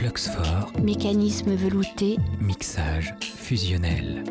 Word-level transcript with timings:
Fluxfort, 0.00 0.72
Mécanisme 0.82 1.54
velouté, 1.54 2.16
mixage 2.40 3.14
fusionnel. 3.20 4.24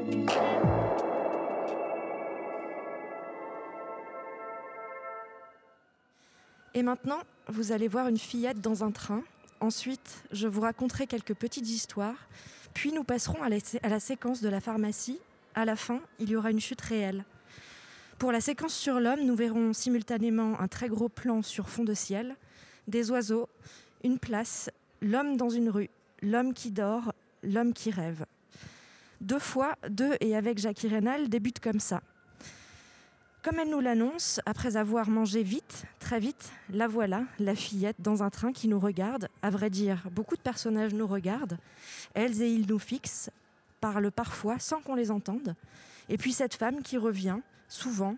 Et 6.73 6.81
maintenant, 6.81 7.19
vous 7.49 7.71
allez 7.71 7.87
voir 7.87 8.07
une 8.07 8.17
fillette 8.17 8.59
dans 8.61 8.83
un 8.83 8.89
train. 8.89 9.21
Ensuite, 9.59 10.23
je 10.31 10.47
vous 10.47 10.61
raconterai 10.61 11.05
quelques 11.05 11.35
petites 11.35 11.69
histoires. 11.69 12.27
Puis 12.73 12.91
nous 12.91 13.03
passerons 13.03 13.43
à 13.43 13.49
la, 13.49 13.57
à 13.83 13.89
la 13.89 13.99
séquence 13.99 14.41
de 14.41 14.49
la 14.49 14.61
pharmacie. 14.61 15.19
À 15.53 15.65
la 15.65 15.75
fin, 15.75 15.99
il 16.17 16.31
y 16.31 16.35
aura 16.35 16.49
une 16.49 16.59
chute 16.59 16.81
réelle. 16.81 17.25
Pour 18.17 18.31
la 18.31 18.41
séquence 18.41 18.73
sur 18.73 18.99
l'homme, 18.99 19.21
nous 19.23 19.35
verrons 19.35 19.73
simultanément 19.73 20.59
un 20.59 20.67
très 20.67 20.89
gros 20.89 21.09
plan 21.09 21.43
sur 21.43 21.69
fond 21.69 21.83
de 21.83 21.93
ciel, 21.93 22.37
des 22.87 23.11
oiseaux, 23.11 23.47
une 24.03 24.17
place, 24.17 24.71
l'homme 25.01 25.37
dans 25.37 25.49
une 25.49 25.69
rue, 25.69 25.89
l'homme 26.21 26.53
qui 26.53 26.71
dort, 26.71 27.13
l'homme 27.43 27.73
qui 27.73 27.91
rêve. 27.91 28.25
Deux 29.21 29.39
fois, 29.39 29.75
deux 29.89 30.15
et 30.21 30.35
avec 30.35 30.59
Jackie 30.59 30.87
Rénal 30.87 31.29
débutent 31.29 31.59
comme 31.59 31.79
ça. 31.79 32.01
Comme 33.41 33.59
elle 33.59 33.69
nous 33.69 33.79
l'annonce, 33.79 34.41
après 34.45 34.75
avoir 34.75 35.09
mangé 35.09 35.43
vite, 35.43 35.85
très 35.99 36.19
vite, 36.19 36.51
la 36.69 36.87
voilà, 36.87 37.23
la 37.39 37.55
fillette, 37.55 37.95
dans 37.99 38.21
un 38.21 38.29
train 38.29 38.51
qui 38.51 38.67
nous 38.67 38.79
regarde. 38.79 39.29
À 39.41 39.49
vrai 39.49 39.69
dire, 39.69 40.03
beaucoup 40.11 40.35
de 40.35 40.41
personnages 40.41 40.93
nous 40.93 41.07
regardent. 41.07 41.57
Elles 42.13 42.41
et 42.41 42.49
ils 42.49 42.67
nous 42.67 42.79
fixent, 42.79 43.29
parlent 43.79 44.11
parfois 44.11 44.59
sans 44.59 44.81
qu'on 44.81 44.95
les 44.95 45.09
entende. 45.09 45.55
Et 46.09 46.17
puis 46.17 46.33
cette 46.33 46.55
femme 46.55 46.81
qui 46.81 46.97
revient, 46.97 47.39
souvent, 47.69 48.17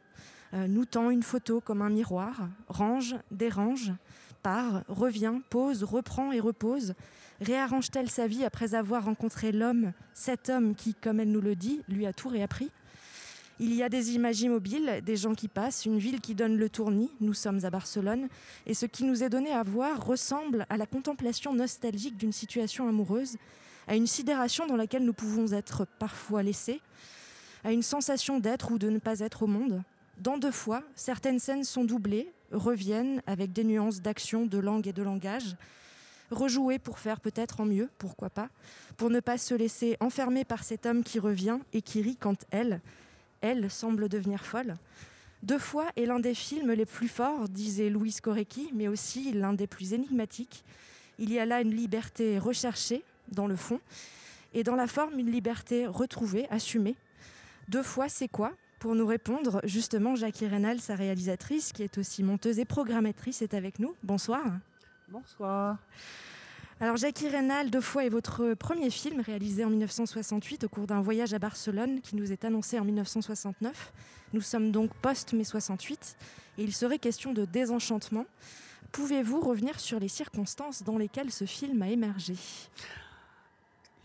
euh, 0.53 0.67
nous 0.67 0.85
tend 0.85 1.11
une 1.11 1.23
photo 1.23 1.61
comme 1.61 1.81
un 1.81 1.89
miroir, 1.89 2.49
range, 2.67 3.15
dérange, 3.29 3.91
part, 4.41 4.83
revient, 4.87 5.35
pose, 5.49 5.83
reprend 5.83 6.31
et 6.31 6.39
repose. 6.39 6.93
Réarrange-t-elle 7.41 8.09
sa 8.09 8.27
vie 8.27 8.43
après 8.43 8.75
avoir 8.75 9.05
rencontré 9.05 9.51
l'homme, 9.51 9.93
cet 10.13 10.49
homme 10.49 10.75
qui, 10.75 10.93
comme 10.93 11.19
elle 11.19 11.31
nous 11.31 11.41
le 11.41 11.55
dit, 11.55 11.81
lui 11.87 12.05
a 12.05 12.13
tout 12.13 12.29
réappris? 12.29 12.69
Il 13.59 13.75
y 13.75 13.83
a 13.83 13.89
des 13.89 14.15
images 14.15 14.41
immobiles, 14.41 15.01
des 15.05 15.15
gens 15.15 15.35
qui 15.35 15.47
passent, 15.47 15.85
une 15.85 15.99
ville 15.99 16.19
qui 16.19 16.33
donne 16.33 16.57
le 16.57 16.67
tournis. 16.67 17.11
Nous 17.19 17.35
sommes 17.35 17.63
à 17.63 17.69
Barcelone. 17.69 18.27
Et 18.65 18.73
ce 18.73 18.87
qui 18.87 19.03
nous 19.03 19.23
est 19.23 19.29
donné 19.29 19.51
à 19.51 19.61
voir 19.61 20.03
ressemble 20.03 20.65
à 20.69 20.77
la 20.77 20.87
contemplation 20.87 21.53
nostalgique 21.53 22.17
d'une 22.17 22.31
situation 22.31 22.87
amoureuse, 22.87 23.37
à 23.87 23.95
une 23.95 24.07
sidération 24.07 24.65
dans 24.65 24.75
laquelle 24.75 25.05
nous 25.05 25.13
pouvons 25.13 25.51
être 25.53 25.85
parfois 25.99 26.41
laissés, 26.41 26.81
à 27.63 27.71
une 27.71 27.83
sensation 27.83 28.39
d'être 28.39 28.71
ou 28.71 28.79
de 28.79 28.89
ne 28.89 28.97
pas 28.97 29.19
être 29.19 29.43
au 29.43 29.47
monde. 29.47 29.83
Dans 30.17 30.37
deux 30.37 30.51
fois, 30.51 30.83
certaines 30.95 31.39
scènes 31.39 31.63
sont 31.63 31.83
doublées, 31.83 32.31
reviennent 32.51 33.21
avec 33.27 33.53
des 33.53 33.63
nuances 33.63 34.01
d'action, 34.01 34.45
de 34.45 34.57
langue 34.57 34.87
et 34.87 34.93
de 34.93 35.03
langage, 35.03 35.55
rejouées 36.31 36.79
pour 36.79 36.99
faire 36.99 37.19
peut-être 37.19 37.59
en 37.59 37.65
mieux, 37.65 37.89
pourquoi 37.97 38.29
pas, 38.29 38.49
pour 38.97 39.09
ne 39.09 39.19
pas 39.19 39.37
se 39.37 39.53
laisser 39.53 39.97
enfermer 39.99 40.45
par 40.45 40.63
cet 40.63 40.85
homme 40.85 41.03
qui 41.03 41.19
revient 41.19 41.59
et 41.73 41.81
qui 41.81 42.01
rit 42.01 42.15
quand 42.15 42.45
elle, 42.51 42.81
elle 43.41 43.69
semble 43.69 44.09
devenir 44.09 44.45
folle. 44.45 44.75
Deux 45.43 45.59
fois 45.59 45.87
est 45.95 46.05
l'un 46.05 46.19
des 46.19 46.35
films 46.35 46.71
les 46.71 46.85
plus 46.85 47.07
forts, 47.07 47.49
disait 47.49 47.89
Louis 47.89 48.15
Korecki, 48.21 48.69
mais 48.73 48.87
aussi 48.87 49.31
l'un 49.33 49.53
des 49.53 49.67
plus 49.67 49.93
énigmatiques. 49.93 50.63
Il 51.17 51.31
y 51.31 51.39
a 51.39 51.45
là 51.45 51.61
une 51.61 51.75
liberté 51.75 52.37
recherchée, 52.37 53.03
dans 53.29 53.47
le 53.47 53.55
fond, 53.55 53.79
et 54.53 54.63
dans 54.63 54.75
la 54.75 54.87
forme, 54.87 55.17
une 55.17 55.31
liberté 55.31 55.87
retrouvée, 55.87 56.47
assumée. 56.49 56.95
Deux 57.69 57.83
fois, 57.83 58.09
c'est 58.09 58.27
quoi? 58.27 58.51
Pour 58.81 58.95
nous 58.95 59.05
répondre, 59.05 59.61
justement, 59.63 60.15
Jackie 60.15 60.47
Rénal, 60.47 60.81
sa 60.81 60.95
réalisatrice, 60.95 61.71
qui 61.71 61.83
est 61.83 61.99
aussi 61.99 62.23
monteuse 62.23 62.57
et 62.57 62.65
programmatrice, 62.65 63.43
est 63.43 63.53
avec 63.53 63.77
nous. 63.77 63.93
Bonsoir. 64.01 64.43
Bonsoir. 65.07 65.77
Alors 66.79 66.97
Jackie 66.97 67.27
Rénal, 67.27 67.69
deux 67.69 67.79
fois 67.79 68.05
est 68.05 68.09
votre 68.09 68.55
premier 68.55 68.89
film 68.89 69.21
réalisé 69.21 69.63
en 69.63 69.69
1968 69.69 70.63
au 70.63 70.67
cours 70.67 70.87
d'un 70.87 70.99
voyage 70.99 71.31
à 71.35 71.37
Barcelone 71.37 72.01
qui 72.01 72.15
nous 72.15 72.31
est 72.31 72.43
annoncé 72.43 72.79
en 72.79 72.83
1969. 72.83 73.93
Nous 74.33 74.41
sommes 74.41 74.71
donc 74.71 74.91
post-mai 74.95 75.43
68 75.43 76.17
et 76.57 76.63
il 76.63 76.73
serait 76.73 76.97
question 76.97 77.33
de 77.33 77.45
désenchantement. 77.45 78.25
Pouvez-vous 78.91 79.41
revenir 79.41 79.79
sur 79.79 79.99
les 79.99 80.07
circonstances 80.07 80.81
dans 80.81 80.97
lesquelles 80.97 81.31
ce 81.31 81.45
film 81.45 81.83
a 81.83 81.89
émergé? 81.89 82.33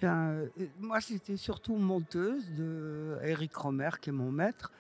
Euh, 0.05 0.47
moi, 0.81 1.01
j'étais 1.01 1.37
surtout 1.37 1.77
monteuse 1.77 2.51
de 2.53 3.17
Eric 3.23 3.55
Romer, 3.55 3.91
qui 4.01 4.11
est 4.11 4.13
mon 4.13 4.31
maître, 4.31 4.71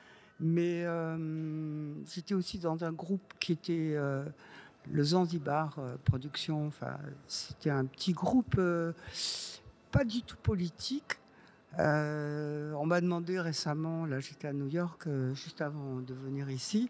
mais 0.40 0.84
euh, 0.84 1.94
j'étais 2.04 2.34
aussi 2.34 2.58
dans 2.58 2.84
un 2.84 2.92
groupe 2.92 3.32
qui 3.40 3.52
était 3.52 3.94
euh, 3.96 4.24
le 4.90 5.02
Zanzibar 5.02 5.76
euh, 5.78 5.96
Production. 6.04 6.66
Enfin, 6.66 6.98
c'était 7.26 7.70
un 7.70 7.86
petit 7.86 8.12
groupe 8.12 8.60
pas 9.90 10.04
du 10.04 10.22
tout 10.22 10.36
politique. 10.36 11.18
On 11.78 12.86
m'a 12.86 13.00
demandé 13.00 13.38
récemment, 13.38 14.06
là 14.06 14.20
j'étais 14.20 14.48
à 14.48 14.52
New 14.52 14.68
York 14.68 15.06
juste 15.34 15.60
avant 15.60 15.96
de 15.96 16.14
venir 16.14 16.48
ici, 16.48 16.88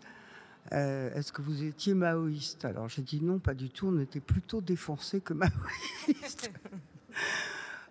est-ce 0.71 1.33
que 1.33 1.43
vous 1.43 1.65
étiez 1.65 1.95
maoïste? 1.95 2.65
Alors 2.65 2.89
j'ai 2.89 3.03
dit 3.03 3.21
non, 3.21 3.41
pas 3.41 3.55
du 3.55 3.69
tout, 3.69 3.89
on 3.89 3.99
était 3.99 4.21
plutôt 4.21 4.61
défoncé 4.61 5.21
que 5.21 5.35
maoïste. 5.35 6.53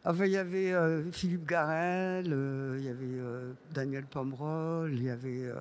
Enfin, 0.06 0.26
il 0.26 0.32
y 0.32 0.38
avait 0.38 0.74
Philippe 1.12 1.46
Garel, 1.46 2.28
il 2.78 2.84
y 2.84 2.90
avait 2.90 3.22
Daniel 3.74 4.06
Pomerol, 4.06 4.94
il 4.94 5.04
y 5.04 5.10
avait. 5.10 5.52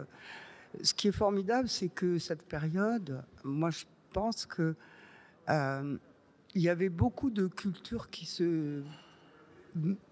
ce 0.82 0.94
qui 0.94 1.08
est 1.08 1.12
formidable, 1.12 1.68
c'est 1.68 1.88
que 1.88 2.18
cette 2.18 2.42
période, 2.42 3.22
moi 3.42 3.70
je 3.70 3.84
pense 4.14 4.46
que 4.46 4.74
euh, 5.50 5.98
il 6.54 6.62
y 6.62 6.70
avait 6.70 6.88
beaucoup 6.88 7.28
de 7.28 7.46
cultures 7.46 8.08
qui 8.08 8.24
se 8.24 8.82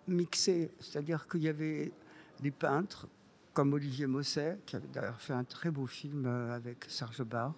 mixaient. 0.09 0.71
C'est-à-dire 0.81 1.27
qu'il 1.29 1.43
y 1.43 1.49
avait 1.49 1.93
des 2.41 2.51
peintres 2.51 3.09
comme 3.55 3.73
Olivier 3.73 4.07
Mosset, 4.07 4.59
qui 4.67 4.77
avait 4.77 4.89
d'ailleurs 4.89 5.21
fait 5.21 5.35
un 5.35 5.45
très 5.45 5.71
beau 5.71 5.87
film 5.87 6.27
euh, 6.27 6.55
avec 6.55 6.85
Serge 6.89 7.23
Barre 7.23 7.55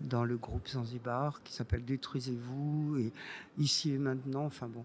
dans 0.00 0.24
le 0.24 0.36
groupe 0.36 0.68
Zanzibar 0.68 1.42
qui 1.42 1.52
s'appelle 1.52 1.84
Détruisez-vous 1.84 2.98
et 2.98 3.12
Ici 3.58 3.92
et 3.92 3.98
maintenant. 3.98 4.44
Enfin 4.44 4.68
bon. 4.68 4.84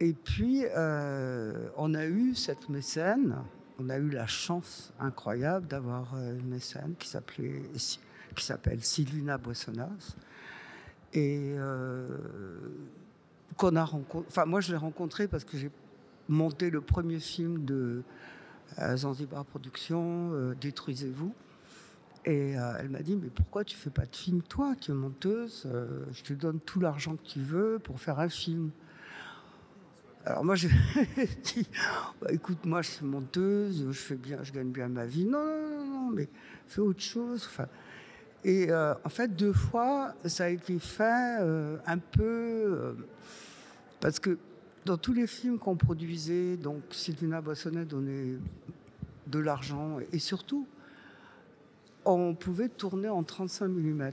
Et 0.00 0.12
puis, 0.12 0.64
euh, 0.64 1.68
on 1.76 1.94
a 1.94 2.06
eu 2.06 2.34
cette 2.34 2.68
mécène, 2.68 3.36
on 3.78 3.88
a 3.88 3.98
eu 3.98 4.10
la 4.10 4.26
chance 4.26 4.92
incroyable 4.98 5.66
d'avoir 5.66 6.16
une 6.16 6.48
mécène 6.48 6.94
qui 6.98 7.08
s'appelle 7.08 8.82
Sylvina 8.82 9.38
Boissonnas. 9.38 10.16
Et 11.14 11.54
euh, 11.56 12.08
qu'on 13.56 13.76
a 13.76 13.84
rencontré. 13.84 14.26
Enfin, 14.28 14.46
moi, 14.46 14.60
je 14.60 14.72
l'ai 14.72 14.76
rencontrée 14.76 15.28
parce 15.28 15.44
que 15.44 15.56
j'ai 15.56 15.70
monté 16.28 16.70
le 16.70 16.80
premier 16.80 17.20
film 17.20 17.64
de 17.64 18.02
euh, 18.80 18.96
Zanzibar 18.96 19.44
Productions, 19.44 20.32
euh, 20.32 20.54
Détruisez-vous. 20.60 21.32
Et 22.26 22.52
elle 22.52 22.88
m'a 22.88 23.02
dit, 23.02 23.16
mais 23.16 23.28
pourquoi 23.28 23.64
tu 23.64 23.76
fais 23.76 23.90
pas 23.90 24.06
de 24.06 24.16
film, 24.16 24.40
toi 24.40 24.74
Tu 24.80 24.92
es 24.92 24.94
monteuse, 24.94 25.68
je 26.10 26.22
te 26.22 26.32
donne 26.32 26.58
tout 26.58 26.80
l'argent 26.80 27.16
que 27.16 27.22
tu 27.22 27.40
veux 27.40 27.78
pour 27.78 28.00
faire 28.00 28.18
un 28.18 28.30
film. 28.30 28.70
Alors 30.26 30.44
moi, 30.44 30.54
j'ai 30.54 30.70
dit, 31.42 31.68
bah, 32.20 32.28
écoute, 32.30 32.64
moi, 32.64 32.80
je 32.82 32.90
suis 32.90 33.04
monteuse, 33.04 33.86
je 33.90 33.98
fais 33.98 34.14
bien, 34.14 34.42
je 34.42 34.52
gagne 34.52 34.70
bien 34.70 34.88
ma 34.88 35.04
vie. 35.04 35.24
Non, 35.24 35.44
non, 35.44 35.68
non, 35.68 35.86
non 35.86 36.10
mais 36.10 36.28
fais 36.66 36.80
autre 36.80 37.02
chose. 37.02 37.46
Enfin, 37.46 37.66
et 38.44 38.70
euh, 38.70 38.94
en 39.04 39.08
fait, 39.08 39.34
deux 39.34 39.52
fois, 39.54 40.14
ça 40.26 40.44
a 40.44 40.48
été 40.48 40.78
fait 40.78 41.38
euh, 41.40 41.78
un 41.86 41.98
peu 41.98 42.22
euh, 42.22 42.92
parce 44.00 44.18
que 44.18 44.38
dans 44.84 44.98
tous 44.98 45.14
les 45.14 45.26
films 45.26 45.58
qu'on 45.58 45.76
produisait, 45.76 46.58
donc 46.58 46.82
Sylvina 46.90 47.40
Boissonnet 47.40 47.86
donnait 47.86 48.34
de 49.26 49.38
l'argent 49.38 49.98
et 50.12 50.18
surtout, 50.18 50.66
on 52.04 52.34
pouvait 52.34 52.68
tourner 52.68 53.08
en 53.08 53.22
35 53.22 53.68
mm. 53.68 54.10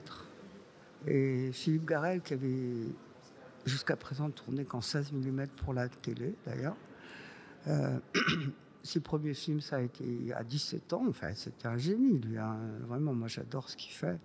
Et 1.07 1.51
Philippe 1.51 1.85
Garel, 1.85 2.21
qui 2.21 2.33
avait 2.33 2.87
jusqu'à 3.65 3.95
présent 3.95 4.29
tourné 4.29 4.65
qu'en 4.65 4.81
16 4.81 5.11
mm 5.11 5.47
pour 5.63 5.73
la 5.73 5.89
télé 5.89 6.35
d'ailleurs, 6.45 6.75
ses 8.83 8.99
premiers 8.99 9.33
films, 9.33 9.61
ça 9.61 9.77
a 9.77 9.81
été 9.81 10.33
à 10.33 10.43
17 10.43 10.93
ans. 10.93 11.05
Enfin, 11.07 11.33
c'était 11.35 11.67
un 11.67 11.77
génie, 11.77 12.19
lui. 12.19 12.37
Hein. 12.37 12.57
Vraiment, 12.87 13.13
moi, 13.13 13.27
j'adore 13.27 13.69
ce 13.69 13.77
qu'il 13.77 13.91
fait. 13.91 14.19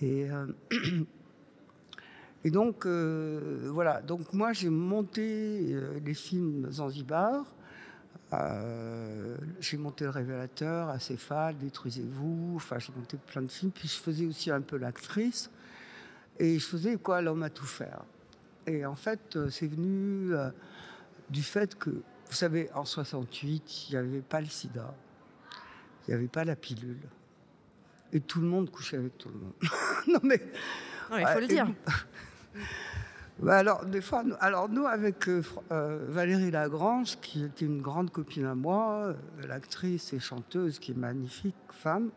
Et, 0.00 0.30
euh, 0.30 0.46
et 2.44 2.50
donc, 2.50 2.86
euh, 2.86 3.68
voilà. 3.72 4.02
Donc, 4.02 4.32
moi, 4.32 4.52
j'ai 4.52 4.70
monté 4.70 5.72
euh, 5.72 5.98
les 6.04 6.14
films 6.14 6.70
Zanzibar. 6.70 7.44
j'ai 9.60 9.76
monté 9.76 10.04
Le 10.04 10.10
Révélateur, 10.10 10.88
Acéphale, 10.88 11.56
Détruisez-vous. 11.58 12.54
Enfin, 12.56 12.78
j'ai 12.78 12.92
monté 12.96 13.16
plein 13.16 13.42
de 13.42 13.48
films. 13.48 13.72
Puis, 13.72 13.88
je 13.88 13.96
faisais 13.96 14.26
aussi 14.26 14.50
un 14.50 14.60
peu 14.60 14.76
l'actrice. 14.76 15.50
Et 16.38 16.58
je 16.58 16.66
faisais 16.66 16.96
quoi 16.96 17.22
L'homme 17.22 17.42
à 17.42 17.50
tout 17.50 17.66
faire? 17.66 18.02
Et 18.66 18.84
en 18.86 18.96
fait, 18.96 19.38
c'est 19.50 19.66
venu 19.66 20.32
du 21.30 21.42
fait 21.42 21.76
que 21.76 21.90
vous 21.90 22.34
savez, 22.34 22.70
en 22.74 22.84
68, 22.84 23.88
il 23.88 23.92
n'y 23.92 23.96
avait 23.98 24.20
pas 24.20 24.40
le 24.40 24.46
sida, 24.46 24.94
il 26.06 26.10
n'y 26.10 26.14
avait 26.14 26.28
pas 26.28 26.44
la 26.44 26.56
pilule. 26.56 26.98
Et 28.12 28.20
tout 28.20 28.40
le 28.40 28.46
monde 28.46 28.70
couchait 28.70 28.96
avec 28.96 29.18
tout 29.18 29.28
le 29.28 29.34
monde. 29.34 29.52
non 30.08 30.20
mais. 30.22 30.40
il 31.12 31.26
faut 31.26 31.40
le 31.40 31.46
dire. 31.46 31.68
Bah, 33.40 33.58
alors, 33.58 33.84
des 33.84 34.00
fois, 34.00 34.22
nous, 34.22 34.36
alors 34.38 34.68
nous, 34.68 34.86
avec 34.86 35.28
euh, 35.28 35.42
euh, 35.72 36.06
Valérie 36.08 36.52
Lagrange, 36.52 37.18
qui 37.20 37.44
était 37.44 37.64
une 37.64 37.82
grande 37.82 38.10
copine 38.10 38.44
à 38.44 38.54
moi, 38.54 39.06
euh, 39.06 39.14
l'actrice 39.48 40.12
et 40.12 40.20
chanteuse, 40.20 40.78
qui 40.78 40.92
est 40.92 40.96
magnifique, 40.96 41.56
femme, 41.70 42.10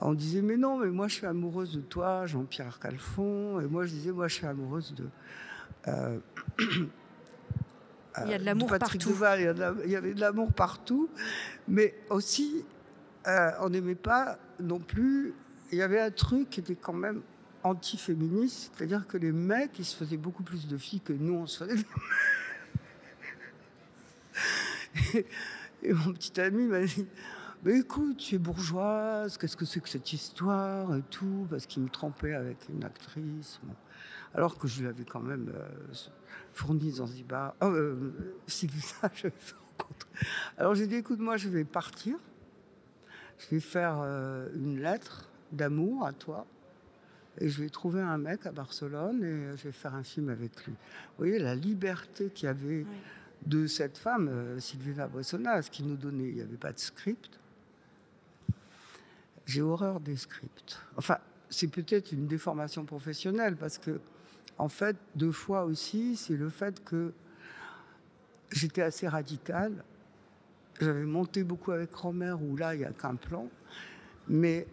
on 0.00 0.14
disait, 0.14 0.40
mais 0.42 0.56
non, 0.56 0.78
mais 0.78 0.88
moi, 0.88 1.08
je 1.08 1.14
suis 1.14 1.26
amoureuse 1.26 1.74
de 1.74 1.80
toi, 1.82 2.26
Jean-Pierre 2.26 2.78
Calfon. 2.78 3.60
Et 3.60 3.66
moi, 3.66 3.84
je 3.84 3.90
disais, 3.92 4.12
moi, 4.12 4.28
je 4.28 4.34
suis 4.34 4.46
amoureuse 4.46 4.94
de... 4.94 5.06
euh, 5.88 6.18
Il 8.24 8.30
y 8.30 8.34
a 8.34 8.38
de 8.38 8.42
euh, 8.42 8.44
l'amour 8.46 8.68
Patrick 8.68 9.00
partout. 9.00 9.14
Deval, 9.14 9.40
il 9.40 9.44
y, 9.44 9.46
a 9.46 9.54
de 9.54 9.60
la- 9.60 9.74
il 9.84 9.90
y 9.90 9.96
avait 9.96 10.14
de 10.14 10.20
l'amour 10.20 10.52
partout. 10.52 11.08
Mais 11.68 11.94
aussi, 12.10 12.64
euh, 13.28 13.50
on 13.60 13.68
n'aimait 13.70 13.94
pas 13.94 14.38
non 14.58 14.80
plus... 14.80 15.32
Il 15.70 15.78
y 15.78 15.82
avait 15.82 16.00
un 16.00 16.10
truc 16.10 16.50
qui 16.50 16.58
était 16.60 16.74
quand 16.74 16.92
même 16.92 17.22
anti-féministe, 17.62 18.72
c'est-à-dire 18.74 19.06
que 19.06 19.16
les 19.16 19.30
mecs, 19.32 19.78
ils 19.78 19.84
se 19.84 19.96
faisaient 19.96 20.16
beaucoup 20.16 20.42
plus 20.42 20.66
de 20.66 20.76
filles 20.76 21.00
que 21.02 21.12
nous, 21.12 21.34
on 21.34 21.46
se 21.46 21.64
faisait. 21.64 21.84
et, 25.14 25.26
et 25.82 25.92
mon 25.92 26.12
petit 26.12 26.40
ami 26.40 26.66
m'a 26.66 26.80
dit, 26.80 27.06
mais 27.64 27.78
écoute, 27.78 28.16
tu 28.16 28.36
es 28.36 28.38
bourgeoise, 28.38 29.36
qu'est-ce 29.36 29.56
que 29.56 29.64
c'est 29.64 29.80
que 29.80 29.88
cette 29.88 30.12
histoire 30.12 30.94
et 30.94 31.02
tout, 31.10 31.46
parce 31.50 31.66
qu'il 31.66 31.82
me 31.82 31.88
trompait 31.88 32.34
avec 32.34 32.68
une 32.68 32.84
actrice. 32.84 33.60
bon. 33.62 33.74
Alors 34.32 34.58
que 34.58 34.68
je 34.68 34.82
lui 34.82 34.88
avais 34.88 35.04
quand 35.04 35.20
même 35.20 35.52
euh, 35.54 35.68
fourni 36.52 36.90
Zanzibar, 36.92 37.54
oh, 37.60 37.66
euh, 37.66 38.12
j'avais 38.48 39.34
fait 39.36 39.56
rencontrer. 39.68 40.10
Alors 40.56 40.74
j'ai 40.74 40.86
dit, 40.86 40.96
écoute, 40.96 41.18
moi 41.18 41.36
je 41.36 41.48
vais 41.48 41.64
partir, 41.64 42.16
je 43.38 43.54
vais 43.54 43.60
faire 43.60 44.00
euh, 44.02 44.48
une 44.54 44.80
lettre 44.80 45.28
d'amour 45.52 46.06
à 46.06 46.12
toi. 46.12 46.46
Et 47.38 47.48
je 47.48 47.62
vais 47.62 47.70
trouver 47.70 48.02
un 48.02 48.18
mec 48.18 48.44
à 48.44 48.52
Barcelone 48.52 49.22
et 49.24 49.56
je 49.56 49.64
vais 49.64 49.72
faire 49.72 49.94
un 49.94 50.02
film 50.02 50.28
avec 50.28 50.66
lui. 50.66 50.72
Vous 50.72 51.24
voyez 51.24 51.38
la 51.38 51.54
liberté 51.54 52.28
qu'il 52.28 52.46
y 52.46 52.48
avait 52.48 52.84
de 53.46 53.66
cette 53.66 53.96
femme, 53.96 54.28
euh, 54.28 54.58
Sylvina 54.58 55.06
Boissonnas, 55.06 55.68
qui 55.70 55.82
nous 55.82 55.96
donnait. 55.96 56.28
Il 56.28 56.34
n'y 56.34 56.42
avait 56.42 56.56
pas 56.56 56.72
de 56.72 56.78
script. 56.78 57.39
J'ai 59.50 59.62
horreur 59.62 59.98
des 59.98 60.14
scripts. 60.14 60.78
Enfin, 60.96 61.18
c'est 61.48 61.66
peut-être 61.66 62.12
une 62.12 62.28
déformation 62.28 62.84
professionnelle 62.84 63.56
parce 63.56 63.78
que, 63.78 64.00
en 64.58 64.68
fait, 64.68 64.96
deux 65.16 65.32
fois 65.32 65.64
aussi, 65.64 66.14
c'est 66.14 66.36
le 66.36 66.50
fait 66.50 66.84
que 66.84 67.12
j'étais 68.52 68.82
assez 68.82 69.08
radicale. 69.08 69.82
J'avais 70.80 71.04
monté 71.04 71.42
beaucoup 71.42 71.72
avec 71.72 71.92
Romer 71.92 72.36
où 72.40 72.56
là, 72.56 72.76
il 72.76 72.78
n'y 72.78 72.84
a 72.84 72.92
qu'un 72.92 73.16
plan. 73.16 73.48
Mais 74.28 74.68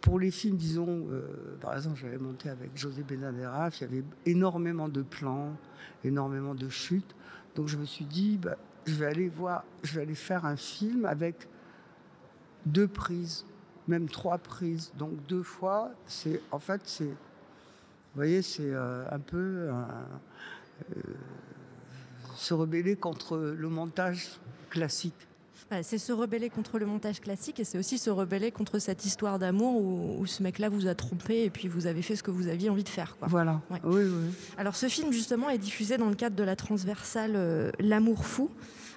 pour 0.00 0.20
les 0.20 0.30
films, 0.30 0.56
disons, 0.56 1.08
euh, 1.10 1.56
par 1.60 1.74
exemple, 1.74 1.98
j'avais 1.98 2.18
monté 2.18 2.48
avec 2.48 2.70
José 2.76 3.02
Benaderaf, 3.02 3.80
il 3.80 3.82
y 3.82 3.86
avait 3.86 4.04
énormément 4.24 4.88
de 4.88 5.02
plans, 5.02 5.56
énormément 6.04 6.54
de 6.54 6.68
chutes. 6.68 7.16
Donc 7.56 7.66
je 7.66 7.76
me 7.76 7.84
suis 7.84 8.04
dit, 8.04 8.38
bah, 8.38 8.56
je 8.86 8.94
vais 8.94 9.06
aller 9.06 9.28
voir, 9.28 9.64
je 9.82 9.96
vais 9.96 10.02
aller 10.02 10.14
faire 10.14 10.46
un 10.46 10.54
film 10.54 11.06
avec 11.06 11.48
deux 12.66 12.86
prises, 12.86 13.44
même 13.90 14.08
trois 14.08 14.38
prises. 14.38 14.92
Donc 14.96 15.10
deux 15.28 15.42
fois, 15.42 15.90
c'est 16.06 16.40
en 16.50 16.58
fait, 16.58 16.80
c'est, 16.84 17.04
vous 17.04 18.16
voyez, 18.16 18.40
c'est 18.40 18.62
euh, 18.62 19.04
un 19.10 19.18
peu 19.18 19.36
euh, 19.36 19.72
euh, 20.96 21.00
se 22.36 22.54
rebeller 22.54 22.96
contre 22.96 23.36
le 23.36 23.68
montage 23.68 24.28
classique. 24.70 25.26
Ouais, 25.70 25.84
c'est 25.84 25.98
se 25.98 26.12
rebeller 26.12 26.50
contre 26.50 26.80
le 26.80 26.86
montage 26.86 27.20
classique 27.20 27.60
et 27.60 27.64
c'est 27.64 27.78
aussi 27.78 27.96
se 27.96 28.10
rebeller 28.10 28.50
contre 28.50 28.80
cette 28.80 29.04
histoire 29.04 29.38
d'amour 29.38 29.76
où, 29.80 30.16
où 30.20 30.26
ce 30.26 30.42
mec-là 30.42 30.68
vous 30.68 30.88
a 30.88 30.96
trompé 30.96 31.44
et 31.44 31.50
puis 31.50 31.68
vous 31.68 31.86
avez 31.86 32.02
fait 32.02 32.16
ce 32.16 32.24
que 32.24 32.32
vous 32.32 32.48
aviez 32.48 32.70
envie 32.70 32.82
de 32.82 32.88
faire. 32.88 33.16
Quoi. 33.16 33.28
Voilà. 33.28 33.60
Ouais. 33.70 33.78
Oui, 33.84 34.02
oui. 34.02 34.30
Alors 34.58 34.74
ce 34.74 34.88
film 34.88 35.12
justement 35.12 35.48
est 35.48 35.58
diffusé 35.58 35.96
dans 35.96 36.08
le 36.08 36.16
cadre 36.16 36.34
de 36.34 36.42
la 36.42 36.56
transversale 36.56 37.34
euh, 37.36 37.70
L'amour 37.78 38.26
fou. 38.26 38.50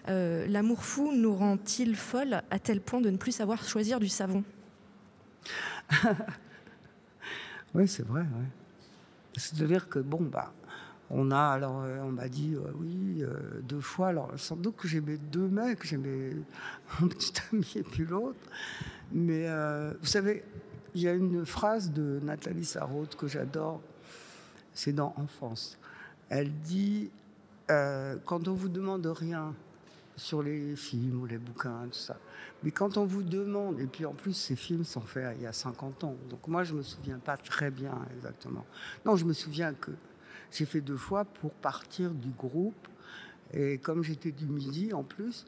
Euh, 0.10 0.48
L'amour 0.48 0.84
fou 0.84 1.12
nous 1.14 1.36
rend-il 1.36 1.96
folle 1.96 2.42
à 2.50 2.58
tel 2.58 2.82
point 2.82 3.02
de 3.02 3.12
ne 3.12 3.18
plus 3.18 3.34
savoir 3.34 3.64
choisir 3.64 4.00
du 4.00 4.10
savon? 4.10 4.44
Oui, 7.76 7.88
c'est 7.88 8.06
vrai. 8.06 8.24
C'est-à-dire 9.36 9.90
que 9.90 9.98
bon, 9.98 10.22
bah, 10.22 10.54
on 11.10 11.32
a 11.32 11.40
alors, 11.40 11.82
euh, 11.84 12.02
on 12.04 12.12
m'a 12.12 12.28
dit 12.28 12.54
euh, 12.56 12.72
oui 12.76 13.24
euh, 13.24 13.62
deux 13.64 13.82
fois. 13.82 14.10
Alors 14.10 14.32
sans 14.38 14.56
doute 14.56 14.76
que 14.76 14.88
j'aimais 14.88 15.18
deux 15.18 15.48
mecs, 15.48 15.86
j'aimais 15.86 16.36
mon 17.00 17.08
petit 17.08 17.34
ami 17.52 17.72
et 17.76 17.84
puis 17.84 18.06
l'autre. 18.06 18.40
Mais 19.12 19.48
vous 20.00 20.08
savez, 20.08 20.44
il 20.96 21.02
y 21.02 21.08
a 21.08 21.14
une 21.14 21.46
phrase 21.46 21.92
de 21.92 22.20
Nathalie 22.24 22.66
Sarraute 22.66 23.16
que 23.16 23.28
j'adore. 23.28 23.80
C'est 24.74 24.94
dans 24.94 25.14
Enfance. 25.18 25.78
Elle 26.30 26.52
dit 26.62 27.12
quand 27.68 28.48
on 28.48 28.54
vous 28.54 28.70
demande 28.70 29.06
rien 29.06 29.54
sur 30.16 30.44
les 30.44 30.76
films 30.76 31.22
ou 31.22 31.26
les 31.26 31.38
bouquins, 31.38 31.88
tout 31.92 31.98
ça. 31.98 32.18
Mais 32.64 32.72
quand 32.72 32.98
on 32.98 33.06
vous 33.06 33.24
demande, 33.24 33.80
et 33.80 33.88
puis 33.88 34.06
en 34.06 34.14
plus 34.14 34.34
ces 34.34 34.56
films 34.56 34.84
sont 34.84 35.02
faits 35.02 35.36
il 35.38 35.44
y 35.44 35.48
a 35.48 35.54
50 35.54 36.04
ans, 36.04 36.16
donc 36.30 36.48
moi 36.48 36.64
je 36.64 36.74
me 36.74 36.82
souviens 36.82 37.20
pas 37.20 37.38
très 37.38 37.72
bien 37.72 37.98
exactement. 38.16 38.66
Non, 39.06 39.16
je 39.16 39.26
me 39.26 39.34
souviens 39.34 39.74
que 39.74 39.92
j'ai 40.52 40.66
fait 40.66 40.82
deux 40.82 40.98
fois 40.98 41.26
pour 41.26 41.52
partir 41.52 42.12
du 42.12 42.30
groupe, 42.30 42.88
et 43.54 43.78
comme 43.80 44.04
j'étais 44.04 44.32
du 44.32 44.46
Midi 44.46 44.94
en 44.94 45.04
plus, 45.04 45.46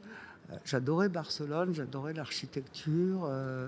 euh, 0.51 0.56
j'adorais 0.63 1.09
Barcelone, 1.09 1.73
j'adorais 1.73 2.13
l'architecture, 2.13 3.25
euh, 3.25 3.67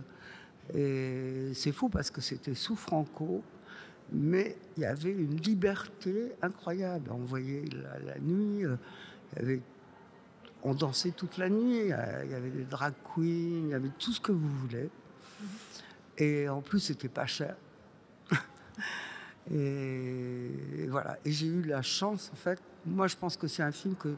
et 0.73 1.53
c'est 1.53 1.71
fou 1.71 1.89
parce 1.89 2.11
que 2.11 2.21
c'était 2.21 2.55
sous 2.55 2.75
Franco, 2.75 3.44
mais 4.11 4.57
il 4.75 4.83
y 4.83 4.85
avait 4.85 5.11
une 5.11 5.38
liberté 5.38 6.33
incroyable. 6.41 7.09
On 7.11 7.17
voyait 7.17 7.65
la, 7.71 8.13
la 8.13 8.19
nuit, 8.19 8.65
euh, 8.65 8.75
il 9.33 9.39
y 9.39 9.45
avait 9.45 9.61
on 10.68 10.74
dansait 10.74 11.12
toute 11.12 11.38
la 11.38 11.48
nuit, 11.48 11.80
il 11.80 11.88
y 11.88 12.34
avait 12.34 12.50
des 12.50 12.66
drag 12.66 12.94
queens, 13.16 13.64
il 13.66 13.69
y 13.69 13.74
avait 13.74 13.92
tout 13.98 14.12
ce 14.12 14.19
que 14.19 14.34
vous 14.34 14.50
voulez. 14.50 14.90
Et 16.18 16.50
en 16.50 16.62
plus, 16.62 16.80
c'était 16.80 17.08
pas 17.08 17.25
cher. 17.25 17.56
et 19.52 20.88
voilà. 20.90 21.18
Et 21.24 21.31
j'ai 21.31 21.48
eu 21.48 21.62
la 21.62 21.81
chance, 21.81 22.30
en 22.34 22.36
fait. 22.36 22.60
Moi, 22.86 23.08
je 23.08 23.16
pense 23.16 23.38
que 23.38 23.48
c'est 23.48 23.64
un 23.64 23.72
film 23.72 23.96
que 23.96 24.16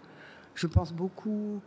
je 0.55 0.65
pense 0.65 0.91
beaucoup 0.91 1.61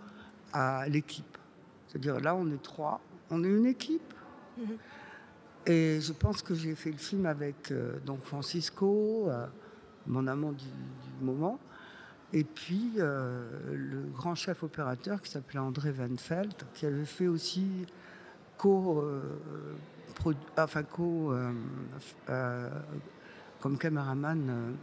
à 0.53 0.89
l'équipe. 0.89 1.39
C'est-à-dire, 1.87 2.19
là, 2.19 2.35
on 2.35 2.51
est 2.51 2.63
trois, 2.63 3.01
on 3.31 3.45
est 3.45 3.49
une 3.49 3.67
équipe. 3.67 4.15
Mhm. 4.59 4.79
Et 5.67 6.01
je 6.01 6.13
pense 6.13 6.43
que 6.43 6.57
j'ai 6.57 6.75
fait 6.75 6.91
le 6.91 6.97
film 6.99 7.25
avec 7.27 7.71
euh, 7.71 8.01
donc 8.05 8.25
Francisco, 8.25 9.29
euh, 9.29 9.47
mon 10.09 10.27
amant 10.27 10.51
du, 10.51 10.65
du 10.65 11.25
moment, 11.25 11.61
et 12.33 12.45
puis 12.45 12.93
euh, 12.99 13.47
le 13.73 14.03
grand 14.11 14.35
chef 14.35 14.63
opérateur 14.63 15.21
qui 15.21 15.31
s'appelait 15.31 15.59
André 15.59 15.91
Van 15.91 16.09
Veld, 16.29 16.55
qui 16.75 16.87
avait 16.87 17.05
fait 17.05 17.27
aussi 17.29 17.87
co, 18.57 19.01
euh, 19.01 19.21
produ- 20.15 20.37
enfin 20.57 20.83
co, 20.83 21.33
euh, 21.33 21.53
euh, 22.31 22.71
comme 23.61 23.79
caméraman 23.79 24.75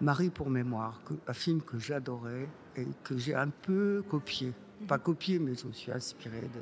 Marie 0.00 0.30
pour 0.30 0.48
mémoire, 0.48 1.00
un 1.26 1.32
film 1.32 1.60
que 1.60 1.78
j'adorais 1.78 2.48
et 2.76 2.86
que 3.02 3.18
j'ai 3.18 3.34
un 3.34 3.48
peu 3.48 4.04
copié. 4.08 4.52
Pas 4.86 4.98
copié, 4.98 5.40
mais 5.40 5.56
je 5.56 5.66
me 5.66 5.72
suis 5.72 5.90
inspiré 5.90 6.40
de, 6.42 6.60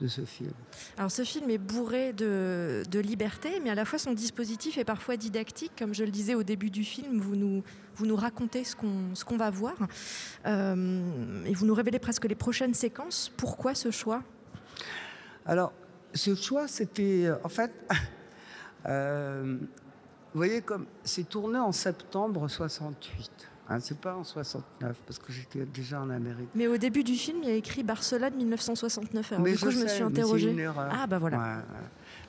de 0.00 0.08
ce 0.08 0.24
film. 0.24 0.52
Alors 0.96 1.10
ce 1.10 1.22
film 1.22 1.50
est 1.50 1.58
bourré 1.58 2.12
de, 2.12 2.82
de 2.90 2.98
liberté, 2.98 3.60
mais 3.62 3.70
à 3.70 3.74
la 3.74 3.84
fois 3.84 3.98
son 3.98 4.12
dispositif 4.12 4.78
est 4.78 4.84
parfois 4.84 5.16
didactique. 5.16 5.72
Comme 5.78 5.94
je 5.94 6.04
le 6.04 6.10
disais 6.10 6.34
au 6.34 6.42
début 6.42 6.70
du 6.70 6.84
film, 6.84 7.20
vous 7.20 7.36
nous, 7.36 7.62
vous 7.96 8.06
nous 8.06 8.16
racontez 8.16 8.64
ce 8.64 8.74
qu'on 8.74 9.14
ce 9.14 9.24
qu'on 9.24 9.36
va 9.36 9.50
voir 9.50 9.74
Euh, 10.46 11.44
et 11.46 11.54
vous 11.54 11.66
nous 11.66 11.74
révélez 11.74 11.98
presque 11.98 12.24
les 12.24 12.34
prochaines 12.34 12.74
séquences. 12.74 13.30
Pourquoi 13.36 13.74
ce 13.74 13.90
choix? 13.90 14.22
Alors, 15.46 15.72
ce 16.14 16.34
choix, 16.34 16.68
c'était 16.68 17.26
euh, 17.26 17.36
en 17.44 17.48
fait, 17.48 17.72
euh, 18.86 19.58
vous 19.60 20.38
voyez, 20.38 20.60
comme 20.60 20.86
c'est 21.02 21.28
tourné 21.28 21.58
en 21.58 21.72
septembre 21.72 22.48
68. 22.48 23.53
Hein, 23.68 23.80
c'est 23.80 23.98
pas 23.98 24.14
en 24.14 24.24
69 24.24 24.96
parce 25.06 25.18
que 25.18 25.32
j'étais 25.32 25.64
déjà 25.64 26.00
en 26.00 26.10
Amérique. 26.10 26.50
Mais 26.54 26.66
au 26.66 26.76
début 26.76 27.02
du 27.02 27.14
film, 27.14 27.38
il 27.42 27.48
y 27.48 27.52
a 27.52 27.54
écrit 27.54 27.82
Barcelone 27.82 28.34
1969. 28.36 29.32
Alors, 29.32 29.42
mais 29.44 29.52
du 29.52 29.58
coup, 29.58 29.70
je, 29.70 29.78
me 29.78 29.86
sais, 29.88 29.94
suis 29.94 30.02
interrogée. 30.04 30.50
une 30.50 30.58
erreur. 30.58 30.92
Ah 30.92 31.06
bah 31.06 31.18
voilà. 31.18 31.38
Ouais, 31.38 31.44
ouais. 31.56 31.62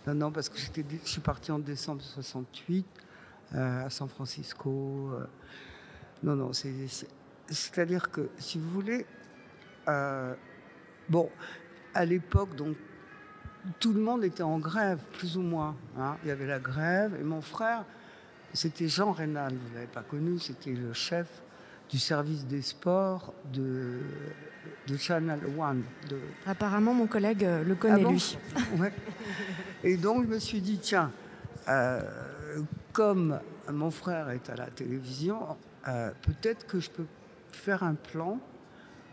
Non, 0.07 0.13
non, 0.13 0.31
parce 0.31 0.47
que 0.47 0.57
j'étais, 0.57 0.85
je 1.03 1.09
suis 1.09 1.19
parti 1.21 1.51
en 1.51 1.59
décembre 1.59 2.01
68 2.01 2.85
euh, 3.53 3.85
à 3.85 3.89
San 3.89 4.07
Francisco. 4.07 5.11
euh. 5.13 5.25
non, 6.23 6.35
non, 6.35 6.53
c'est, 6.53 6.73
c'est, 7.49 7.77
à 7.79 7.85
dire 7.85 8.09
que 8.11 8.29
si 8.37 8.57
vous 8.57 8.69
voulez, 8.69 9.05
euh, 9.89 10.33
bon, 11.09 11.29
à 11.93 12.05
l'époque, 12.05 12.55
donc 12.55 12.77
tout 13.79 13.91
le 13.93 13.99
monde 13.99 14.23
était 14.23 14.43
en 14.43 14.57
grève, 14.59 14.99
plus 15.13 15.35
ou 15.37 15.41
moins. 15.41 15.75
hein. 15.99 16.15
Il 16.23 16.29
y 16.29 16.31
avait 16.31 16.47
la 16.47 16.59
grève 16.59 17.17
et 17.19 17.23
mon 17.23 17.41
frère, 17.41 17.83
c'était 18.55 18.87
Jean 18.87 19.11
Rénal, 19.11 19.53
vous 19.53 19.69
ne 19.69 19.75
l'avez 19.75 19.87
pas 19.87 20.03
connu, 20.03 20.39
c'était 20.39 20.71
le 20.71 20.93
chef 20.93 21.27
du 21.89 21.99
service 21.99 22.45
des 22.45 22.61
sports 22.61 23.33
de, 23.53 23.99
de 24.87 24.97
Channel 24.97 25.39
One, 25.57 25.83
de, 26.09 26.19
Apparemment, 26.45 26.93
mon 26.93 27.07
collègue 27.07 27.45
euh, 27.45 27.63
le 27.63 27.75
connaît, 27.75 28.01
Ah 28.01 28.03
bon 28.03 28.11
lui. 28.11 28.37
Ouais. 28.79 28.93
Et 29.83 29.97
donc, 29.97 30.23
je 30.23 30.29
me 30.29 30.39
suis 30.39 30.61
dit, 30.61 30.79
tiens, 30.79 31.11
euh, 31.67 32.01
comme 32.91 33.39
mon 33.71 33.91
frère 33.91 34.29
est 34.29 34.49
à 34.49 34.55
la 34.55 34.67
télévision, 34.67 35.57
euh, 35.87 36.11
peut-être 36.21 36.65
que 36.65 36.79
je 36.79 36.89
peux 36.89 37.05
faire 37.51 37.83
un 37.83 37.95
plan 37.95 38.39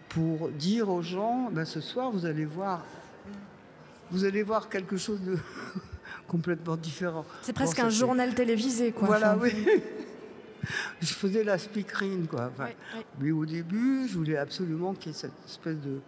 pour 0.08 0.50
dire 0.50 0.88
aux 0.88 1.02
gens, 1.02 1.50
ben, 1.50 1.64
ce 1.64 1.80
soir, 1.80 2.11
vous 2.11 2.26
allez 2.26 2.44
voir, 2.44 2.84
vous 4.11 4.25
allez 4.25 4.42
voir 4.42 4.68
quelque 4.68 4.96
chose 4.96 5.20
de 5.22 5.38
complètement 6.33 6.77
différent. 6.77 7.27
C'est 7.43 7.53
presque 7.53 7.79
un 7.79 7.91
journal 7.91 8.35
télévisé, 8.35 8.91
quoi. 8.91 9.07
Voilà, 9.07 9.37
oui. 9.37 9.53
je 11.03 11.12
faisais 11.12 11.45
la 11.45 11.59
speakerine, 11.59 12.27
quoi. 12.27 12.51
Mais 13.21 13.31
au 13.31 13.45
début, 13.45 14.09
je 14.09 14.17
voulais 14.17 14.39
absolument 14.39 14.95
qu'il 14.95 15.12
y 15.12 15.15
ait 15.15 15.19
cette 15.19 15.45
espèce 15.45 15.77
de, 15.81 16.01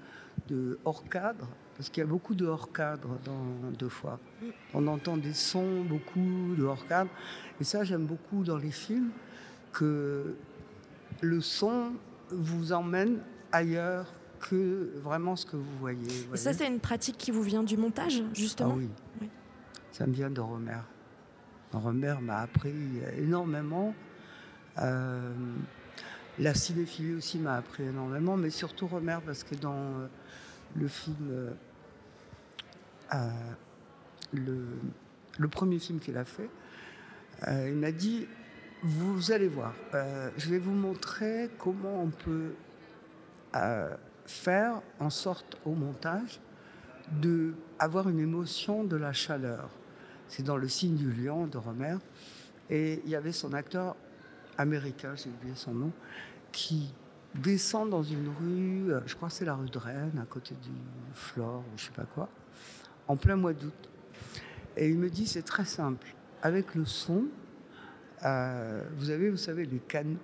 de 0.49 0.78
hors-cadre, 0.87 1.47
parce 1.76 1.90
qu'il 1.90 2.00
y 2.02 2.07
a 2.07 2.09
beaucoup 2.09 2.35
de 2.35 2.47
hors-cadre 2.47 3.19
dans 3.25 3.71
Deux 3.78 3.90
fois. 3.90 4.19
Mm. 4.40 4.47
On 4.73 4.87
entend 4.87 5.19
des 5.19 5.35
sons, 5.35 5.85
beaucoup 5.85 6.54
de 6.57 6.64
hors-cadre. 6.64 7.11
Et 7.61 7.64
ça, 7.64 7.85
j'aime 7.85 8.07
beaucoup 8.07 8.45
dans 8.45 8.57
les 8.57 8.71
films, 8.71 9.11
que 9.73 10.37
le 11.21 11.40
son 11.43 11.93
vous 12.31 12.73
emmène 12.73 13.19
ailleurs 13.52 14.07
que 14.40 14.90
vraiment 15.02 15.37
ce 15.37 15.45
que 15.45 15.57
vous 15.57 15.78
voyez. 15.81 16.09
Et 16.33 16.37
ça, 16.37 16.54
c'est 16.54 16.66
une 16.66 16.81
pratique 16.81 17.19
qui 17.19 17.31
vous 17.31 17.43
vient 17.43 17.62
du 17.62 17.76
montage, 17.76 18.23
justement? 18.33 18.75
Ah 18.75 18.78
oui. 18.78 18.88
Ça 19.94 20.08
me 20.08 20.12
vient 20.12 20.28
de 20.28 20.40
Romer. 20.40 20.80
Romer 21.72 22.16
m'a 22.20 22.38
appris 22.38 22.74
énormément. 23.16 23.94
Euh, 24.78 25.32
la 26.40 26.52
cinéphilie 26.52 27.14
aussi 27.14 27.38
m'a 27.38 27.54
appris 27.54 27.84
énormément, 27.84 28.36
mais 28.36 28.50
surtout 28.50 28.88
Romer, 28.88 29.18
parce 29.24 29.44
que 29.44 29.54
dans 29.54 29.72
euh, 29.72 30.08
le 30.74 30.88
film, 30.88 31.54
euh, 33.14 33.28
le, 34.32 34.66
le, 35.38 35.48
premier 35.48 35.78
film 35.78 36.00
qu'il 36.00 36.16
a 36.16 36.24
fait, 36.24 36.50
il 37.46 37.76
m'a 37.76 37.92
dit 37.92 38.26
vous 38.82 39.30
allez 39.30 39.46
voir, 39.46 39.74
je 39.92 40.50
vais 40.50 40.58
vous 40.58 40.74
montrer 40.74 41.50
comment 41.56 42.02
on 42.02 42.10
peut 42.10 42.54
faire 44.26 44.82
en 44.98 45.10
sorte 45.10 45.56
au 45.64 45.74
montage 45.74 46.40
de 47.12 47.54
avoir 47.78 48.08
une 48.08 48.18
émotion 48.18 48.82
de 48.82 48.96
la 48.96 49.12
chaleur. 49.12 49.70
C'est 50.36 50.42
dans 50.42 50.56
Le 50.56 50.68
signe 50.68 50.96
du 50.96 51.12
lion 51.12 51.46
de 51.46 51.58
Romer. 51.58 51.96
Et 52.68 53.00
il 53.04 53.10
y 53.10 53.14
avait 53.14 53.30
son 53.30 53.52
acteur 53.52 53.94
américain, 54.58 55.14
j'ai 55.14 55.30
oublié 55.30 55.54
son 55.54 55.72
nom, 55.72 55.92
qui 56.50 56.92
descend 57.36 57.88
dans 57.88 58.02
une 58.02 58.28
rue, 58.40 58.92
euh, 58.92 59.00
je 59.06 59.14
crois 59.14 59.28
que 59.28 59.34
c'est 59.34 59.44
la 59.44 59.54
rue 59.54 59.68
de 59.68 59.78
Rennes, 59.78 60.18
à 60.20 60.26
côté 60.26 60.56
du 60.56 60.72
Flore 61.12 61.60
ou 61.60 61.78
je 61.78 61.84
sais 61.84 61.92
pas 61.92 62.02
quoi, 62.02 62.28
en 63.06 63.14
plein 63.14 63.36
mois 63.36 63.52
d'août. 63.52 63.90
Et 64.76 64.88
il 64.88 64.98
me 64.98 65.08
dit 65.08 65.28
c'est 65.28 65.42
très 65.42 65.64
simple. 65.64 66.12
Avec 66.42 66.74
le 66.74 66.84
son, 66.84 67.26
euh, 68.24 68.82
vous 68.96 69.10
avez, 69.10 69.30
vous 69.30 69.36
savez, 69.36 69.66
les, 69.66 69.78
cannes, 69.78 70.16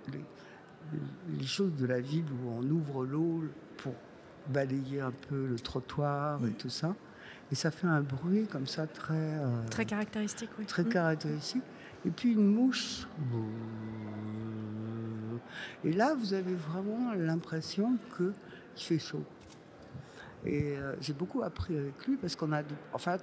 les, 1.39 1.47
choses 1.47 1.73
de 1.75 1.85
la 1.85 2.01
ville 2.01 2.25
où 2.43 2.49
on 2.49 2.63
ouvre 2.69 3.05
l'eau 3.05 3.45
pour 3.77 3.93
balayer 4.49 4.99
un 4.99 5.13
peu 5.29 5.47
le 5.47 5.57
trottoir 5.57 6.45
et 6.45 6.51
tout 6.51 6.69
ça. 6.69 6.95
Et 7.51 7.55
ça 7.55 7.71
fait 7.71 7.87
un 7.87 8.01
bruit 8.01 8.47
comme 8.47 8.67
ça 8.67 8.87
très... 8.87 9.13
Euh, 9.13 9.67
très 9.69 9.85
caractéristique, 9.85 10.49
oui. 10.57 10.65
Très 10.65 10.83
mmh. 10.83 10.89
caractéristique. 10.89 11.63
Et 12.05 12.09
puis 12.09 12.31
une 12.33 12.47
mouche. 12.47 13.07
Et 15.83 15.91
là, 15.91 16.15
vous 16.15 16.33
avez 16.33 16.55
vraiment 16.55 17.13
l'impression 17.13 17.97
qu'il 18.15 18.33
fait 18.75 18.99
chaud. 18.99 19.23
Et 20.45 20.77
euh, 20.77 20.95
j'ai 21.01 21.13
beaucoup 21.13 21.43
appris 21.43 21.77
avec 21.77 22.07
lui 22.07 22.17
parce 22.17 22.35
qu'on 22.35 22.53
a... 22.53 22.63
Enfin, 22.93 23.17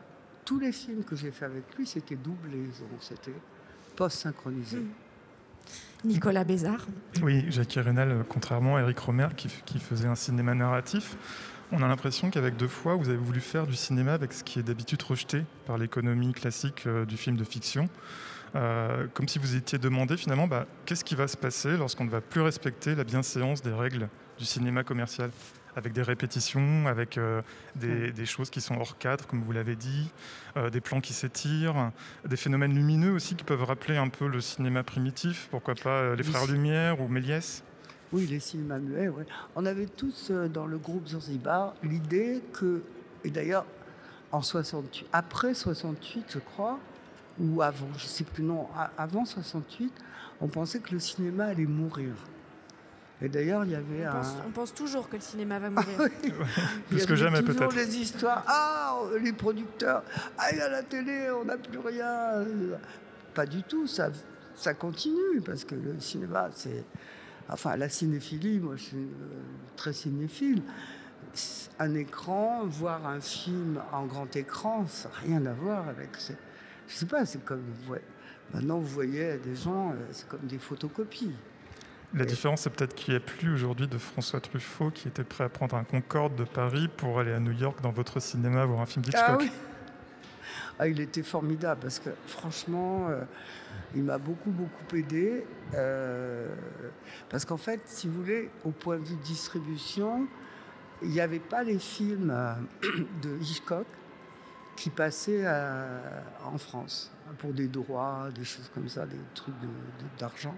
tous 0.45 0.59
les 0.59 0.73
films 0.73 1.05
que 1.05 1.17
j'ai 1.17 1.31
fait 1.31 1.47
avec 1.47 1.75
lui, 1.77 1.87
c'était 1.87 2.17
doublé, 2.17 2.59
donc 2.59 3.01
c'était 3.01 3.35
post-synchronisé. 3.97 4.79
Mmh. 4.79 4.89
Nicolas 6.05 6.45
Bézard. 6.45 6.87
Oui, 7.23 7.45
Jacques 7.51 7.73
Renal, 7.85 8.25
contrairement 8.29 8.77
à 8.77 8.81
Eric 8.83 8.99
Romer 9.01 9.29
qui, 9.37 9.49
faisait 9.79 10.09
un 10.09 10.15
cinéma 10.15 10.55
narratif, 10.55 11.17
on 11.73 11.83
a 11.83 11.89
l'impression 11.89 12.31
qu'avec 12.31 12.57
deux 12.57 12.69
fois, 12.69 12.95
vous 12.95 13.09
avez 13.09 13.19
voulu 13.19 13.41
faire 13.41 13.67
du 13.67 13.75
cinéma 13.75 14.15
avec 14.15 14.33
ce 14.33 14.45
qui 14.45 14.59
est 14.59 14.63
d'habitude 14.63 15.03
rejeté 15.03 15.45
par 15.67 15.79
l'économie 15.79 16.33
classique 16.33 16.85
euh, 16.87 17.05
du 17.05 17.17
film 17.17 17.37
de 17.37 17.45
fiction. 17.45 17.89
Euh, 18.55 19.07
comme 19.13 19.29
si 19.29 19.39
vous 19.39 19.57
étiez 19.57 19.79
demandé 19.79 20.17
finalement 20.17 20.47
bah, 20.47 20.67
qu'est-ce 20.87 21.05
qui 21.05 21.15
va 21.15 21.29
se 21.29 21.37
passer 21.37 21.77
lorsqu'on 21.77 22.05
ne 22.05 22.11
va 22.11 22.23
plus 22.23 22.41
respecter 22.41 22.95
la 22.95 23.05
bienséance 23.05 23.61
des 23.61 23.73
règles 23.73 24.09
du 24.39 24.45
cinéma 24.45 24.85
commercial? 24.85 25.31
Avec 25.77 25.93
des 25.93 26.03
répétitions, 26.03 26.87
avec 26.89 27.19
euh, 27.19 27.41
des, 27.77 28.27
choses 28.27 28.51
qui 28.51 28.61
sont 28.61 28.77
hors 28.81 28.99
cadre, 28.99 29.27
comme 29.27 29.43
vous 29.43 29.53
l'avez 29.53 29.77
dit, 29.77 30.11
euh, 30.57 30.71
des 30.71 30.81
plans 30.81 31.01
qui 31.01 31.13
s'étirent, 31.13 31.93
des 32.27 32.37
phénomènes 32.37 32.75
lumineux 32.75 33.13
aussi 33.13 33.37
qui 33.37 33.45
peuvent 33.45 33.63
rappeler 33.63 33.97
un 33.97 34.09
peu 34.09 34.27
le 34.27 34.41
cinéma 34.41 34.83
primitif, 34.83 35.47
pourquoi 35.53 35.75
pas 35.77 36.17
les 36.17 36.25
Frères 36.25 36.47
Lumière 36.47 37.01
ou 37.01 37.07
Méliès? 37.07 37.63
Oui, 38.13 38.27
les 38.27 38.41
cinémas 38.41 38.79
muets. 38.79 39.11
On 39.55 39.67
avait 39.67 39.87
tous 39.87 40.31
dans 40.31 40.67
le 40.67 40.79
groupe 40.79 41.09
Zanzibar 41.09 41.75
l'idée 41.83 42.43
que, 42.53 42.83
et 43.25 43.31
d'ailleurs, 43.31 43.67
en 44.33 44.43
68, 44.43 45.07
après 45.13 45.55
68, 45.55 46.25
je 46.29 46.39
crois, 46.39 46.79
ou 47.39 47.63
avant, 47.63 47.89
je 47.97 48.05
ne 48.05 48.09
sais 48.09 48.25
plus, 48.25 48.43
non, 48.43 48.67
avant 48.97 49.25
68, 49.25 49.93
on 50.41 50.49
pensait 50.49 50.81
que 50.81 50.93
le 50.93 51.01
cinéma 51.01 51.47
allait 51.47 51.67
mourir. 51.67 52.15
Et 53.21 53.29
d'ailleurs, 53.29 53.65
il 53.65 53.73
y 53.73 53.75
avait 53.75 54.07
on, 54.07 54.11
un... 54.11 54.13
pense, 54.13 54.35
on 54.47 54.51
pense 54.51 54.75
toujours 54.75 55.09
que 55.09 55.17
le 55.17 55.23
cinéma 55.23 55.59
va 55.59 55.71
mourir. 55.71 55.99
Plus 56.89 57.05
que 57.05 57.17
jamais 57.17 57.43
peut-être. 57.43 57.69
toujours 57.69 57.73
des 57.73 57.99
histoires. 57.99 58.45
Ah, 58.47 59.01
les 59.21 59.33
producteurs. 59.33 60.05
Ah, 60.39 60.47
il 60.53 60.59
y 60.59 60.61
a 60.61 60.69
la 60.69 60.83
télé, 60.83 61.29
on 61.31 61.45
n'a 61.45 61.57
plus 61.57 61.79
rien. 61.79 62.45
Pas 63.35 63.45
du 63.45 63.63
tout. 63.65 63.89
Ça, 63.89 64.11
ça 64.55 64.75
continue 64.75 65.41
parce 65.45 65.65
que 65.65 65.75
le 65.75 65.99
cinéma, 65.99 66.49
c'est. 66.55 66.85
Enfin, 67.51 67.77
la 67.77 67.89
cinéphilie, 67.89 68.61
moi, 68.61 68.77
je 68.77 68.83
suis 68.83 68.97
euh, 68.97 69.41
très 69.77 69.93
cinéphile. 69.93 70.63
Un 71.79 71.95
écran, 71.95 72.67
voir 72.67 73.07
un 73.07 73.21
film 73.21 73.81
en 73.93 74.07
grand 74.07 74.35
écran, 74.35 74.87
ça 74.87 75.09
n'a 75.09 75.15
rien 75.17 75.47
à 75.47 75.53
voir 75.53 75.89
avec. 75.89 76.11
Je 76.89 76.95
sais 76.95 77.07
pas, 77.07 77.25
c'est 77.25 77.45
comme. 77.45 77.65
Ouais. 77.89 78.03
Maintenant, 78.53 78.79
vous 78.79 78.87
voyez 78.87 79.37
des 79.39 79.57
gens, 79.57 79.91
euh, 79.91 79.95
c'est 80.11 80.27
comme 80.29 80.47
des 80.47 80.59
photocopies. 80.59 81.35
La 82.15 82.25
différence, 82.25 82.63
c'est 82.63 82.71
peut-être 82.71 82.95
qu'il 82.95 83.13
n'y 83.13 83.19
a 83.19 83.21
plus 83.21 83.53
aujourd'hui 83.53 83.87
de 83.87 83.99
François 83.99 84.41
Truffaut 84.41 84.91
qui 84.91 85.09
était 85.09 85.25
prêt 85.25 85.45
à 85.45 85.51
prendre 85.51 85.77
un 85.77 85.85
Concorde 85.85 86.37
de 86.37 86.45
Paris 86.45 86.89
pour 86.97 87.21
aller 87.21 87.33
à 87.33 87.41
New 87.41 87.53
York 87.53 87.83
dans 87.83 87.91
votre 87.91 88.19
cinéma 88.19 88.65
voir 88.65 88.81
un 88.81 88.87
film 88.87 89.05
d'Hitchcock. 89.05 89.25
Ah 89.29 89.37
oui 89.39 89.51
ah, 90.79 90.89
Il 90.89 91.01
était 91.01 91.23
formidable 91.23 91.81
parce 91.83 91.99
que 91.99 92.11
franchement, 92.27 93.09
euh, 93.09 93.23
il 93.95 94.05
m'a 94.05 94.19
beaucoup, 94.19 94.51
beaucoup 94.51 94.97
aidé. 94.97 95.45
Euh, 95.75 96.55
parce 97.29 97.45
qu'en 97.45 97.57
fait, 97.57 97.81
si 97.85 98.09
vous 98.09 98.23
voulez, 98.23 98.51
au 98.65 98.71
point 98.71 98.99
de 98.99 99.05
vue 99.05 99.17
distribution, 99.17 100.27
il 101.03 101.11
n'y 101.11 101.21
avait 101.21 101.41
pas 101.41 101.63
les 101.63 101.79
films 101.79 102.31
euh, 102.31 102.55
de 103.23 103.37
Hitchcock 103.41 103.87
qui 104.77 104.91
passaient 104.91 105.45
en 106.45 106.57
France 106.57 107.11
pour 107.39 107.53
des 107.53 107.67
droits, 107.67 108.29
des 108.33 108.45
choses 108.45 108.71
comme 108.73 108.89
ça, 108.89 109.07
des 109.07 109.17
trucs 109.35 109.57
d'argent. 110.21 110.57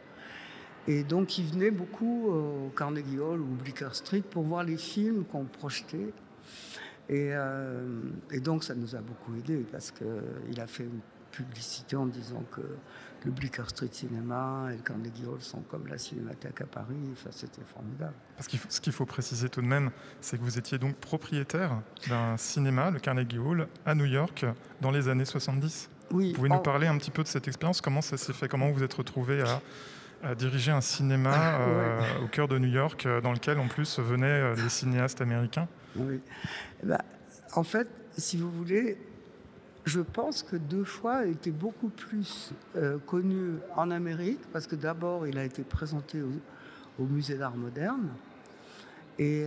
Et 0.86 1.04
donc, 1.04 1.38
il 1.38 1.46
venait 1.46 1.70
beaucoup 1.70 2.26
au 2.28 2.70
Carnegie 2.76 3.18
Hall 3.18 3.40
ou 3.40 3.46
Bleecker 3.46 3.94
Street 3.94 4.20
pour 4.20 4.42
voir 4.42 4.62
les 4.62 4.76
films 4.76 5.24
qu'on 5.24 5.44
projetait. 5.44 6.12
Et, 7.10 7.30
euh, 7.32 8.00
et, 8.30 8.38
donc, 8.38 8.62
ça 8.62 8.76
nous 8.76 8.94
a 8.94 9.00
beaucoup 9.00 9.34
aidé 9.34 9.66
parce 9.72 9.90
qu'il 9.90 10.60
a 10.60 10.66
fait 10.68 10.84
une 10.84 11.00
publicité 11.32 11.96
en 11.96 12.06
disant 12.06 12.44
que 12.52 12.60
le 13.24 13.32
Bleecker 13.32 13.68
Street 13.68 13.88
Cinéma 13.90 14.68
et 14.70 14.76
le 14.76 14.82
Carnegie 14.82 15.26
Hall 15.26 15.40
sont 15.40 15.60
comme 15.62 15.88
la 15.88 15.98
Cinémathèque 15.98 16.60
à 16.60 16.66
Paris. 16.66 16.94
Enfin, 17.12 17.30
c'était 17.32 17.64
formidable. 17.64 18.14
Parce 18.36 18.46
qu'il 18.46 18.60
ce 18.68 18.80
qu'il 18.80 18.92
faut 18.92 19.06
préciser 19.06 19.48
tout 19.48 19.60
de 19.60 19.66
même, 19.66 19.90
c'est 20.20 20.38
que 20.38 20.42
vous 20.44 20.56
étiez 20.56 20.78
donc 20.78 20.94
propriétaire 20.96 21.82
d'un 22.08 22.36
cinéma, 22.36 22.92
le 22.92 23.00
Carnegie 23.00 23.38
Hall, 23.38 23.66
à 23.84 23.96
New 23.96 24.06
York, 24.06 24.46
dans 24.80 24.92
les 24.92 25.08
années 25.08 25.24
70. 25.24 25.90
Oui. 26.12 26.28
Vous 26.28 26.36
pouvez 26.36 26.48
nous 26.48 26.58
parler 26.58 26.86
un 26.86 26.96
petit 26.96 27.10
peu 27.10 27.24
de 27.24 27.28
cette 27.28 27.48
expérience? 27.48 27.80
Comment 27.80 28.02
ça 28.02 28.18
s'est 28.18 28.32
fait? 28.32 28.46
Comment 28.46 28.68
vous 28.68 28.74
vous 28.74 28.84
êtes 28.84 28.94
retrouvé 28.94 29.42
à 29.42 29.60
à 30.22 30.34
diriger 30.34 30.70
un 30.70 30.82
cinéma 30.82 31.54
euh, 31.60 32.00
au 32.22 32.28
cœur 32.28 32.46
de 32.46 32.58
New 32.58 32.68
York, 32.68 33.06
euh, 33.06 33.22
dans 33.22 33.32
lequel 33.32 33.58
en 33.58 33.68
plus 33.68 33.98
venaient 33.98 34.54
des 34.54 34.68
cinéastes 34.68 35.22
américains? 35.22 35.66
Oui. 35.96 36.20
Eh 36.82 36.86
ben, 36.86 36.98
en 37.54 37.62
fait, 37.62 37.88
si 38.16 38.36
vous 38.36 38.50
voulez, 38.50 38.98
je 39.84 40.00
pense 40.00 40.42
que 40.42 40.56
deux 40.56 40.84
fois 40.84 41.26
était 41.26 41.50
beaucoup 41.50 41.88
plus 41.88 42.52
connu 43.06 43.54
en 43.76 43.90
Amérique, 43.90 44.40
parce 44.52 44.66
que 44.66 44.76
d'abord, 44.76 45.26
il 45.26 45.38
a 45.38 45.44
été 45.44 45.62
présenté 45.62 46.22
au, 46.22 47.04
musée 47.04 47.36
d'art 47.36 47.56
moderne. 47.56 48.08
Et, 49.18 49.46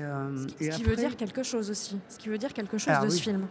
ce, 0.59 0.69
qui 0.75 0.83
veut 0.83 0.95
dire 0.95 1.15
quelque 1.15 1.43
chose 1.43 1.69
aussi. 1.69 1.99
Ce 2.09 2.17
qui 2.17 2.29
veut 2.29 2.37
dire 2.37 2.53
quelque 2.53 2.77
chose 2.77 2.93
ah 2.95 3.05
de 3.05 3.09
ce 3.09 3.21
film. 3.21 3.47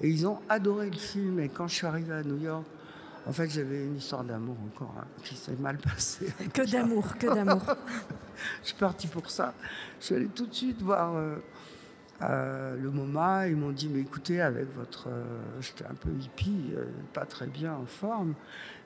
Et 0.00 0.08
ils 0.08 0.26
ont 0.26 0.40
adoré 0.48 0.90
le 0.90 0.96
film. 0.96 1.40
Et 1.40 1.48
quand 1.48 1.68
je 1.68 1.74
suis 1.74 1.86
arrivée 1.86 2.14
à 2.14 2.22
New 2.22 2.38
York, 2.38 2.64
en 3.26 3.32
fait, 3.32 3.48
j'avais 3.48 3.84
une 3.84 3.96
histoire 3.96 4.22
d'amour 4.22 4.56
encore 4.66 4.94
hein, 4.98 5.06
qui 5.24 5.34
s'est 5.34 5.56
mal 5.56 5.78
passée. 5.78 6.32
Que 6.52 6.70
d'amour, 6.70 7.18
que 7.18 7.26
d'amour. 7.26 7.62
je 8.62 8.68
suis 8.68 8.76
partie 8.76 9.08
pour 9.08 9.28
ça. 9.30 9.52
Je 9.98 10.06
suis 10.06 10.14
allée 10.14 10.28
tout 10.28 10.46
de 10.46 10.54
suite 10.54 10.80
voir 10.80 11.16
euh, 11.16 11.36
euh, 12.22 12.76
le 12.76 12.90
MoMA, 12.90 13.48
ils 13.48 13.56
m'ont 13.56 13.72
dit, 13.72 13.88
mais 13.88 14.00
écoutez, 14.00 14.40
avec 14.40 14.74
votre... 14.74 15.08
euh, 15.08 15.24
J'étais 15.60 15.84
un 15.84 15.94
peu 15.94 16.10
hippie, 16.10 16.72
euh, 16.74 16.84
pas 17.12 17.26
très 17.26 17.46
bien 17.46 17.74
en 17.74 17.86
forme, 17.86 18.34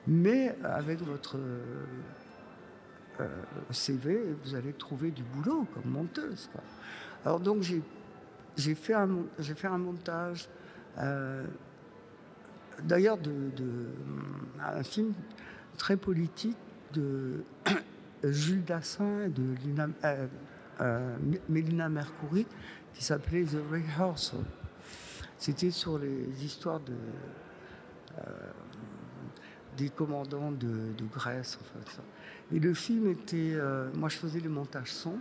mais 0.07 0.55
avec 0.63 1.01
votre 1.01 1.37
CV, 3.69 4.19
vous 4.43 4.55
allez 4.55 4.73
trouver 4.73 5.11
du 5.11 5.21
boulot 5.23 5.67
comme 5.73 5.91
monteuse. 5.91 6.49
Alors 7.23 7.39
donc 7.39 7.61
j'ai 7.61 8.73
fait, 8.75 8.93
un 8.95 9.77
montage, 9.77 10.49
d'ailleurs, 12.83 13.17
de, 13.17 13.31
un 14.59 14.83
film 14.83 15.13
très 15.77 15.97
politique 15.97 16.57
de 16.93 17.43
Jules 18.23 18.63
Dassin 18.63 19.25
et 19.25 19.29
de 19.29 19.43
Lina- 19.63 19.89
Mélina 21.47 21.89
Mercouri 21.89 22.47
qui 22.93 23.03
s'appelait 23.03 23.43
The 23.43 23.57
Rehearsal. 23.71 24.39
C'était 25.37 25.71
sur 25.71 25.97
les 25.97 26.45
histoires 26.45 26.81
euh, 26.87 28.23
des 29.77 29.89
commandants 29.89 30.51
de, 30.51 30.93
Grèce. 31.11 31.57
Enfin, 31.61 31.79
ça. 31.91 32.03
Et 32.53 32.59
le 32.59 32.73
film 32.73 33.09
était. 33.09 33.53
euh, 33.53 33.89
moi, 33.95 34.09
je 34.09 34.17
faisais 34.17 34.39
le 34.39 34.49
montage 34.49 34.91
son. 34.91 35.15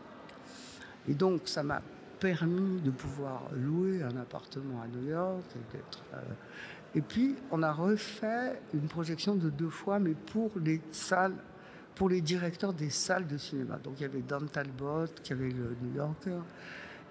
Et 1.08 1.14
donc, 1.14 1.42
ça 1.46 1.62
m'a 1.62 1.80
permis 2.18 2.80
de 2.82 2.90
pouvoir 2.90 3.48
louer 3.54 4.02
un 4.02 4.16
appartement 4.16 4.82
à 4.82 4.88
New 4.88 5.08
York. 5.08 5.42
Et, 5.74 5.78
euh, 6.14 6.18
et 6.94 7.00
puis, 7.00 7.36
on 7.50 7.62
a 7.62 7.72
refait 7.72 8.60
une 8.74 8.88
projection 8.88 9.34
de 9.36 9.48
deux 9.48 9.70
fois, 9.70 9.98
mais 9.98 10.14
pour 10.14 10.50
les 10.62 10.82
salles, 10.90 11.36
pour 11.94 12.08
les 12.08 12.20
directeurs 12.20 12.74
des 12.74 12.90
salles 12.90 13.26
de 13.26 13.38
cinéma. 13.38 13.78
Donc, 13.78 13.94
il 13.98 14.02
y 14.02 14.06
avait 14.06 14.22
Dan 14.22 14.48
Talbot, 14.48 15.06
qui 15.22 15.32
avait 15.32 15.50
le 15.50 15.76
New 15.82 15.94
Yorker, 15.94 16.40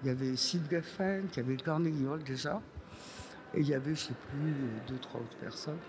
il 0.01 0.07
y 0.07 0.11
avait 0.11 0.35
Sid 0.35 0.63
Geffen, 0.69 1.27
qui 1.31 1.39
avait 1.39 1.55
le 1.55 1.63
Carnegie 1.63 2.05
Hall 2.07 2.23
déjà. 2.23 2.61
Et 3.53 3.61
il 3.61 3.67
y 3.67 3.73
avait, 3.73 3.95
je 3.95 4.03
ne 4.03 4.07
sais 4.07 4.13
plus, 4.29 4.53
deux, 4.87 4.99
trois 4.99 5.19
autres 5.19 5.37
personnes. 5.37 5.79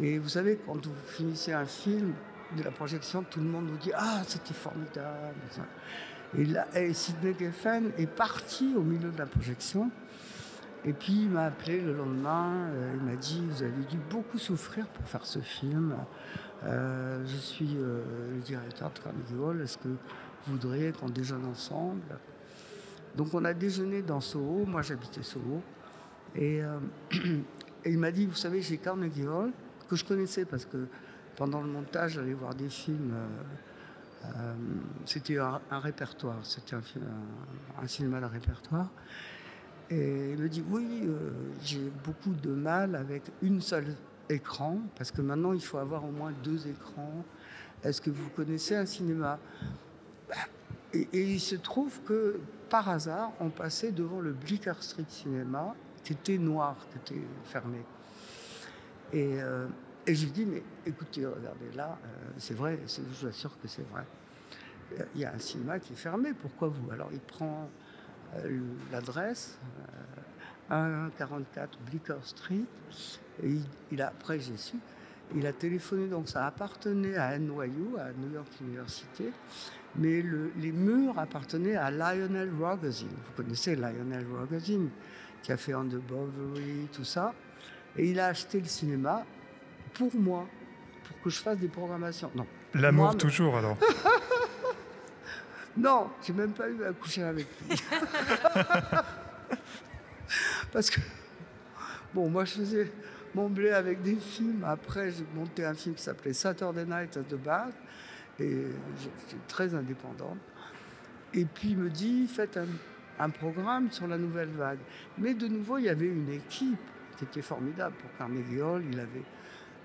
Et 0.00 0.18
vous 0.18 0.28
savez, 0.28 0.58
quand 0.66 0.84
vous 0.84 0.94
finissez 1.06 1.52
un 1.52 1.66
film 1.66 2.14
de 2.56 2.62
la 2.62 2.70
projection, 2.70 3.22
tout 3.22 3.40
le 3.40 3.46
monde 3.46 3.68
vous 3.68 3.76
dit 3.76 3.92
Ah, 3.94 4.22
c'était 4.26 4.54
formidable. 4.54 5.34
Et, 6.36 6.44
là, 6.46 6.66
Sidney 6.92 7.34
Geffen 7.38 7.92
est 7.98 8.06
parti 8.06 8.74
au 8.76 8.82
milieu 8.82 9.10
de 9.10 9.18
la 9.18 9.26
projection. 9.26 9.90
Et 10.84 10.94
puis 10.94 11.12
il 11.12 11.28
m'a 11.28 11.44
appelé 11.44 11.80
le 11.80 11.92
lendemain. 11.92 12.68
euh, 12.70 12.94
il 12.96 13.02
m'a 13.02 13.16
dit 13.16 13.42
Vous 13.46 13.62
avez 13.62 13.84
dû 13.90 13.98
beaucoup 14.10 14.38
souffrir 14.38 14.86
pour 14.86 15.06
faire 15.06 15.26
ce 15.26 15.40
film. 15.40 15.94
Euh, 16.64 17.22
je 17.26 17.36
suis 17.36 17.76
euh, 17.76 18.02
le 18.34 18.40
directeur 18.40 18.90
de 18.90 18.98
Carnegie 18.98 19.34
Hall. 19.38 19.60
Est-ce 19.60 19.76
que 19.76 19.88
vous 19.88 20.52
voudriez 20.52 20.92
qu'on 20.92 21.10
déjeune 21.10 21.44
ensemble? 21.44 22.00
Donc 23.16 23.34
on 23.34 23.44
a 23.44 23.54
déjeuné 23.54 24.02
dans 24.02 24.20
Soho. 24.20 24.64
Moi 24.66 24.82
j'habitais 24.82 25.22
Soho. 25.22 25.62
Et, 26.34 26.62
euh, 26.62 26.78
et 27.84 27.90
il 27.90 27.98
m'a 27.98 28.10
dit, 28.12 28.26
vous 28.26 28.34
savez, 28.34 28.62
j'ai 28.62 28.78
Carnegie 28.78 29.26
Hall, 29.26 29.52
que 29.88 29.96
je 29.96 30.04
connaissais 30.04 30.44
parce 30.44 30.64
que 30.64 30.86
pendant 31.36 31.60
le 31.60 31.68
montage, 31.68 32.12
j'allais 32.12 32.34
voir 32.34 32.54
des 32.54 32.68
films. 32.68 33.12
euh, 33.14 33.26
euh, 34.36 34.54
c'était 35.06 35.38
un, 35.38 35.60
répertoire, 35.70 36.36
c'était 36.44 36.76
un, 36.76 37.86
cinéma 37.86 38.20
de 38.20 38.26
répertoire. 38.26 38.90
Et 39.88 40.32
il 40.32 40.38
me 40.38 40.48
dit, 40.48 40.62
oui, 40.68 41.08
j'ai 41.62 41.90
beaucoup 42.04 42.34
de 42.34 42.50
mal 42.50 42.94
avec 42.94 43.22
une 43.40 43.62
seule 43.62 43.96
écran, 44.28 44.78
parce 44.96 45.10
que 45.10 45.22
maintenant, 45.22 45.54
il 45.54 45.62
faut 45.62 45.78
avoir 45.78 46.04
au 46.04 46.10
moins 46.10 46.32
deux 46.44 46.68
écrans. 46.68 47.24
Est-ce 47.82 48.02
que 48.02 48.10
vous 48.10 48.28
connaissez 48.36 48.76
un 48.76 48.84
cinéma? 48.84 49.38
Bah, 50.28 50.36
et, 50.92 51.08
il 51.12 51.40
se 51.40 51.56
trouve 51.56 52.00
que, 52.02 52.40
par 52.68 52.88
hasard, 52.88 53.32
on 53.40 53.50
passait 53.50 53.92
devant 53.92 54.20
le 54.20 54.32
Bleecker 54.32 54.82
Street 54.82 55.04
Cinéma, 55.08 55.74
qui 56.04 56.14
était 56.14 56.38
noir, 56.38 56.76
qui 56.90 57.14
était 57.14 57.26
fermé. 57.44 57.84
Et, 59.12 59.40
euh, 59.40 59.66
et 60.06 60.14
je 60.14 60.24
lui 60.24 60.32
dis, 60.32 60.46
mais 60.46 60.62
écoutez, 60.86 61.26
regardez 61.26 61.70
là, 61.74 61.98
euh, 62.02 62.30
c'est 62.38 62.54
vrai, 62.54 62.78
je 62.86 63.02
vous 63.02 63.26
assure 63.28 63.56
que 63.60 63.68
c'est 63.68 63.88
vrai. 63.90 64.04
Il 65.14 65.20
y 65.20 65.24
a 65.24 65.32
un 65.32 65.38
cinéma 65.38 65.78
qui 65.78 65.92
est 65.92 65.96
fermé, 65.96 66.32
pourquoi 66.34 66.68
vous? 66.68 66.90
Alors 66.90 67.10
il 67.12 67.20
prend 67.20 67.68
euh, 68.36 68.60
l'adresse, 68.90 69.58
euh, 70.72 71.08
144 71.10 71.78
Bleecker 71.80 72.18
Street, 72.24 72.64
et 73.42 73.54
il 73.92 74.02
a, 74.02 74.08
après 74.08 74.40
j'ai 74.40 74.56
su, 74.56 74.76
il 75.34 75.46
a 75.46 75.52
téléphoné, 75.52 76.08
donc 76.08 76.28
ça 76.28 76.46
appartenait 76.46 77.16
à 77.16 77.38
NYU, 77.38 77.96
à 77.98 78.12
New 78.12 78.32
York 78.32 78.48
University, 78.60 79.30
mais 79.96 80.22
le- 80.22 80.52
les 80.58 80.72
murs 80.72 81.18
appartenaient 81.18 81.76
à 81.76 81.90
Lionel 81.90 82.50
Rogozin. 82.60 83.06
Vous 83.08 83.42
connaissez 83.42 83.74
Lionel 83.76 84.24
Rogozin, 84.32 84.88
qui 85.42 85.52
a 85.52 85.56
fait 85.56 85.74
On 85.74 85.84
the 85.84 85.96
Bowery, 85.96 86.88
tout 86.92 87.04
ça. 87.04 87.34
Et 87.96 88.08
il 88.10 88.20
a 88.20 88.26
acheté 88.26 88.60
le 88.60 88.66
cinéma 88.66 89.24
pour 89.94 90.14
moi, 90.14 90.46
pour 91.08 91.20
que 91.22 91.30
je 91.30 91.38
fasse 91.40 91.58
des 91.58 91.68
programmations. 91.68 92.30
Non, 92.34 92.46
L'amour 92.74 93.16
toujours 93.16 93.56
alors. 93.58 93.76
non, 95.76 96.08
j'ai 96.22 96.32
même 96.32 96.52
pas 96.52 96.68
eu 96.68 96.84
à 96.84 96.92
coucher 96.92 97.22
avec 97.24 97.46
lui. 97.68 97.76
Parce 100.72 100.90
que, 100.90 101.00
bon, 102.14 102.28
moi 102.30 102.44
je 102.44 102.52
faisais 102.52 102.92
mon 103.34 103.48
blé 103.48 103.70
avec 103.70 104.02
des 104.02 104.16
films. 104.16 104.64
Après, 104.66 105.10
j'ai 105.10 105.24
monté 105.34 105.64
un 105.64 105.74
film 105.74 105.94
qui 105.96 106.02
s'appelait 106.02 106.32
Saturday 106.32 106.84
Night 106.84 107.16
at 107.16 107.22
the 107.24 107.34
Bar. 107.34 107.68
Et 108.40 108.66
j'étais 108.98 109.42
très 109.48 109.74
indépendante. 109.74 110.38
Et 111.34 111.44
puis 111.44 111.70
il 111.70 111.78
me 111.78 111.90
dit, 111.90 112.26
faites 112.26 112.58
un, 113.18 113.30
programme 113.30 113.90
sur 113.90 114.06
la 114.06 114.16
nouvelle 114.16 114.48
vague. 114.48 114.78
Mais 115.18 115.34
de 115.34 115.46
nouveau, 115.46 115.78
il 115.78 115.84
y 115.84 115.88
avait 115.88 116.06
une 116.06 116.30
équipe 116.30 116.78
qui 117.18 117.24
était 117.24 117.42
formidable 117.42 117.94
pour 117.96 118.10
Carnegie 118.16 118.62
Hall. 118.62 118.82
Il 118.90 118.98
avait 118.98 119.22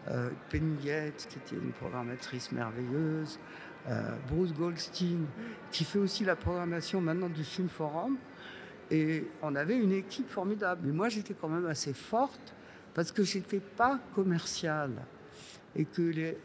euh, 0.07 0.29
Penny 0.49 0.77
qui 0.77 0.87
était 1.37 1.55
une 1.55 1.71
programmatrice 1.73 2.51
merveilleuse. 2.51 3.39
euh, 3.89 4.15
Bruce 4.29 4.53
Goldstein, 4.53 5.25
qui 5.69 5.83
fait 5.83 5.99
aussi 5.99 6.23
la 6.23 6.35
programmation 6.35 7.01
maintenant 7.01 7.29
du 7.29 7.43
Film 7.43 7.69
Forum. 7.69 8.17
Et 8.89 9.27
on 9.41 9.55
avait 9.55 9.77
une 9.77 9.91
équipe 9.91 10.29
formidable. 10.29 10.81
Mais 10.85 10.93
moi, 10.93 11.09
j'étais 11.09 11.33
quand 11.33 11.49
même 11.49 11.65
assez 11.65 11.93
forte 11.93 12.53
parce 12.93 13.11
que 13.11 13.23
j'étais 13.23 13.59
pas 13.59 13.99
commerciale 14.15 14.93
et 15.75 15.85
que 15.85 16.01
les, 16.01 16.37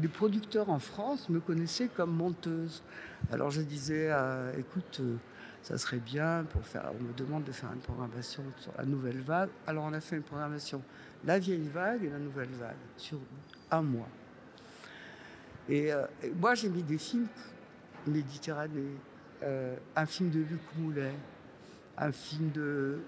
les 0.00 0.08
producteurs 0.08 0.70
en 0.70 0.78
France 0.78 1.28
me 1.28 1.40
connaissaient 1.40 1.88
comme 1.88 2.14
monteuse. 2.14 2.82
Alors 3.30 3.50
je 3.50 3.60
disais, 3.60 4.08
euh, 4.10 4.52
écoute, 4.58 5.00
euh, 5.00 5.16
ça 5.62 5.78
serait 5.78 5.98
bien 5.98 6.44
pour 6.50 6.64
faire. 6.66 6.90
On 6.98 7.02
me 7.02 7.12
demande 7.12 7.44
de 7.44 7.52
faire 7.52 7.72
une 7.72 7.80
programmation 7.80 8.42
sur 8.58 8.72
la 8.76 8.84
nouvelle 8.84 9.20
vague. 9.20 9.50
Alors 9.66 9.84
on 9.84 9.92
a 9.92 10.00
fait 10.00 10.16
une 10.16 10.22
programmation, 10.22 10.82
la 11.24 11.38
vieille 11.38 11.68
vague 11.68 12.04
et 12.04 12.10
la 12.10 12.18
nouvelle 12.18 12.50
vague, 12.58 12.76
sur 12.96 13.18
un 13.70 13.82
mois. 13.82 14.08
Et, 15.68 15.92
euh, 15.92 16.04
et 16.22 16.30
moi, 16.30 16.54
j'ai 16.54 16.68
mis 16.68 16.82
des 16.82 16.98
films 16.98 17.28
Méditerranée, 18.06 18.96
euh, 19.44 19.76
un 19.94 20.06
film 20.06 20.30
de 20.30 20.40
Luc 20.40 20.60
Moulet, 20.76 21.14
un 21.96 22.10
film 22.10 22.50
de. 22.50 22.98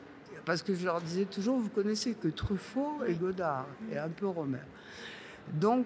Parce 0.44 0.62
que 0.62 0.72
je 0.74 0.84
leur 0.84 1.00
disais 1.00 1.24
toujours, 1.24 1.58
vous 1.58 1.68
connaissez 1.68 2.14
que 2.14 2.28
Truffaut 2.28 3.02
et 3.04 3.14
Godard, 3.14 3.66
et 3.90 3.98
un 3.98 4.08
peu 4.08 4.26
Romer. 4.28 4.58
Donc, 5.52 5.84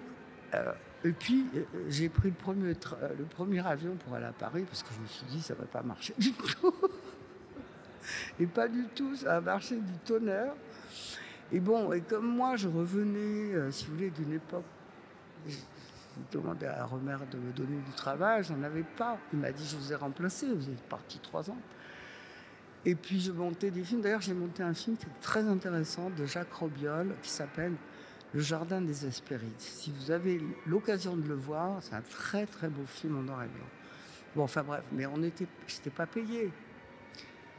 euh, 0.53 0.71
et 1.03 1.11
puis, 1.11 1.45
euh, 1.55 1.63
j'ai 1.87 2.09
pris 2.09 2.29
le 2.29 2.35
premier, 2.35 2.73
tra- 2.73 2.97
euh, 3.01 3.09
le 3.17 3.25
premier 3.25 3.65
avion 3.65 3.95
pour 3.95 4.13
aller 4.15 4.25
à 4.25 4.33
Paris, 4.33 4.63
parce 4.67 4.83
que 4.83 4.89
je 4.95 4.99
me 4.99 5.07
suis 5.07 5.25
dit, 5.27 5.41
ça 5.41 5.53
ne 5.53 5.59
va 5.59 5.65
pas 5.65 5.81
marcher 5.81 6.13
du 6.17 6.31
tout. 6.33 6.73
Et 8.39 8.47
pas 8.47 8.67
du 8.67 8.85
tout, 8.95 9.15
ça 9.15 9.37
a 9.37 9.41
marché 9.41 9.75
du 9.75 9.93
tonnerre. 10.05 10.53
Et 11.51 11.59
bon, 11.59 11.91
et 11.93 12.01
comme 12.01 12.27
moi, 12.27 12.55
je 12.55 12.67
revenais, 12.67 13.71
si 13.71 13.85
vous 13.85 13.93
voulez, 13.95 14.09
d'une 14.09 14.33
époque 14.33 14.63
j'ai 15.47 15.57
demandé 16.31 16.65
à 16.65 16.85
Romer 16.85 17.17
de 17.31 17.37
me 17.37 17.51
donner 17.51 17.77
du 17.77 17.91
travail, 17.91 18.43
j'en 18.43 18.61
avais 18.63 18.83
pas. 18.83 19.17
Il 19.33 19.39
m'a 19.39 19.51
dit, 19.51 19.65
je 19.65 19.75
vous 19.77 19.91
ai 19.91 19.95
remplacé, 19.95 20.47
vous 20.51 20.69
êtes 20.69 20.81
parti 20.83 21.19
trois 21.19 21.49
ans. 21.49 21.57
Et 22.85 22.95
puis 22.95 23.19
je 23.19 23.31
montais 23.31 23.71
des 23.71 23.83
films. 23.83 24.01
D'ailleurs, 24.01 24.21
j'ai 24.21 24.33
monté 24.33 24.63
un 24.63 24.73
film 24.73 24.95
qui 24.97 25.05
est 25.05 25.21
très 25.21 25.43
intéressant 25.47 26.09
de 26.09 26.25
Jacques 26.25 26.53
Robiol 26.53 27.13
qui 27.21 27.29
s'appelle 27.29 27.73
Le 28.33 28.41
Jardin 28.41 28.81
des 28.81 29.05
Hespérides. 29.05 29.59
Si 29.59 29.91
vous 29.91 30.11
avez 30.11 30.39
l'occasion 30.67 31.15
de 31.17 31.27
le 31.27 31.35
voir, 31.35 31.81
c'est 31.81 31.95
un 31.95 32.01
très 32.01 32.45
très 32.45 32.69
beau 32.69 32.85
film 32.85 33.17
en 33.17 33.21
noir 33.23 33.43
et 33.43 33.47
blanc. 33.47 33.65
Bon, 34.35 34.43
enfin 34.43 34.63
bref, 34.63 34.83
mais 34.91 35.05
on 35.07 35.23
était, 35.23 35.47
j'étais 35.67 35.89
pas 35.89 36.05
payé. 36.05 36.51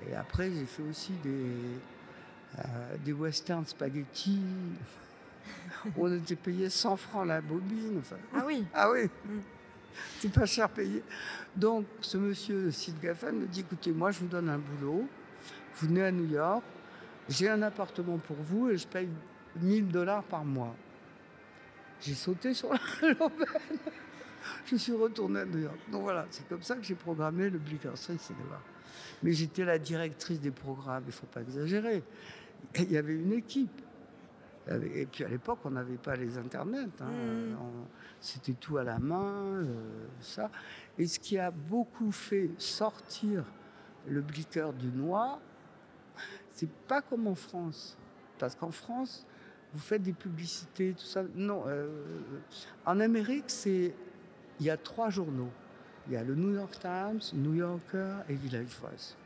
Et 0.09 0.15
après, 0.15 0.51
j'ai 0.53 0.65
fait 0.67 0.83
aussi 0.85 1.13
des, 1.25 1.47
euh, 2.59 2.97
des 3.05 3.13
westerns 3.13 3.67
spaghetti. 3.67 4.41
On 5.99 6.13
était 6.17 6.37
payé 6.37 6.71
100 6.71 6.97
francs 6.97 7.27
la 7.27 7.41
bobine. 7.41 7.99
Enfin, 7.99 8.17
Ah 8.35 8.45
oui, 8.47 8.65
ah 8.73 8.91
oui, 8.91 9.05
Mm. 9.27 9.41
c'est 10.21 10.33
pas 10.33 10.47
cher 10.47 10.69
payé. 10.69 11.03
Donc, 11.57 11.85
ce 12.01 12.17
monsieur 12.17 12.71
Sid 12.71 13.01
Gaffan 13.01 13.33
me 13.33 13.47
dit 13.47 13.61
écoutez, 13.61 13.91
moi, 13.93 14.11
je 14.13 14.21
vous 14.21 14.27
donne 14.29 14.49
un 14.49 14.59
boulot. 14.59 15.07
Vous 15.77 15.89
venez 15.89 16.03
à 16.05 16.13
New 16.13 16.27
York, 16.31 16.63
j'ai 17.29 17.49
un 17.49 17.61
appartement 17.63 18.19
pour 18.19 18.37
vous 18.37 18.71
et 18.71 18.77
je 18.79 18.87
paye 18.87 19.09
1000 19.57 19.89
dollars 19.89 20.23
par 20.25 20.45
mois. 20.45 20.75
J'ai 22.01 22.15
sauté 22.15 22.55
sur 22.55 22.73
la 22.73 22.79
l'aubaine. 23.09 23.79
Je 24.65 24.77
suis 24.77 24.93
retourné 24.93 25.41
à 25.41 25.45
New 25.45 25.59
York. 25.59 25.79
Donc 25.91 26.03
voilà, 26.03 26.27
c'est 26.31 26.49
comme 26.49 26.63
ça 26.63 26.77
que 26.77 26.83
j'ai 26.83 26.95
programmé 26.95 27.51
le 27.51 27.59
Bleecker 27.59 27.97
Street. 27.97 28.17
Mais 29.23 29.33
j'étais 29.33 29.65
la 29.65 29.79
directrice 29.79 30.41
des 30.41 30.51
programmes, 30.51 31.03
il 31.05 31.09
ne 31.09 31.13
faut 31.13 31.27
pas 31.27 31.43
exagérer. 31.43 32.03
il 32.77 32.91
y 32.91 32.97
avait 32.97 33.15
une 33.15 33.33
équipe. 33.33 33.83
Et 34.95 35.07
puis 35.07 35.25
à 35.25 35.29
l'époque, 35.29 35.59
on 35.65 35.71
n'avait 35.71 35.97
pas 35.97 36.15
les 36.17 36.39
internets. 36.39 36.89
Hein. 37.01 37.11
Mm. 37.11 37.57
C'était 38.21 38.53
tout 38.53 38.77
à 38.77 38.85
la 38.85 38.99
main, 38.99 39.63
euh, 39.65 40.07
ça. 40.21 40.51
Et 40.99 41.07
ce 41.07 41.19
qui 41.19 41.39
a 41.39 41.51
beaucoup 41.51 42.13
fait 42.13 42.51
sortir 42.59 43.45
le 44.07 44.21
blicker 44.21 44.73
du 44.79 44.89
noir, 44.89 45.41
c'est 46.53 46.71
pas 46.71 47.03
comme 47.03 47.27
en 47.27 47.35
France. 47.35 47.97
Parce 48.39 48.55
qu'en 48.55 48.71
France, 48.71 49.27
vous 49.73 49.81
faites 49.81 50.03
des 50.03 50.13
publicités, 50.13 50.95
tout 50.99 51.05
ça. 51.05 51.23
Non, 51.35 51.65
euh, 51.67 51.89
en 52.87 52.99
Amérique, 53.01 53.45
c'est 53.49 53.95
il 54.59 54.67
y 54.67 54.71
a 54.71 54.77
trois 54.77 55.11
journaux. 55.11 55.51
Il 56.07 56.15
y 56.15 56.17
a 56.17 56.25
le 56.25 56.35
New 56.35 56.55
York 56.55 56.79
Times, 56.81 57.21
New 57.35 57.55
Yorker 57.55 58.17
et 58.29 58.35
Village 58.35 58.77
Voice. 58.81 59.17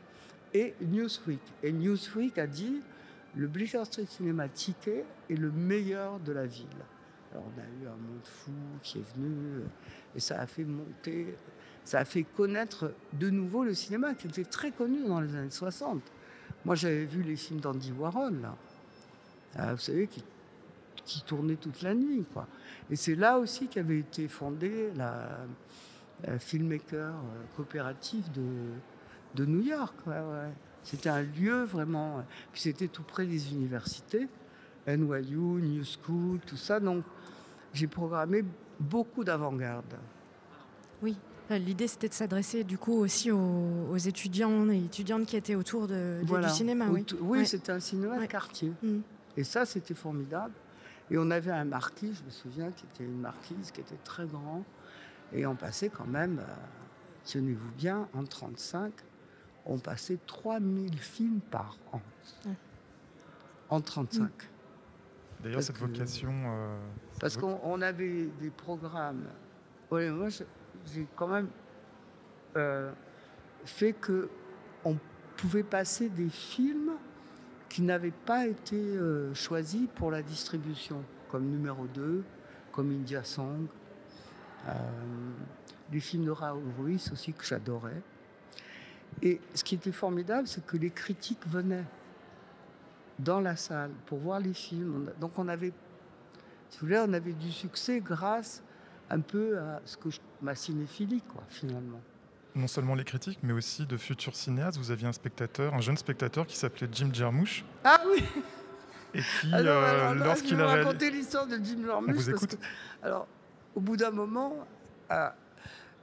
Et 0.53 0.73
Newsweek. 0.81 1.41
Et 1.63 1.71
Newsweek 1.71 2.37
a 2.37 2.47
dit 2.47 2.81
le 3.35 3.47
Bleecker 3.47 3.85
Street 3.85 4.05
Cinema 4.07 4.47
Ticket 4.47 5.03
est 5.29 5.35
le 5.35 5.51
meilleur 5.51 6.19
de 6.19 6.31
la 6.31 6.45
ville. 6.45 6.67
Alors 7.31 7.43
on 7.53 7.59
a 7.59 7.63
eu 7.63 7.87
un 7.87 7.97
monde 7.97 8.23
fou 8.23 8.51
qui 8.81 8.99
est 8.99 9.15
venu 9.15 9.63
et 10.15 10.19
ça 10.21 10.39
a 10.39 10.47
fait 10.47 10.63
monter, 10.63 11.37
ça 11.83 11.99
a 11.99 12.05
fait 12.05 12.23
connaître 12.23 12.93
de 13.11 13.29
nouveau 13.29 13.65
le 13.65 13.73
cinéma 13.73 14.13
qui 14.13 14.27
était 14.27 14.45
très 14.45 14.71
connu 14.71 15.05
dans 15.05 15.19
les 15.19 15.35
années 15.35 15.49
60. 15.49 16.01
Moi 16.63 16.75
j'avais 16.75 17.03
vu 17.03 17.23
les 17.23 17.35
films 17.35 17.59
d'Andy 17.59 17.91
Warhol. 17.91 18.49
Ah, 19.57 19.73
vous 19.73 19.79
savez, 19.79 20.07
qui, 20.07 20.23
qui 21.05 21.21
tournaient 21.23 21.55
toute 21.55 21.81
la 21.81 21.93
nuit. 21.93 22.25
Quoi. 22.33 22.47
Et 22.89 22.95
c'est 22.95 23.15
là 23.15 23.37
aussi 23.37 23.67
qu'avait 23.67 23.99
été 23.99 24.27
fondée 24.27 24.91
la, 24.95 25.45
filmmaker 26.39 27.13
euh, 27.13 27.43
coopérative 27.55 28.31
de, 28.31 28.43
de 29.35 29.45
New 29.45 29.61
York. 29.61 29.95
C'était 30.83 31.09
un 31.09 31.21
lieu 31.21 31.63
vraiment. 31.63 32.23
Puis 32.51 32.61
c'était 32.61 32.87
tout 32.87 33.03
près 33.03 33.25
des 33.25 33.51
universités, 33.53 34.27
NYU, 34.87 35.61
New 35.61 35.83
School, 35.83 36.39
tout 36.45 36.57
ça. 36.57 36.79
Donc 36.79 37.03
j'ai 37.73 37.87
programmé 37.87 38.43
beaucoup 38.79 39.23
d'avant-garde. 39.23 39.95
Oui, 41.01 41.17
l'idée 41.49 41.87
c'était 41.87 42.07
de 42.07 42.13
s'adresser 42.13 42.63
du 42.63 42.77
coup 42.77 42.93
aussi 42.93 43.31
aux, 43.31 43.97
étudiants 43.97 44.69
et 44.69 44.85
étudiantes 44.85 45.25
qui 45.25 45.35
étaient 45.35 45.55
autour 45.55 45.87
de, 45.87 46.21
du 46.23 46.49
cinéma. 46.49 46.85
Oui, 46.89 47.05
oui 47.21 47.45
c'était 47.45 47.71
un 47.71 47.79
cinéma 47.79 48.19
de 48.19 48.25
quartier. 48.25 48.71
Mm. 48.81 48.99
Et 49.37 49.43
ça 49.43 49.65
c'était 49.65 49.93
formidable. 49.93 50.53
Et 51.11 51.17
on 51.17 51.29
avait 51.29 51.51
un 51.51 51.65
marquis, 51.65 52.13
je 52.13 52.23
me 52.23 52.29
souviens, 52.29 52.71
qui 52.71 52.85
était 52.85 53.03
une 53.03 53.19
marquise, 53.19 53.71
qui 53.71 53.81
était 53.81 53.97
très 54.03 54.25
grand. 54.25 54.63
Et 55.33 55.45
on 55.45 55.55
passait 55.55 55.89
quand 55.89 56.07
même, 56.07 56.39
euh, 56.39 56.55
tenez-vous 57.25 57.71
bien, 57.71 58.07
en 58.13 58.23
35, 58.23 58.91
on 59.65 59.77
passait 59.77 60.19
3000 60.25 60.97
films 60.97 61.41
par 61.51 61.77
an. 61.91 62.01
En 63.69 63.81
35. 63.81 64.29
D'ailleurs, 65.41 65.63
cette 65.63 65.77
vocation. 65.77 66.31
Euh, 66.31 66.77
parce 67.19 67.37
qu'on 67.37 67.81
avait 67.81 68.27
des 68.39 68.49
programmes. 68.49 69.25
moi, 69.91 70.29
j'ai 70.29 71.07
quand 71.15 71.27
même 71.27 71.49
euh, 72.55 72.91
fait 73.65 73.93
que 73.93 74.29
on 74.83 74.97
pouvait 75.35 75.63
passer 75.63 76.09
des 76.09 76.29
films 76.29 76.91
qui 77.69 77.81
n'avaient 77.81 78.11
pas 78.11 78.47
été 78.47 78.75
euh, 78.75 79.33
choisis 79.33 79.87
pour 79.95 80.11
la 80.11 80.21
distribution, 80.21 81.03
comme 81.29 81.45
numéro 81.45 81.85
2, 81.87 82.23
comme 82.71 82.91
India 82.91 83.23
Song, 83.23 83.67
des 85.91 85.99
films 85.99 86.25
de 86.25 86.31
Raoul 86.31 86.63
Ruiz 86.79 87.11
aussi 87.11 87.31
que 87.33 87.45
j'adorais. 87.45 88.01
Et 89.21 89.39
ce 89.53 89.63
qui 89.63 89.75
était 89.75 89.91
formidable, 89.91 90.47
c'est 90.47 90.65
que 90.65 90.77
les 90.77 90.89
critiques 90.89 91.47
venaient 91.47 91.85
dans 93.19 93.39
la 93.39 93.55
salle 93.55 93.91
pour 94.05 94.19
voir 94.19 94.39
les 94.39 94.53
films. 94.53 95.11
Donc 95.19 95.37
on 95.39 95.47
avait, 95.47 95.71
si 96.69 96.79
vous 96.79 96.87
voulez, 96.87 97.03
on 97.05 97.13
avait 97.13 97.33
du 97.33 97.51
succès 97.51 97.99
grâce 97.99 98.61
un 99.09 99.19
peu 99.19 99.57
à 99.59 99.81
ce 99.85 99.97
que 99.97 100.09
ma 100.41 100.55
cinéphilie, 100.55 101.21
quoi, 101.21 101.43
finalement. 101.47 102.01
Non 102.55 102.67
seulement 102.67 102.95
les 102.95 103.03
critiques, 103.03 103.39
mais 103.43 103.51
aussi 103.51 103.85
de 103.85 103.97
futurs 103.97 104.35
cinéastes. 104.35 104.77
Vous 104.77 104.91
aviez 104.91 105.07
un 105.07 105.13
spectateur, 105.13 105.73
un 105.73 105.81
jeune 105.81 105.97
spectateur 105.97 106.47
qui 106.47 106.55
s'appelait 106.55 106.87
Jim 106.89 107.09
Jarmusch. 107.11 107.65
Ah 107.83 107.99
oui 108.07 108.23
Et 109.13 109.19
qui, 109.19 109.53
euh, 109.53 110.13
lorsqu'il 110.13 110.59
a 110.61 110.67
raconté 110.67 111.11
l'histoire 111.11 111.47
de 111.47 111.57
Jim 111.61 111.85
Jarmusch. 111.85 112.15
vous 112.15 112.29
écoute. 112.29 112.57
alors, 113.03 113.27
au 113.75 113.81
bout 113.81 113.97
d'un 113.97 114.11
moment, 114.11 114.65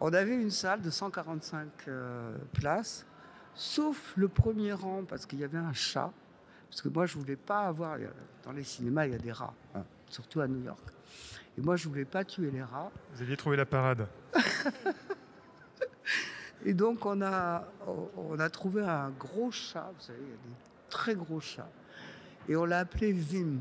on 0.00 0.12
avait 0.12 0.34
une 0.34 0.50
salle 0.50 0.82
de 0.82 0.90
145 0.90 1.68
euh, 1.88 2.36
places, 2.52 3.06
sauf 3.54 4.12
le 4.16 4.28
premier 4.28 4.74
rang, 4.74 5.04
parce 5.08 5.24
qu'il 5.24 5.40
y 5.40 5.44
avait 5.44 5.58
un 5.58 5.72
chat. 5.72 6.12
Parce 6.68 6.82
que 6.82 6.88
moi, 6.90 7.06
je 7.06 7.16
ne 7.16 7.22
voulais 7.22 7.36
pas 7.36 7.66
avoir. 7.66 7.96
Dans 8.44 8.52
les 8.52 8.64
cinémas, 8.64 9.06
il 9.06 9.12
y 9.12 9.14
a 9.14 9.18
des 9.18 9.32
rats, 9.32 9.54
hein, 9.74 9.84
surtout 10.08 10.40
à 10.40 10.48
New 10.48 10.62
York. 10.62 10.82
Et 11.56 11.60
moi, 11.62 11.76
je 11.76 11.86
ne 11.86 11.92
voulais 11.92 12.04
pas 12.04 12.24
tuer 12.24 12.50
les 12.50 12.62
rats. 12.62 12.90
Vous 13.14 13.22
aviez 13.22 13.36
trouvé 13.36 13.56
la 13.56 13.66
parade. 13.66 14.06
Et 16.64 16.74
donc, 16.74 17.04
on 17.06 17.20
a, 17.22 17.64
on 18.16 18.38
a 18.38 18.50
trouvé 18.50 18.82
un 18.82 19.10
gros 19.10 19.50
chat, 19.50 19.90
vous 19.94 20.00
savez, 20.00 20.18
il 20.20 20.28
y 20.28 20.32
a 20.32 20.36
des 20.36 20.54
très 20.88 21.14
gros 21.14 21.40
chats. 21.40 21.70
Et 22.48 22.56
on 22.56 22.64
l'a 22.64 22.80
appelé 22.80 23.12
Vim, 23.12 23.60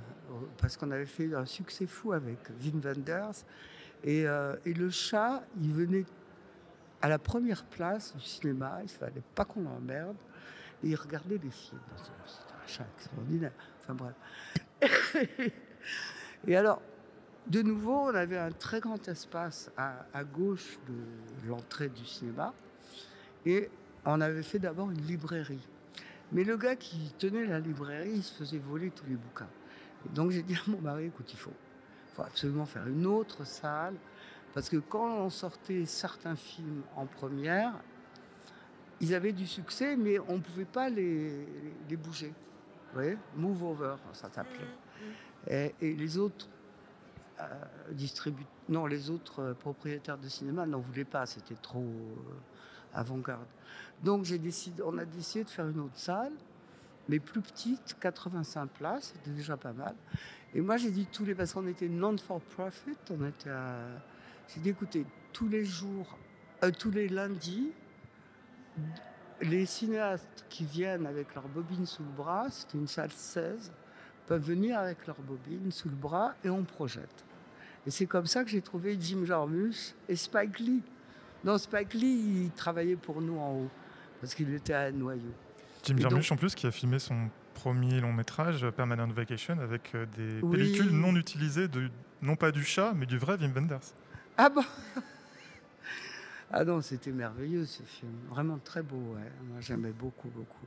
parce 0.58 0.78
qu'on 0.78 0.92
avait 0.92 1.06
fait 1.06 1.34
un 1.34 1.46
succès 1.46 1.86
fou 1.86 2.14
avec 2.14 2.38
Vim 2.60 2.80
Wenders. 2.84 3.44
Et, 4.04 4.28
euh, 4.28 4.56
et 4.66 4.74
le 4.74 4.90
chat, 4.90 5.44
il 5.62 5.72
venait 5.72 6.06
à 7.02 7.10
la 7.10 7.20
première 7.20 7.64
place 7.64 8.16
du 8.16 8.22
cinéma, 8.22 8.78
il 8.80 8.84
ne 8.84 8.90
fallait 8.90 9.24
pas 9.36 9.46
qu'on 9.46 9.62
l'emmerde, 9.62 10.18
et 10.84 10.90
il 10.90 10.96
regardait 10.96 11.38
des 11.38 11.50
films. 11.50 11.82
C'était 11.96 12.54
un 12.54 12.68
chat 12.68 12.86
extraordinaire. 12.98 13.54
Enfin 13.80 13.96
bref. 13.96 14.16
et 16.48 16.56
alors, 16.56 16.82
de 17.48 17.62
nouveau, 17.62 18.10
on 18.10 18.16
avait 18.16 18.38
un 18.38 18.52
très 18.52 18.80
grand 18.80 19.08
espace 19.08 19.72
à, 19.76 20.24
gauche 20.24 20.78
de 20.88 21.50
l'entrée 21.50 21.90
du 21.90 22.06
cinéma, 22.06 22.54
et 23.46 23.70
on 24.06 24.22
avait 24.22 24.44
fait 24.44 24.60
d'abord 24.60 24.90
une 24.92 25.02
librairie. 25.02 25.68
Mais 26.32 26.44
le 26.44 26.58
gars 26.58 26.76
qui 26.76 27.14
tenait 27.18 27.46
la 27.46 27.60
librairie, 27.60 28.14
il 28.16 28.24
se 28.24 28.36
faisait 28.36 28.58
voler 28.58 28.90
tous 28.92 29.06
les 29.08 29.16
bouquins. 29.16 29.50
Et 30.06 30.14
donc 30.14 30.32
j'ai 30.32 30.44
dit 30.44 30.56
à 30.56 30.70
mon 30.70 30.80
mari, 30.80 31.06
écoute, 31.06 31.32
il 31.32 31.38
faut, 31.38 31.54
faut 32.14 32.24
absolument 32.24 32.66
faire 32.66 32.88
une 32.88 33.06
autre 33.06 33.46
salle 33.46 33.96
parce 34.54 34.70
que 34.70 34.78
quand 34.78 35.18
on 35.18 35.30
sortait 35.30 35.86
certains 35.86 36.36
films 36.36 36.82
en 36.96 37.06
première, 37.06 37.74
ils 39.00 39.16
avaient 39.16 39.32
du 39.32 39.48
succès, 39.48 39.96
mais 39.96 40.20
on 40.20 40.36
ne 40.36 40.42
pouvait 40.42 40.66
pas 40.66 40.90
les, 40.90 41.46
bouger. 41.98 42.34
Vous 42.90 42.94
voyez 42.94 43.18
Move 43.36 43.64
over, 43.64 43.96
ça 44.14 44.30
s'appelait. 44.30 44.60
Mm, 44.60 45.54
mm. 45.54 45.70
Et, 45.82 45.94
les 45.94 46.18
autres 46.18 46.48
euh, 47.40 47.46
non, 48.70 48.86
les 48.86 49.10
autres 49.10 49.42
euh, 49.42 49.54
propriétaires 49.54 50.18
de 50.18 50.28
cinéma 50.28 50.66
n'en 50.66 50.80
voulaient 50.80 51.06
pas, 51.06 51.26
c'était 51.26 51.56
trop 51.56 51.80
euh, 51.80 52.14
avant-garde. 52.94 53.48
Donc 54.04 54.26
on 54.84 54.98
a 54.98 55.06
décidé 55.06 55.44
de 55.44 55.50
faire 55.50 55.68
une 55.68 55.80
autre 55.80 55.98
salle, 55.98 56.34
mais 57.10 57.20
plus 57.20 57.42
petite, 57.42 57.98
85 58.00 58.70
places, 58.70 59.14
c'était 59.16 59.36
déjà 59.36 59.58
pas 59.58 59.74
mal. 59.74 59.96
Et 60.54 60.62
moi 60.62 60.78
j'ai 60.78 60.92
dit 60.92 61.08
tous 61.12 61.26
les, 61.26 61.36
parce 61.36 61.54
qu'on 61.54 61.68
était 61.68 61.88
non-for-profit, 61.90 62.98
on 63.10 63.28
était 63.28 63.50
j'ai 64.54 64.60
dit, 64.60 64.70
écoutez, 64.70 65.06
tous 65.32 65.48
les 65.48 65.64
jours, 65.64 66.18
euh, 66.64 66.72
tous 66.78 66.92
les 66.92 67.08
lundis, 67.08 67.72
les 69.42 69.66
cinéastes 69.66 70.46
qui 70.50 70.66
viennent 70.66 71.06
avec 71.06 71.34
leur 71.36 71.48
bobine 71.48 71.86
sous 71.86 72.04
le 72.04 72.10
bras, 72.10 72.50
c'était 72.50 72.78
une 72.78 72.88
salle 72.88 73.12
16, 73.12 73.72
peuvent 74.28 74.44
venir 74.44 74.78
avec 74.78 75.08
leur 75.08 75.22
bobine 75.22 75.72
sous 75.72 75.88
le 75.88 75.96
bras 75.96 76.36
et 76.44 76.50
on 76.50 76.64
projette. 76.64 77.24
Et 77.88 77.92
c'est 77.92 78.08
comme 78.08 78.28
ça 78.28 78.44
que 78.44 78.50
j'ai 78.50 78.62
trouvé 78.62 78.98
Jim 79.00 79.24
Jarmusch 79.24 79.94
et 80.10 80.18
Spike 80.18 80.60
Lee. 80.60 80.84
Non, 81.44 81.58
Spike 81.58 81.94
Lee, 81.94 82.44
il 82.46 82.52
travaillait 82.52 82.96
pour 82.96 83.22
nous 83.22 83.38
en 83.38 83.54
haut, 83.54 83.70
parce 84.20 84.34
qu'il 84.36 84.54
était 84.54 84.74
à 84.74 84.92
Noyau. 84.92 85.22
Jim 85.84 85.98
Jarmusch, 85.98 86.32
en 86.32 86.38
plus, 86.38 86.54
qui 86.54 86.68
a 86.68 86.72
filmé 86.72 87.00
son 87.00 87.30
premier 87.56 88.00
long 88.00 88.14
métrage, 88.14 88.68
Permanent 88.72 89.08
Vacation, 89.08 89.58
avec 89.60 89.94
euh, 89.96 90.06
des 90.18 90.42
pellicules 90.48 90.92
non 90.92 91.16
utilisées, 91.16 91.68
de, 91.68 91.90
non 92.22 92.36
pas 92.36 92.52
du 92.52 92.64
chat, 92.64 92.94
mais 92.96 93.06
du 93.06 93.18
vrai 93.18 93.38
Wim 93.40 93.54
Wenders. 93.54 93.94
Ah 94.38 94.50
bon? 94.50 94.64
Ah 96.54 96.66
non, 96.66 96.82
c'était 96.82 97.12
merveilleux 97.12 97.66
ce 97.66 97.82
film. 97.84 98.12
Vraiment 98.28 98.58
très 98.58 98.84
beau, 98.84 98.98
Moi 98.98 99.62
j'aimais 99.62 99.94
beaucoup, 99.94 100.28
beaucoup. 100.28 100.66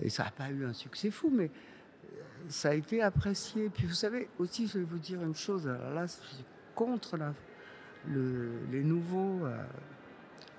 Et 0.00 0.08
ça 0.08 0.24
n'a 0.24 0.30
pas 0.30 0.48
eu 0.50 0.64
un 0.64 0.72
succès 0.72 1.10
fou, 1.10 1.30
mais 1.30 1.50
euh, 1.50 2.22
ça 2.48 2.70
a 2.70 2.74
été 2.74 3.02
apprécié. 3.02 3.68
Puis 3.68 3.86
vous 3.86 3.92
savez, 3.92 4.30
aussi, 4.38 4.66
je 4.66 4.78
vais 4.78 4.84
vous 4.84 4.98
dire 4.98 5.22
une 5.22 5.34
chose. 5.34 5.66
là, 5.66 6.06
je 6.06 6.12
suis 6.12 6.44
contre 6.74 7.18
les 8.08 8.82
nouveaux 8.82 9.44
euh, 9.44 9.64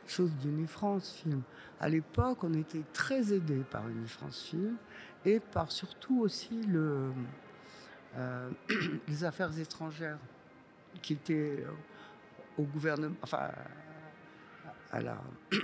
choses 0.06 0.36
d'Unifrance 0.38 1.12
Film. 1.12 1.42
À 1.80 1.90
l'époque, 1.90 2.44
on 2.44 2.54
était 2.54 2.84
très 2.94 3.34
aidé 3.34 3.64
par 3.70 3.88
Unifrance 3.88 4.42
Film 4.44 4.76
et 5.26 5.40
par 5.40 5.72
surtout 5.72 6.22
aussi 6.22 6.62
euh, 6.74 8.50
les 9.08 9.24
affaires 9.24 9.58
étrangères 9.60 10.20
qui 11.02 11.14
étaient 11.14 11.64
au 12.58 12.64
gouvernement, 12.64 13.16
enfin, 13.22 13.50
à 14.92 15.02
la, 15.02 15.22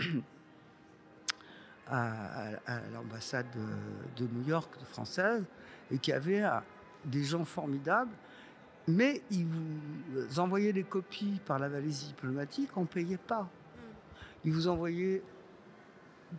à, 1.87 2.51
l'ambassade 2.93 3.47
de, 4.17 4.27
New 4.27 4.47
York 4.47 4.79
de 4.79 4.85
française 4.85 5.43
et 5.91 5.97
qui 5.97 6.11
avait 6.11 6.43
des 7.05 7.23
gens 7.23 7.45
formidables. 7.45 8.11
Mais 8.87 9.21
ils 9.31 9.45
vous 9.45 10.39
envoyaient 10.39 10.73
des 10.73 10.83
copies 10.83 11.39
par 11.45 11.57
la 11.57 11.69
valise 11.69 12.07
diplomatique, 12.07 12.69
on 12.75 12.81
ne 12.81 12.87
payait 12.87 13.17
pas. 13.17 13.49
Ils 14.43 14.51
vous 14.51 14.67
envoyaient, 14.67 15.23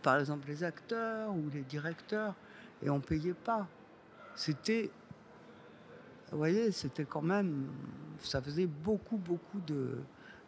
par 0.03 0.19
exemple, 0.19 0.47
les 0.47 0.63
acteurs 0.63 1.33
ou 1.35 1.49
les 1.51 1.63
directeurs, 1.63 2.35
et 2.83 2.89
on 2.89 2.97
ne 2.97 3.01
payait 3.01 3.33
pas. 3.33 3.67
C'était, 4.35 4.91
vous 6.31 6.37
voyez, 6.37 6.71
c'était 6.71 7.05
quand 7.05 7.23
même, 7.23 7.67
ça 8.19 8.41
faisait 8.41 8.67
beaucoup, 8.67 9.17
beaucoup 9.17 9.61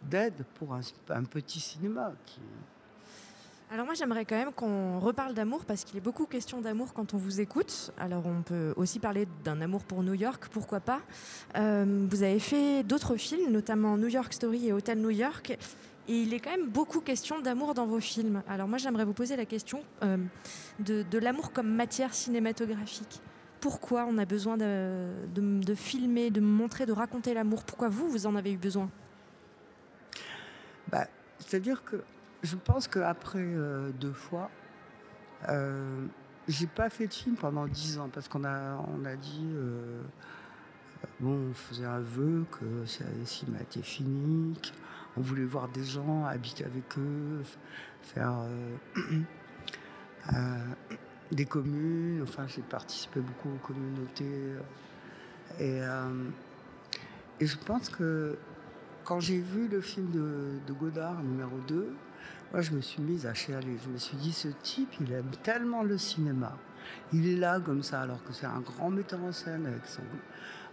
d'aide 0.04 0.46
pour 0.56 0.76
un, 0.76 0.82
un, 1.10 1.24
petit 1.24 1.60
cinéma 1.60 2.14
qui, 2.26 2.42
alors 3.70 3.86
moi 3.86 3.96
j'aimerais 3.96 4.24
quand 4.24 4.38
même 4.38 4.54
qu'on 4.54 5.00
reparle 5.00 5.34
d'amour 5.34 5.66
parce 5.66 5.84
qu'il 5.84 5.98
est 5.98 6.02
beaucoup 6.02 6.26
question 6.26 6.62
d'amour 6.62 6.94
quand 6.94 7.14
on 7.14 7.18
vous 7.18 7.42
écoute. 7.42 7.92
Alors 8.00 8.26
on 8.26 8.42
peut 8.42 8.74
aussi 8.78 8.98
parler 8.98 9.28
d'un 9.44 9.60
amour 9.60 9.84
pour 9.84 10.04
New 10.04 10.14
York, 10.14 10.48
pourquoi 10.52 10.80
pas. 10.80 11.02
Euh, 11.58 12.08
vous 12.10 12.24
avez 12.24 12.40
fait 12.40 12.84
d'autres 12.84 13.18
films, 13.18 13.52
notamment 13.52 13.98
New 13.98 14.08
York 14.08 14.32
Story 14.32 14.68
et 14.68 14.74
Hotel 14.74 15.00
New 15.00 15.10
York. 15.10 15.58
Et 16.08 16.22
il 16.22 16.34
est 16.34 16.40
quand 16.40 16.52
même 16.52 16.70
beaucoup 16.70 17.02
question 17.02 17.42
d'amour 17.42 17.74
dans 17.74 17.86
vos 17.86 18.00
films. 18.00 18.42
Alors 18.48 18.70
moi 18.70 18.78
j'aimerais 18.78 19.04
vous 19.04 19.14
poser 19.14 19.36
la 19.36 19.46
question 19.46 19.84
euh, 20.02 20.16
de, 20.80 21.18
l'amour 21.18 21.52
comme 21.52 21.68
matière 21.70 22.14
cinématographique. 22.14 23.22
Pourquoi 23.60 24.06
on 24.10 24.18
a 24.18 24.24
besoin 24.24 24.56
de, 24.56 25.76
filmer, 25.76 26.30
de 26.30 26.40
montrer, 26.40 26.86
de 26.86 26.94
raconter 26.94 27.34
l'amour? 27.34 27.66
Pourquoi 27.66 27.90
vous, 27.90 28.08
vous 28.08 28.28
en 28.28 28.36
avez 28.38 28.54
eu 28.54 28.58
besoin? 28.58 28.90
Bah, 30.90 31.08
C'est-à-dire 31.40 31.84
que 31.84 31.98
je 32.44 32.56
pense 32.56 32.88
qu'après 32.88 33.40
euh, 33.40 33.92
deux 33.92 34.14
fois, 34.14 34.50
euh, 35.50 36.06
j'ai 36.48 36.68
pas 36.68 36.90
fait 36.90 37.08
de 37.08 37.14
film 37.14 37.36
pendant 37.36 37.68
dix 37.68 38.00
ans 38.00 38.10
parce 38.10 38.28
qu'on 38.28 38.44
a, 38.44 38.78
on 38.96 39.06
a 39.06 39.16
dit, 39.16 39.48
euh, 39.54 40.02
bon, 41.20 41.50
on 41.50 41.54
faisait 41.54 41.86
un 41.86 42.00
vœu 42.00 42.46
que 42.52 42.66
le 42.66 43.26
cinéma 43.26 43.60
fini, 43.84 44.54
on 45.16 45.22
voulait 45.22 45.44
voir 45.44 45.68
des 45.70 45.84
gens, 45.84 46.26
habiter 46.26 46.64
avec 46.64 46.98
eux, 46.98 47.42
faire 48.02 48.34
euh, 50.34 50.58
des 51.32 51.46
communes. 51.46 52.22
Enfin, 52.24 52.48
j'ai 52.48 52.62
participé 52.62 53.20
beaucoup 53.20 53.50
aux 53.50 53.68
communautés. 53.68 54.54
Et, 55.60 55.80
et 57.40 57.46
je 57.46 57.58
pense 57.58 57.90
que 57.90 58.38
quand 59.04 59.20
j'ai 59.20 59.40
vu 59.40 59.68
le 59.68 59.82
film 59.82 60.12
de, 60.12 60.60
de 60.68 60.74
Godard, 60.74 61.24
numéro 61.24 61.58
2, 61.68 61.94
moi, 62.52 62.62
je 62.62 62.72
me 62.72 62.82
suis 62.82 63.02
mise 63.02 63.26
à 63.26 63.34
chialer. 63.34 63.78
Je 63.84 63.90
me 63.90 63.98
suis 63.98 64.18
dit, 64.18 64.32
ce 64.32 64.48
type, 64.48 64.94
il 65.02 65.12
aime 65.12 65.32
tellement 65.44 65.84
le 65.84 65.98
cinéma. 65.98 66.58
Il 67.12 67.28
est 67.28 67.36
là 67.36 67.60
comme 67.60 67.84
ça, 67.84 68.02
alors 68.02 68.24
que 68.24 68.34
c'est 68.34 68.46
un 68.46 68.62
grand 68.62 68.90
metteur 68.90 69.22
en 69.22 69.32
scène 69.32 69.66
avec, 69.66 69.86
son, 69.86 70.04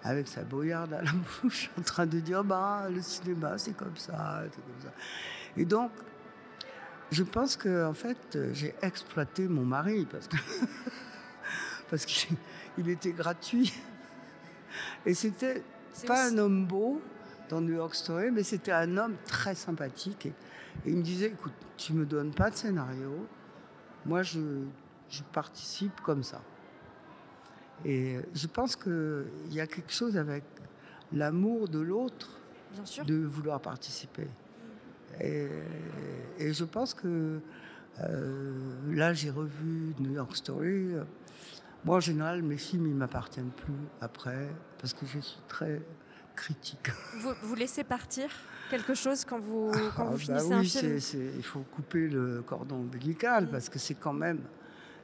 avec 0.04 0.28
sa 0.28 0.42
boyarde 0.42 0.92
à 0.92 1.02
la 1.02 1.10
bouche, 1.42 1.70
en 1.78 1.82
train 1.82 2.06
de 2.06 2.20
dire, 2.20 2.44
bah, 2.44 2.88
le 2.88 3.02
cinéma, 3.02 3.58
c'est 3.58 3.76
comme 3.76 3.96
ça, 3.96 4.44
c'est 4.44 4.60
comme 4.60 4.80
ça. 4.82 4.92
Et 5.56 5.64
donc, 5.64 5.90
je 7.10 7.22
pense 7.22 7.56
que, 7.56 7.84
en 7.86 7.94
fait, 7.94 8.38
j'ai 8.52 8.74
exploité 8.82 9.48
mon 9.48 9.64
mari 9.64 10.06
parce 10.10 10.28
que 10.28 10.36
parce 11.90 12.06
qu'il 12.06 12.88
était 12.88 13.12
gratuit. 13.12 13.72
Et 15.06 15.14
c'était 15.14 15.62
pas 16.06 16.28
un 16.28 16.38
homme 16.38 16.66
beau 16.66 17.00
dans 17.48 17.60
New 17.60 17.74
York 17.74 17.94
Story, 17.94 18.30
mais 18.32 18.42
c'était 18.42 18.72
un 18.72 18.96
homme 18.96 19.14
très 19.26 19.54
sympathique. 19.54 20.26
Et, 20.26 20.32
il 20.86 20.96
me 20.96 21.02
disait, 21.02 21.26
écoute, 21.26 21.52
tu 21.76 21.92
me 21.92 22.06
donnes 22.06 22.32
pas 22.32 22.50
de 22.50 22.56
scénario, 22.56 23.26
moi 24.04 24.22
je, 24.22 24.40
participe 25.32 26.00
comme 26.00 26.22
ça. 26.22 26.42
Et 27.84 28.18
je 28.34 28.46
pense 28.46 28.74
qu'il 28.74 29.24
y 29.50 29.60
a 29.60 29.66
quelque 29.66 29.92
chose 29.92 30.16
avec 30.16 30.44
l'amour 31.12 31.68
de 31.68 31.78
l'autre 31.78 32.40
de 33.06 33.24
vouloir 33.24 33.60
participer. 33.60 34.28
Et, 35.20 35.48
je 36.40 36.64
pense 36.64 36.94
que 36.94 37.40
euh, 38.00 38.52
là, 38.90 39.12
j'ai 39.12 39.30
revu 39.30 39.94
New 40.00 40.12
York 40.12 40.34
Story. 40.34 40.94
Moi, 41.84 41.96
en 41.96 42.00
général, 42.00 42.42
mes 42.42 42.56
films, 42.56 42.86
ils 42.86 42.94
m'appartiennent 42.94 43.52
plus 43.52 43.74
après, 44.00 44.48
parce 44.78 44.94
que 44.94 45.06
je 45.06 45.20
suis 45.20 45.40
très 45.46 45.82
critique. 46.34 46.90
Vous, 47.42 47.54
laissez 47.54 47.84
partir? 47.84 48.28
Quelque 48.70 48.94
chose 48.94 49.24
quand 49.24 49.38
vous, 49.38 49.72
quand 49.96 50.06
vous 50.06 50.14
ah, 50.14 50.38
finissez 50.38 50.48
bah 50.48 50.56
un 50.56 50.98
film 51.00 51.32
Il 51.36 51.42
faut 51.42 51.64
couper 51.74 52.08
le 52.08 52.42
cordon 52.42 52.76
ombilical 52.76 53.48
parce 53.48 53.68
que 53.68 53.78
c'est 53.78 53.94
quand 53.94 54.12
même. 54.12 54.40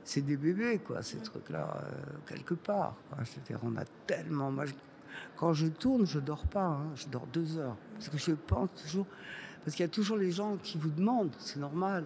C'est 0.03 0.23
des 0.23 0.37
bébés, 0.37 0.79
quoi, 0.79 1.03
ces 1.03 1.19
trucs-là, 1.19 1.69
euh, 1.77 1.89
quelque 2.27 2.55
part. 2.55 2.97
C'est-à-dire, 3.25 3.61
on 3.63 3.77
a 3.77 3.85
tellement. 4.07 4.51
Moi, 4.51 4.65
quand 5.37 5.53
je 5.53 5.67
tourne, 5.67 6.07
je 6.07 6.19
dors 6.19 6.47
pas. 6.47 6.67
Hein, 6.67 6.87
je 6.95 7.07
dors 7.09 7.27
deux 7.27 7.59
heures. 7.59 7.77
Parce 7.95 8.09
que 8.09 8.19
je 8.19 8.33
pense 8.33 8.71
toujours. 8.83 9.07
Parce 9.63 9.77
qu'il 9.77 9.85
y 9.85 9.89
a 9.89 9.93
toujours 9.93 10.17
les 10.17 10.33
gens 10.33 10.57
qui 10.57 10.79
vous 10.79 10.89
demandent, 10.89 11.35
c'est 11.39 11.61
normal. 11.61 12.05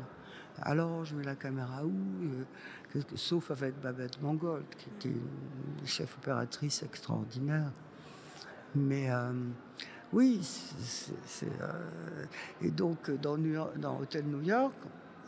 Alors, 0.60 1.04
je 1.04 1.14
mets 1.14 1.24
la 1.24 1.36
caméra 1.36 1.84
où 1.84 1.92
euh, 2.24 2.44
Sauf 3.16 3.50
avec 3.50 3.80
Babette 3.80 4.22
Mangold, 4.22 4.64
qui 4.78 4.88
était 4.88 5.16
une 5.16 5.86
chef 5.86 6.16
opératrice 6.16 6.82
extraordinaire. 6.84 7.72
Mais 8.76 9.10
euh, 9.10 9.32
oui, 10.14 10.40
c'est. 10.42 11.46
Euh, 11.60 12.24
et 12.62 12.70
donc, 12.70 13.10
dans, 13.20 13.36
New 13.36 13.52
York, 13.52 13.72
Hotel 14.00 14.24
New 14.24 14.42
York, 14.42 14.72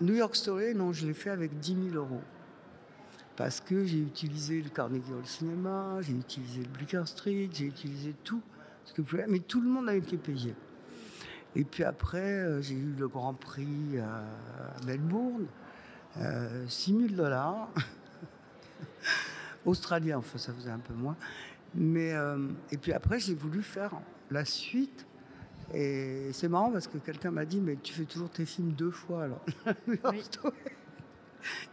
New 0.01 0.15
York 0.15 0.37
Story, 0.37 0.77
non, 0.77 0.93
je 0.93 1.09
l'ai 1.09 1.13
fait 1.13 1.31
avec 1.31 1.59
10 1.59 1.91
000 1.91 1.97
euros. 1.97 2.23
Parce 3.35 3.61
que 3.61 3.85
j'ai 3.85 3.99
utilisé 3.99 4.63
le 4.63 4.71
Carnegie 4.71 5.13
Hall 5.13 5.27
Cinéma, 5.27 5.99
j'ai 6.03 6.13
utilisé 6.13 6.63
le 6.63 6.69
Bleecker 6.69 7.07
Street, 7.09 7.49
j'ai 7.53 7.67
utilisé 7.67 8.15
tout. 8.23 8.41
Ce 8.85 8.93
que 8.93 9.03
mais 9.29 9.41
tout 9.41 9.61
le 9.61 9.69
monde 9.69 9.89
a 9.89 9.95
été 9.97 10.17
payé. 10.17 10.55
Et 11.57 11.65
puis 11.65 11.83
après, 11.83 12.19
euh, 12.19 12.63
j'ai 12.63 12.77
eu 12.77 12.95
le 12.97 13.09
Grand 13.09 13.35
Prix 13.35 13.99
à 13.99 14.23
Melbourne, 14.87 15.47
6 16.69 16.97
000 16.97 17.09
dollars. 17.09 17.69
Australien, 19.67 20.19
enfin, 20.19 20.39
ça 20.39 20.53
faisait 20.53 20.71
un 20.71 20.79
peu 20.79 20.95
moins. 20.95 21.17
Mais, 21.75 22.13
euh, 22.13 22.39
et 22.71 22.79
puis 22.79 22.93
après, 22.93 23.19
j'ai 23.19 23.35
voulu 23.35 23.63
faire 23.63 23.93
la 24.31 24.45
suite. 24.45 25.07
Et 25.75 26.31
c'est 26.33 26.49
marrant 26.49 26.71
parce 26.71 26.87
que 26.87 26.99
quelqu'un 26.99 27.31
m'a 27.31 27.45
dit, 27.45 27.61
mais 27.61 27.77
tu 27.83 27.93
fais 27.93 28.05
toujours 28.05 28.31
tes 28.31 28.47
films 28.47 28.73
deux 28.73 28.91
fois 28.91 29.25
alors. 29.25 29.45
New 29.89 29.99
York 30.03 30.39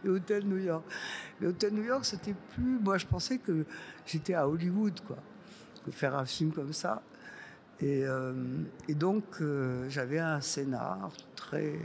et 0.04 0.08
Hôtel 0.08 0.46
New 0.46 0.58
York. 0.58 0.84
Mais 1.40 1.48
Hôtel 1.48 1.74
New 1.74 1.84
York, 1.84 2.04
c'était 2.04 2.34
plus. 2.54 2.78
Moi, 2.80 2.98
je 2.98 3.06
pensais 3.06 3.38
que 3.38 3.64
j'étais 4.06 4.34
à 4.34 4.48
Hollywood, 4.48 5.00
quoi. 5.06 5.16
Faire 5.90 6.16
un 6.16 6.24
film 6.24 6.52
comme 6.52 6.72
ça. 6.72 7.02
Et, 7.80 8.04
euh, 8.06 8.32
et 8.88 8.94
donc, 8.94 9.24
euh, 9.40 9.88
j'avais 9.88 10.18
un 10.18 10.40
scénar 10.40 11.10
très, 11.34 11.78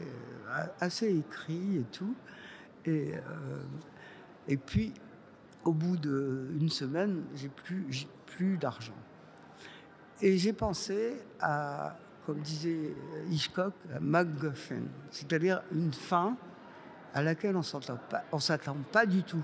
assez 0.79 1.15
écrit 1.15 1.77
et 1.77 1.85
tout. 1.91 2.15
Et, 2.85 3.13
et 4.47 4.57
puis, 4.57 4.93
au 5.65 5.73
bout 5.73 5.97
d'une 5.97 6.69
semaine, 6.69 7.23
j'ai 7.35 7.49
plus, 7.49 8.07
plus 8.25 8.57
d'argent. 8.57 8.95
Et 10.21 10.37
j'ai 10.37 10.53
pensé 10.53 11.21
à, 11.39 11.95
comme 12.25 12.39
disait 12.39 12.93
Hitchcock, 13.29 13.73
à 13.95 13.99
MacGuffin, 13.99 14.81
c'est-à-dire 15.11 15.61
une 15.71 15.93
fin 15.93 16.35
à 17.13 17.21
laquelle 17.21 17.55
on 17.55 17.59
ne 17.59 18.39
s'attend 18.39 18.77
pas 18.91 19.05
du 19.05 19.23
tout. 19.23 19.43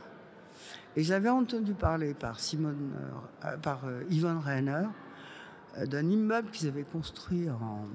Et 0.96 1.04
j'avais 1.04 1.30
entendu 1.30 1.74
parler 1.74 2.14
par, 2.14 2.38
euh, 2.54 3.58
par 3.58 3.86
euh, 3.86 4.04
Yvonne 4.10 4.38
Rainer 4.38 4.86
euh, 5.78 5.86
d'un 5.86 6.10
immeuble 6.10 6.50
qu'ils 6.52 6.70
avaient 6.70 6.84
construit 6.84 7.50
en, 7.50 7.88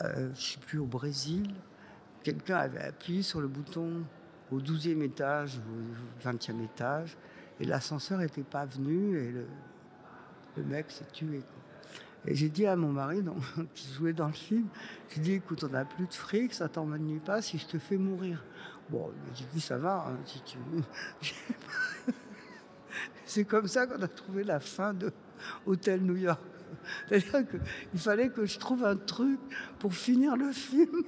je 0.00 0.20
ne 0.20 0.34
sais 0.34 0.58
plus, 0.58 0.78
au 0.78 0.86
Brésil. 0.86 1.54
Quelqu'un 2.22 2.56
avait 2.56 2.82
appuyé 2.82 3.22
sur 3.22 3.40
le 3.40 3.48
bouton 3.48 4.02
au 4.50 4.60
12e 4.60 5.02
étage 5.02 5.58
ou 5.58 6.28
au 6.28 6.30
20e 6.30 6.64
étage. 6.64 7.16
Et 7.60 7.64
l'ascenseur 7.64 8.18
n'était 8.18 8.42
pas 8.42 8.64
venu 8.64 9.44
mec 10.62 10.90
s'est 10.90 11.06
tué. 11.12 11.42
Et 12.26 12.34
j'ai 12.34 12.48
dit 12.48 12.66
à 12.66 12.76
mon 12.76 12.92
mari, 12.92 13.22
donc, 13.22 13.38
qui 13.74 13.92
jouait 13.92 14.12
dans 14.12 14.26
le 14.26 14.32
film, 14.32 14.66
j'ai 15.08 15.20
dit, 15.20 15.32
écoute, 15.34 15.64
on 15.64 15.68
n'a 15.68 15.84
plus 15.84 16.06
de 16.06 16.14
fric, 16.14 16.52
ça 16.52 16.68
t'emmène 16.68 17.20
pas 17.20 17.40
si 17.42 17.58
je 17.58 17.66
te 17.66 17.78
fais 17.78 17.96
mourir. 17.96 18.44
Bon, 18.90 19.10
j'ai 19.34 19.44
dit, 19.52 19.60
ça 19.60 19.78
va, 19.78 20.06
hein, 20.08 20.18
C'est 23.24 23.44
comme 23.44 23.68
ça 23.68 23.86
qu'on 23.86 24.02
a 24.02 24.08
trouvé 24.08 24.42
la 24.44 24.60
fin 24.60 24.94
de 24.94 25.12
Hôtel 25.66 26.02
New 26.02 26.16
York. 26.16 26.40
C'est-à-dire 27.08 27.48
qu'il 27.48 28.00
fallait 28.00 28.30
que 28.30 28.46
je 28.46 28.58
trouve 28.58 28.84
un 28.84 28.96
truc 28.96 29.38
pour 29.78 29.94
finir 29.94 30.36
le 30.36 30.52
film. 30.52 31.02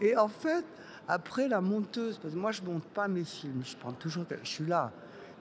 Et 0.00 0.16
en 0.16 0.28
fait, 0.28 0.64
après, 1.08 1.48
la 1.48 1.60
monteuse, 1.60 2.18
parce 2.18 2.34
que 2.34 2.38
moi, 2.38 2.52
je 2.52 2.62
monte 2.62 2.84
pas 2.84 3.08
mes 3.08 3.24
films, 3.24 3.62
je 3.64 3.76
prends 3.76 3.92
toujours, 3.92 4.24
je 4.42 4.48
suis 4.48 4.66
là, 4.66 4.92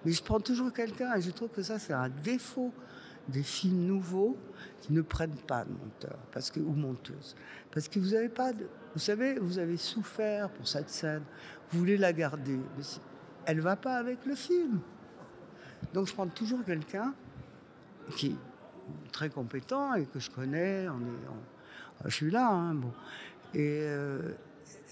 mais 0.05 0.11
je 0.11 0.23
prends 0.23 0.39
toujours 0.39 0.71
quelqu'un 0.71 1.15
et 1.15 1.21
je 1.21 1.31
trouve 1.31 1.49
que 1.49 1.61
ça, 1.61 1.77
c'est 1.77 1.93
un 1.93 2.09
défaut 2.09 2.73
des 3.27 3.43
films 3.43 3.85
nouveaux 3.85 4.37
qui 4.81 4.93
ne 4.93 5.01
prennent 5.01 5.35
pas 5.47 5.65
de 5.65 5.71
monteur 5.71 6.17
parce 6.31 6.51
que, 6.51 6.59
ou 6.59 6.73
monteuse. 6.73 7.35
Parce 7.71 7.87
que 7.87 7.99
vous 7.99 8.13
avez 8.13 8.29
pas 8.29 8.53
de, 8.53 8.67
vous 8.93 8.99
savez, 8.99 9.37
vous 9.39 9.59
avez 9.59 9.77
souffert 9.77 10.49
pour 10.49 10.67
cette 10.67 10.89
scène, 10.89 11.23
vous 11.71 11.79
voulez 11.79 11.97
la 11.97 12.13
garder, 12.13 12.57
mais 12.77 12.83
elle 13.45 13.59
va 13.59 13.75
pas 13.75 13.95
avec 13.95 14.25
le 14.25 14.35
film. 14.35 14.79
Donc 15.93 16.07
je 16.07 16.13
prends 16.13 16.27
toujours 16.27 16.63
quelqu'un 16.63 17.13
qui 18.15 18.27
est 18.27 19.11
très 19.11 19.29
compétent 19.29 19.93
et 19.95 20.05
que 20.05 20.19
je 20.19 20.29
connais. 20.31 20.87
On 20.89 20.99
est, 21.01 22.05
je 22.05 22.15
suis 22.15 22.31
là, 22.31 22.49
hein, 22.49 22.73
bon. 22.73 22.91
Et, 23.53 23.81
euh, 23.81 24.33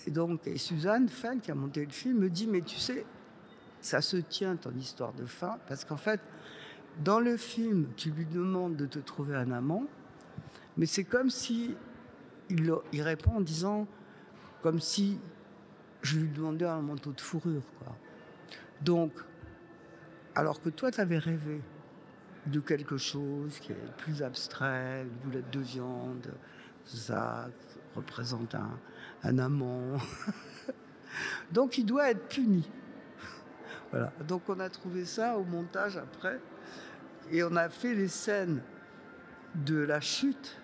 et 0.08 0.12
donc 0.12 0.48
et 0.48 0.58
Suzanne 0.58 1.10
Fenn, 1.10 1.40
qui 1.40 1.52
a 1.52 1.56
monté 1.56 1.86
le 1.86 1.92
film, 1.92 2.20
me 2.20 2.30
dit 2.30 2.48
mais 2.48 2.62
tu 2.62 2.78
sais, 2.78 3.06
ça 3.82 4.02
se 4.02 4.18
tient 4.18 4.56
ton 4.56 4.72
histoire 4.72 5.14
de 5.14 5.26
fin 5.26 5.58
parce 5.68 5.86
qu'en 5.86 5.98
fait 5.98 6.20
dans 7.04 7.20
le 7.20 7.38
film, 7.38 7.88
tu 7.98 8.12
lui 8.12 8.26
demandes 8.26 8.76
de 8.76 8.86
te 8.86 9.00
trouver 9.00 9.36
un 9.36 9.52
amant, 9.52 9.86
mais 10.78 10.86
c'est 10.86 11.04
comme 11.04 11.30
si 11.30 11.76
il, 12.50 13.02
répond 13.02 13.38
en 13.38 13.42
disant, 13.42 13.88
comme 14.62 14.80
si 14.80 15.20
je 16.02 16.20
lui 16.20 16.30
demandais 16.30 16.66
un 16.66 16.82
manteau 16.82 17.12
de 17.12 17.22
fourrure. 17.22 17.64
Quoi. 17.80 17.96
Donc, 18.82 19.12
alors 20.36 20.62
que 20.62 20.70
toi, 20.70 20.92
tu 20.92 21.02
avais 21.02 21.18
rêvé 21.18 21.62
de 22.46 22.60
quelque 22.60 22.98
chose 22.98 23.60
qui 23.60 23.72
est 23.72 23.96
plus 23.98 24.22
abstrait, 24.22 25.04
une 25.04 25.10
boulette 25.24 25.50
de 25.52 25.60
viande, 25.60 26.34
ça 26.86 27.50
représente 27.96 28.54
un, 28.56 28.80
un 29.24 29.40
amant. 29.40 29.98
Donc, 31.52 31.78
il 31.78 31.86
doit 31.86 32.12
être 32.12 32.28
puni. 32.28 32.70
Voilà. 33.92 34.12
Donc, 34.28 34.50
on 34.50 34.60
a 34.60 34.70
trouvé 34.70 35.06
ça 35.06 35.38
au 35.38 35.44
montage 35.44 35.96
après. 35.96 36.40
Et 37.32 37.44
on 37.44 37.56
a 37.56 37.70
fait 37.70 37.94
les 37.94 38.08
scènes 38.08 38.62
de 39.56 39.78
la 39.78 40.02
chute 40.02 40.58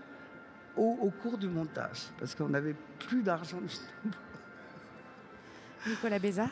au, 0.78 1.12
cours 1.22 1.38
du 1.38 1.48
montage, 1.48 2.08
parce 2.18 2.34
qu'on 2.34 2.50
n'avait 2.50 2.76
plus 3.00 3.24
d'argent. 3.24 3.60
Nicolas 5.88 6.20
Bézard 6.20 6.50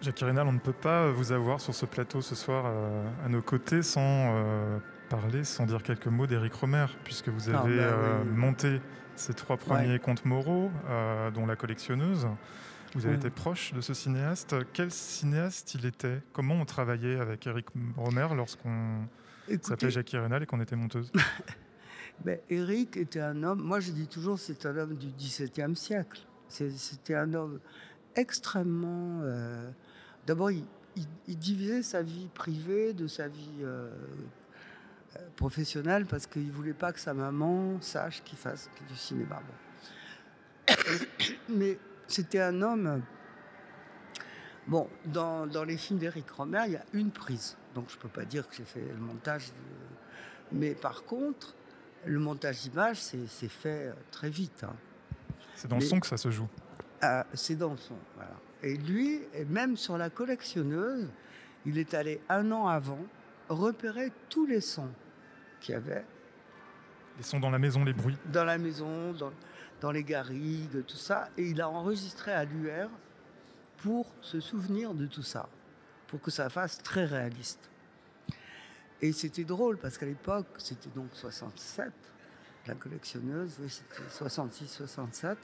Jacques 0.00 0.20
Rénal, 0.20 0.46
on 0.46 0.52
ne 0.52 0.58
peut 0.58 0.72
pas 0.72 1.10
vous 1.10 1.32
avoir 1.32 1.60
sur 1.60 1.74
ce 1.74 1.86
plateau 1.86 2.22
ce 2.22 2.34
soir 2.34 2.64
euh, 2.66 3.04
à 3.24 3.28
nos 3.28 3.42
côtés 3.42 3.82
sans 3.82 4.00
euh, 4.02 4.78
parler, 5.10 5.44
sans 5.44 5.66
dire 5.66 5.82
quelques 5.82 6.06
mots 6.06 6.26
d'Éric 6.26 6.54
Romer, 6.54 6.86
puisque 7.04 7.28
vous 7.28 7.50
avez 7.50 7.76
bah 7.76 7.82
euh, 7.82 8.24
monté 8.24 8.80
ces 9.16 9.34
trois 9.34 9.58
premiers 9.58 9.98
contes 9.98 10.24
moraux, 10.24 10.70
dont 11.34 11.46
La 11.46 11.56
collectionneuse. 11.56 12.26
Vous 12.94 13.06
avez 13.06 13.16
été 13.16 13.30
proche 13.30 13.72
de 13.72 13.80
ce 13.80 13.94
cinéaste. 13.94 14.54
Quel 14.72 14.90
cinéaste 14.90 15.74
il 15.74 15.86
était? 15.86 16.20
Comment 16.32 16.54
on 16.54 16.64
travaillait 16.64 17.20
avec 17.20 17.46
Eric 17.46 17.66
Romer 17.96 18.28
lorsqu'on 18.34 19.06
s'appelait 19.62 19.90
Jackie 19.90 20.18
Rénal 20.18 20.42
et 20.42 20.46
qu'on 20.46 20.60
était 20.60 20.76
monteuse? 20.76 21.10
Ben, 22.24 22.38
Eric 22.50 22.98
était 22.98 23.20
un 23.20 23.42
homme, 23.44 23.62
moi 23.62 23.80
je 23.80 23.92
dis 23.92 24.06
toujours 24.06 24.38
c'est 24.38 24.66
un 24.66 24.76
homme 24.76 24.94
du 24.94 25.06
XVIIe 25.06 25.74
siècle. 25.74 26.20
C'était 26.48 27.14
un 27.14 27.32
homme 27.32 27.60
extrêmement... 28.14 29.20
Euh, 29.22 29.70
d'abord, 30.26 30.50
il, 30.50 30.66
divisait 31.28 31.82
sa 31.82 32.02
vie 32.02 32.28
privée 32.34 32.92
de 32.92 33.06
sa 33.06 33.28
vie 33.28 33.60
euh, 33.62 33.90
euh, 35.16 35.18
professionnelle 35.36 36.04
parce 36.04 36.26
qu'il 36.26 36.46
ne 36.46 36.52
voulait 36.52 36.74
pas 36.74 36.92
que 36.92 37.00
sa 37.00 37.14
maman 37.14 37.80
sache 37.80 38.22
qu'il 38.22 38.36
fasse 38.36 38.68
du 38.90 38.96
cinéma. 38.96 39.40
Bon. 40.68 40.74
Mais 41.48 41.78
c'était 42.10 42.40
un 42.40 42.62
homme. 42.62 43.02
Bon, 44.66 44.88
dans, 45.06 45.46
les 45.64 45.76
films 45.76 45.98
d'Éric 45.98 46.30
Romer, 46.30 46.62
il 46.66 46.72
y 46.72 46.76
a 46.76 46.84
une 46.92 47.10
prise. 47.10 47.56
Donc 47.74 47.88
je 47.88 47.96
ne 47.96 48.02
peux 48.02 48.08
pas 48.08 48.24
dire 48.24 48.48
que 48.48 48.54
j'ai 48.54 48.64
fait 48.64 48.80
le 48.80 49.00
montage. 49.00 49.46
Mais 50.52 50.74
par 50.74 51.04
contre, 51.04 51.54
le 52.04 52.18
montage 52.18 52.62
d'image, 52.62 53.00
c'est 53.00 53.48
fait 53.48 53.88
euh, 53.88 53.92
très 54.10 54.30
vite. 54.30 54.64
Hein. 54.64 54.74
C'est 55.54 55.68
dans 55.68 55.76
le 55.76 55.82
son 55.82 56.00
que 56.00 56.06
ça 56.06 56.16
se 56.16 56.30
joue. 56.30 56.48
Ah, 57.02 57.26
c'est 57.34 57.56
dans 57.56 57.72
le 57.72 57.76
son, 57.76 57.96
voilà. 58.16 58.34
Et 58.62 58.76
lui, 58.76 59.20
et 59.34 59.44
même 59.44 59.76
sur 59.76 59.96
la 59.96 60.10
collectionneuse, 60.10 61.08
il 61.64 61.78
est 61.78 61.94
allé 61.94 62.20
un 62.28 62.50
an 62.52 62.66
avant 62.66 62.98
repérer 63.48 64.12
tous 64.28 64.46
les 64.46 64.60
sons 64.60 64.90
qu'il 65.60 65.74
y 65.74 65.76
avait. 65.76 66.04
Les 67.16 67.22
sons 67.22 67.40
dans 67.40 67.50
la 67.50 67.58
maison, 67.58 67.84
les 67.84 67.92
bruits 67.92 68.16
Dans 68.32 68.44
la 68.44 68.58
maison, 68.58 69.12
dans, 69.12 69.32
dans 69.80 69.90
les 69.90 70.04
garrigues, 70.04 70.84
tout 70.86 70.96
ça. 70.96 71.28
Et 71.36 71.50
il 71.50 71.60
a 71.60 71.68
enregistré 71.68 72.32
à 72.32 72.44
l'UR 72.44 72.88
pour 73.78 74.06
se 74.20 74.40
souvenir 74.40 74.94
de 74.94 75.06
tout 75.06 75.22
ça, 75.22 75.48
pour 76.06 76.20
que 76.20 76.30
ça 76.30 76.48
fasse 76.50 76.82
très 76.82 77.04
réaliste. 77.04 77.70
Et 79.02 79.12
c'était 79.12 79.44
drôle 79.44 79.78
parce 79.78 79.96
qu'à 79.96 80.06
l'époque, 80.06 80.46
c'était 80.58 80.90
donc 80.94 81.08
67, 81.14 81.90
la 82.66 82.74
collectionneuse, 82.74 83.56
oui, 83.60 83.70
c'était 83.70 84.02
66, 84.10 84.68
67. 84.68 85.38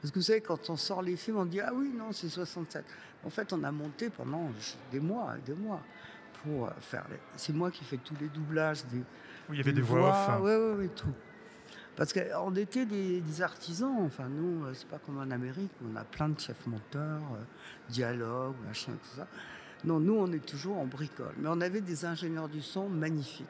Parce 0.00 0.10
que 0.10 0.18
vous 0.18 0.24
savez, 0.24 0.40
quand 0.40 0.70
on 0.70 0.76
sort 0.76 1.02
les 1.02 1.16
films, 1.16 1.36
on 1.36 1.44
dit 1.44 1.60
Ah 1.60 1.72
oui, 1.74 1.92
non, 1.94 2.12
c'est 2.12 2.30
67. 2.30 2.84
En 3.24 3.30
fait, 3.30 3.52
on 3.52 3.62
a 3.62 3.70
monté 3.70 4.08
pendant 4.08 4.50
des 4.90 5.00
mois 5.00 5.34
et 5.36 5.42
des 5.42 5.54
mois 5.54 5.80
pour 6.42 6.70
faire. 6.80 7.04
Les... 7.10 7.18
C'est 7.36 7.52
moi 7.52 7.70
qui 7.70 7.84
fais 7.84 7.98
tous 7.98 8.16
les 8.18 8.28
doublages 8.28 8.84
des. 8.86 8.98
Oui, 8.98 9.04
il 9.50 9.56
y 9.58 9.60
avait 9.60 9.72
des, 9.72 9.82
voix, 9.82 10.08
off. 10.08 10.40
Oui, 10.40 10.52
oui, 10.54 10.74
oui, 10.78 10.88
tout. 10.96 11.12
Parce 11.96 12.12
qu'on 12.12 12.54
était 12.56 12.86
des, 12.86 13.42
artisans. 13.42 13.96
Enfin, 14.00 14.28
nous, 14.28 14.64
euh, 14.64 14.72
c'est 14.74 14.88
pas 14.88 14.98
comme 14.98 15.18
en 15.18 15.30
Amérique 15.30 15.70
on 15.84 15.96
a 15.96 16.04
plein 16.04 16.28
de 16.28 16.40
chefs 16.40 16.66
monteurs, 16.66 17.22
euh, 17.34 17.44
dialogue, 17.90 18.54
machin, 18.66 18.92
tout 18.92 19.16
ça. 19.16 19.26
Non, 19.84 20.00
nous, 20.00 20.14
on 20.14 20.32
est 20.32 20.44
toujours 20.44 20.78
en 20.78 20.86
bricole. 20.86 21.34
Mais 21.38 21.48
on 21.50 21.60
avait 21.60 21.80
des 21.80 22.04
ingénieurs 22.04 22.48
du 22.48 22.62
son 22.62 22.88
magnifiques. 22.88 23.46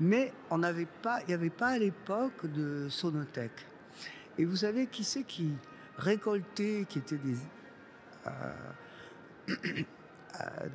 Mais 0.00 0.32
on 0.50 0.58
n'avait 0.58 0.86
pas, 0.86 1.20
il 1.22 1.28
n'y 1.28 1.34
avait 1.34 1.50
pas 1.50 1.68
à 1.68 1.78
l'époque 1.78 2.46
de 2.46 2.88
sonothèque. 2.88 3.66
Et 4.38 4.44
vous 4.44 4.56
savez 4.56 4.86
qui 4.86 5.02
c'est 5.04 5.24
qui 5.24 5.50
récoltait, 5.98 6.86
qui 6.88 6.98
étaient 6.98 7.18
des, 7.18 7.36
euh, 8.28 8.52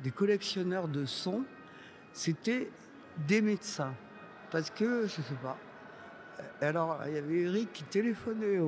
des 0.02 0.10
collectionneurs 0.10 0.86
de 0.86 1.06
sons? 1.06 1.44
C'était 2.12 2.70
des 3.26 3.40
médecins. 3.40 3.94
Parce 4.50 4.70
que, 4.70 5.06
je 5.06 5.20
ne 5.20 5.26
sais 5.26 5.34
pas, 5.42 5.56
alors, 6.60 7.00
il 7.06 7.14
y 7.14 7.18
avait 7.18 7.40
Eric 7.42 7.72
qui 7.72 7.84
téléphonait 7.84 8.60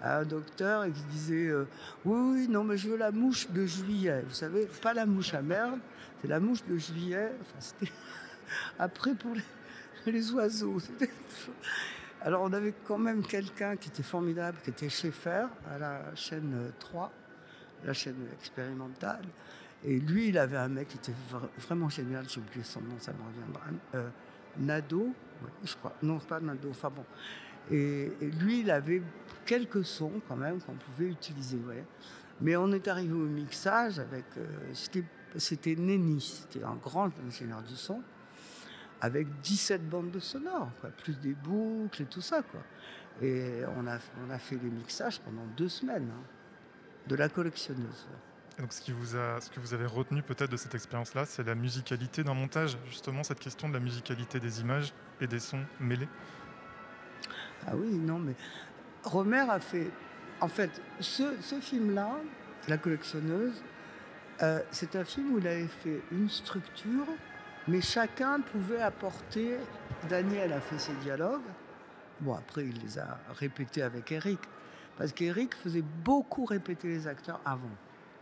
à 0.00 0.18
un 0.18 0.24
docteur 0.24 0.84
et 0.84 0.92
qui 0.92 1.02
disait 1.04 1.48
euh, 1.48 1.66
Oui, 2.04 2.18
oui, 2.18 2.48
non, 2.48 2.64
mais 2.64 2.76
je 2.76 2.88
veux 2.88 2.96
la 2.96 3.10
mouche 3.10 3.48
de 3.50 3.66
juillet. 3.66 4.22
Vous 4.26 4.34
savez, 4.34 4.68
pas 4.82 4.94
la 4.94 5.06
mouche 5.06 5.34
à 5.34 5.42
merde, 5.42 5.80
c'est 6.20 6.28
la 6.28 6.40
mouche 6.40 6.64
de 6.64 6.76
juillet. 6.76 7.32
Enfin, 7.40 7.58
c'était 7.60 7.92
après 8.78 9.14
pour 9.14 9.32
les, 10.06 10.32
oiseaux. 10.32 10.78
Alors, 12.22 12.42
on 12.42 12.52
avait 12.52 12.74
quand 12.86 12.98
même 12.98 13.24
quelqu'un 13.24 13.76
qui 13.76 13.88
était 13.88 14.02
formidable, 14.02 14.58
qui 14.62 14.70
était 14.70 14.88
Schaeffer 14.88 15.46
à 15.70 15.78
la 15.78 16.14
chaîne 16.14 16.72
3, 16.78 17.12
la 17.84 17.92
chaîne 17.92 18.26
expérimentale. 18.38 19.24
Et 19.84 20.00
lui, 20.00 20.28
il 20.28 20.38
avait 20.38 20.56
un 20.56 20.68
mec 20.68 20.88
qui 20.88 20.96
était 20.96 21.14
vraiment 21.58 21.88
génial, 21.88 22.28
j'ai 22.28 22.40
oublié 22.40 22.64
son 22.64 22.80
nom, 22.80 22.96
ça 22.98 23.12
me 23.12 23.18
reviendra. 23.28 23.62
Euh, 23.94 24.08
Nado, 24.58 25.12
je 25.64 25.74
crois. 25.76 25.94
Non, 26.02 26.18
pas 26.18 26.40
Nado, 26.40 26.70
enfin 26.70 26.90
bon. 26.90 27.04
Et, 27.70 28.10
lui, 28.40 28.60
il 28.60 28.70
avait 28.70 29.02
quelques 29.44 29.84
sons 29.84 30.20
quand 30.28 30.36
même 30.36 30.60
qu'on 30.60 30.74
pouvait 30.74 31.08
utiliser. 31.08 31.58
Mais 32.40 32.56
on 32.56 32.70
est 32.72 32.86
arrivé 32.88 33.12
au 33.12 33.26
mixage 33.26 33.98
avec. 33.98 34.24
Euh, 34.36 34.46
c'était 35.38 35.74
Nenny, 35.74 36.20
c'était 36.20 36.64
un 36.64 36.76
grand 36.76 37.10
ingénieur 37.26 37.62
du 37.62 37.76
son, 37.76 38.02
avec 39.00 39.28
17 39.42 39.88
bandes 39.88 40.10
de 40.10 40.20
sonores, 40.20 40.70
plus 41.02 41.18
des 41.18 41.34
boucles 41.34 42.02
et 42.02 42.06
tout 42.06 42.22
ça. 42.22 42.42
Quoi. 42.42 42.60
Et 43.20 43.62
on 43.76 43.86
a, 43.86 43.98
on 44.26 44.30
a 44.30 44.38
fait 44.38 44.56
les 44.56 44.70
mixages 44.70 45.20
pendant 45.20 45.44
deux 45.56 45.68
semaines 45.68 46.10
hein, 46.10 46.22
de 47.06 47.16
la 47.16 47.28
collectionneuse 47.28 48.06
donc, 48.58 48.72
ce, 48.72 48.80
qui 48.80 48.92
vous 48.92 49.16
a, 49.16 49.40
ce 49.40 49.50
que 49.50 49.60
vous 49.60 49.74
avez 49.74 49.84
retenu 49.84 50.22
peut-être 50.22 50.50
de 50.50 50.56
cette 50.56 50.74
expérience-là, 50.74 51.26
c'est 51.26 51.44
la 51.44 51.54
musicalité 51.54 52.24
d'un 52.24 52.32
montage, 52.32 52.78
justement 52.88 53.22
cette 53.22 53.38
question 53.38 53.68
de 53.68 53.74
la 53.74 53.80
musicalité 53.80 54.40
des 54.40 54.62
images 54.62 54.94
et 55.20 55.26
des 55.26 55.40
sons 55.40 55.62
mêlés. 55.78 56.08
Ah 57.66 57.72
oui, 57.74 57.98
non, 57.98 58.18
mais 58.18 58.34
Romer 59.04 59.44
a 59.50 59.60
fait. 59.60 59.90
En 60.40 60.48
fait, 60.48 60.70
ce, 61.00 61.60
film-là, 61.60 62.16
La 62.68 62.78
collectionneuse, 62.78 63.62
euh, 64.42 64.60
c'est 64.70 64.96
un 64.96 65.04
film 65.04 65.34
où 65.34 65.38
il 65.38 65.46
avait 65.46 65.68
fait 65.68 66.02
une 66.10 66.28
structure, 66.28 67.06
mais 67.68 67.82
chacun 67.82 68.40
pouvait 68.40 68.80
apporter. 68.80 69.56
Daniel 70.08 70.52
a 70.52 70.60
fait 70.60 70.78
ses 70.78 70.94
dialogues. 70.94 71.42
Bon, 72.20 72.34
après, 72.34 72.64
il 72.64 72.80
les 72.82 72.98
a 72.98 73.18
répétés 73.38 73.82
avec 73.82 74.12
Eric. 74.12 74.40
Parce 74.96 75.12
qu'Eric 75.12 75.54
faisait 75.54 75.84
beaucoup 76.04 76.46
répéter 76.46 76.88
les 76.88 77.06
acteurs 77.06 77.40
avant 77.44 77.76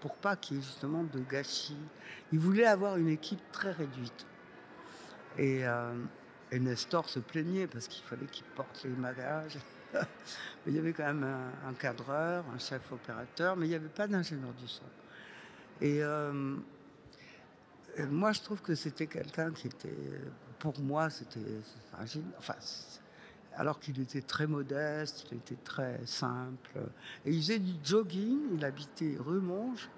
pour 0.04 0.16
pas 0.16 0.36
qu'il 0.36 0.58
y 0.58 0.60
ait 0.60 0.62
justement 0.62 1.02
de 1.02 1.18
gâchis. 1.20 1.78
Il 2.30 2.38
voulait 2.38 2.66
avoir 2.66 2.98
une 2.98 3.08
équipe 3.08 3.40
très 3.52 3.72
réduite. 3.72 4.26
Et, 5.38 5.66
euh, 5.66 5.94
Nestor 6.52 7.08
se 7.08 7.20
plaignait 7.20 7.66
parce 7.66 7.88
qu'il 7.88 8.04
fallait 8.04 8.26
qu'il 8.26 8.44
porte 8.54 8.84
les 8.84 8.90
bagages. 8.90 9.56
il 10.66 10.74
y 10.74 10.78
avait 10.78 10.92
quand 10.92 11.06
même 11.06 11.26
un, 11.66 11.72
cadreur, 11.72 12.44
un 12.54 12.58
chef 12.58 12.92
opérateur, 12.92 13.56
mais 13.56 13.64
il 13.64 13.70
n'y 13.70 13.76
avait 13.76 13.88
pas 13.88 14.06
d'ingénieur 14.06 14.52
du 14.52 14.68
son. 14.68 14.84
Et 15.80 16.02
euh, 16.02 16.54
moi, 18.10 18.32
je 18.32 18.42
trouve 18.42 18.60
que 18.60 18.74
c'était 18.74 19.06
quelqu'un 19.06 19.52
qui 19.52 19.68
était 19.68 20.20
pour 20.58 20.78
moi, 20.80 21.08
c'était 21.08 21.40
fragile. 21.90 22.26
Enfin, 22.36 22.56
alors 23.56 23.78
qu'il 23.78 24.00
était 24.00 24.22
très 24.22 24.46
modeste, 24.46 25.26
il 25.30 25.38
était 25.38 25.58
très 25.62 26.00
simple. 26.06 26.80
Et 27.24 27.32
il 27.32 27.40
faisait 27.40 27.58
du 27.58 27.74
jogging, 27.82 28.38
il 28.54 28.64
habitait 28.64 29.16
rue 29.18 29.40
Monge, 29.40 29.88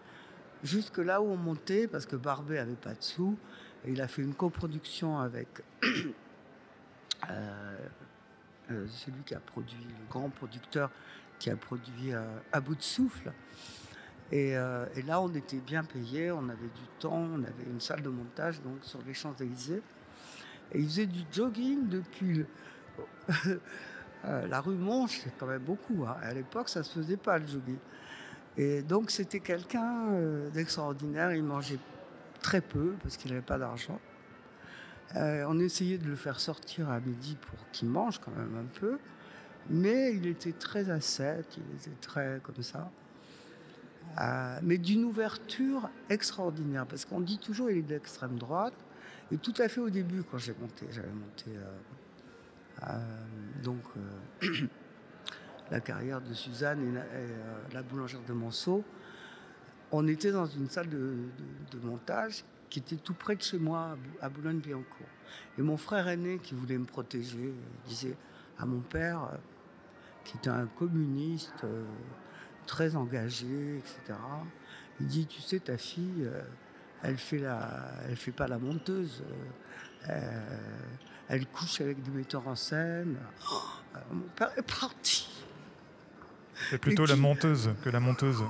jusque 0.63 0.99
là 0.99 1.21
où 1.21 1.27
on 1.27 1.37
montait, 1.37 1.87
parce 1.87 2.07
que 2.07 2.17
Barbet 2.17 2.59
avait 2.59 2.75
pas 2.75 2.95
de 2.95 3.03
sous. 3.03 3.37
Et 3.85 3.93
il 3.93 4.01
a 4.01 4.09
fait 4.09 4.23
une 4.23 4.35
coproduction 4.35 5.19
avec 5.19 5.49
euh, 7.31 7.79
euh, 8.71 8.87
celui 8.89 9.23
qui 9.25 9.35
a 9.35 9.41
produit, 9.41 9.85
le 9.85 10.11
grand 10.11 10.29
producteur 10.29 10.91
qui 11.39 11.51
a 11.51 11.57
produit 11.57 12.13
euh, 12.13 12.25
À 12.53 12.61
bout 12.61 12.75
de 12.75 12.83
souffle. 12.83 13.33
Et, 14.33 14.55
là, 14.55 15.21
on 15.21 15.33
était 15.35 15.61
bien 15.61 15.85
payé, 15.85 16.33
on 16.33 16.49
avait 16.49 16.67
du 16.67 16.87
temps, 16.99 17.29
on 17.33 17.45
avait 17.45 17.65
une 17.71 17.79
salle 17.79 18.03
de 18.03 18.09
montage 18.09 18.61
donc 18.61 18.79
sur 18.83 18.99
les 19.07 19.15
Champs-Élysées. 19.15 19.83
Et 20.73 20.81
il 20.81 20.87
faisait 20.87 21.07
du 21.07 21.21
jogging 21.31 21.89
depuis 21.89 22.45
la 24.25 24.61
rue 24.61 24.75
Monge, 24.75 25.21
c'est 25.23 25.37
quand 25.39 25.47
même 25.47 25.63
beaucoup. 25.63 26.05
Hein. 26.07 26.17
À 26.23 26.35
l'époque, 26.35 26.69
ça 26.69 26.81
ne 26.81 26.85
se 26.85 26.99
faisait 26.99 27.17
pas 27.17 27.39
le 27.39 27.47
jogging. 27.47 27.79
Et 28.57 28.83
donc, 28.83 29.11
c'était 29.11 29.41
quelqu'un 29.41 30.09
d'extraordinaire. 30.53 31.33
Il 31.33 31.45
mangeait 31.45 31.79
très 32.41 32.61
peu 32.61 32.95
parce 33.03 33.17
qu'il 33.17 33.31
n'avait 33.31 33.43
pas 33.43 33.59
d'argent. 33.59 34.01
Euh, 35.15 35.45
on 35.49 35.59
essayait 35.59 35.99
de 35.99 36.07
le 36.07 36.17
faire 36.17 36.41
sortir 36.41 36.91
à 36.91 37.01
midi 37.01 37.37
pour 37.41 37.71
qu'il 37.71 37.89
mange 37.89 38.19
quand 38.19 38.33
même 38.33 38.57
un 38.57 38.79
peu, 38.81 38.99
mais 39.71 40.15
il 40.15 40.27
était 40.27 40.53
très 40.53 40.91
ascète, 40.91 41.57
il 41.57 41.77
était 41.77 41.97
très 42.01 42.41
comme 42.43 42.63
ça. 42.63 42.91
Euh, 44.21 44.59
mais 44.63 44.79
d'une 44.79 45.05
ouverture 45.05 45.89
extraordinaire, 46.09 46.87
parce 46.87 47.05
qu'on 47.05 47.21
dit 47.21 47.39
toujours 47.39 47.71
il 47.71 47.79
est 47.79 47.83
d'extrême 47.83 48.37
droite, 48.39 48.75
et 49.31 49.39
tout 49.39 49.55
à 49.59 49.69
fait 49.69 49.81
au 49.81 49.91
début 49.91 50.23
quand 50.23 50.39
j'ai 50.39 50.55
monté, 50.61 50.87
j'avais 50.91 51.09
monté 51.09 51.51
euh, 51.51 51.65
donc 53.63 53.83
la 55.71 55.81
carrière 55.81 56.21
de 56.21 56.35
Suzanne 56.35 56.81
et 56.83 57.75
la, 57.75 57.83
boulangère 57.83 58.21
de 58.27 58.33
Monceau, 58.33 58.85
on 59.93 60.07
était 60.09 60.33
dans 60.33 60.47
une 60.47 60.69
salle 60.69 60.89
de 60.89 61.79
montage 61.83 62.45
qui 62.69 62.81
était 62.81 62.97
tout 62.97 63.15
près 63.15 63.37
de 63.37 63.43
chez 63.43 63.59
moi, 63.59 63.97
à 64.21 64.29
Boulogne-Billancourt. 64.29 65.07
Et 65.59 65.63
mon 65.63 65.77
frère 65.77 66.09
aîné, 66.09 66.39
qui 66.39 66.55
voulait 66.55 66.79
me 66.79 66.85
protéger, 66.85 67.53
disait 67.87 68.17
à 68.59 68.67
mon 68.67 68.81
père, 68.81 69.25
euh, 69.25 69.37
qui 70.25 70.37
était 70.37 70.51
un 70.51 70.67
communiste 70.67 71.65
euh, 71.65 71.85
très 72.67 72.97
engagé, 72.97 73.79
etc. 73.79 74.19
Il 75.01 75.07
dit, 75.07 75.27
tu 75.27 75.41
sais, 75.41 75.61
ta 75.61 75.77
fille, 75.77 76.25
euh, 76.25 76.43
elle 77.03 77.19
fait 77.19 77.43
fait 78.17 78.33
pas 78.33 78.49
la 78.49 78.59
monteuse. 78.59 79.23
Elle 81.29 81.47
couche 81.47 81.81
avec 81.81 82.03
des 82.03 82.11
metteurs 82.11 82.47
en 82.47 82.55
scène. 82.57 83.17
mon 84.13 84.29
père 84.35 84.53
est 84.57 84.63
parti. 84.63 85.45
C'est 86.71 86.79
plutôt 86.79 87.07
la 87.07 87.17
monteuse 87.17 87.71
que 87.85 87.91
la 87.91 88.01
monteuse 88.01 88.43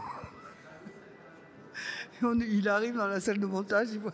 il 2.23 2.69
arrive 2.69 2.97
dans 2.97 3.09
la 3.09 3.21
salle 3.21 3.39
de 3.39 3.47
montage, 3.47 3.89
il 3.93 4.01
voit 4.01 4.13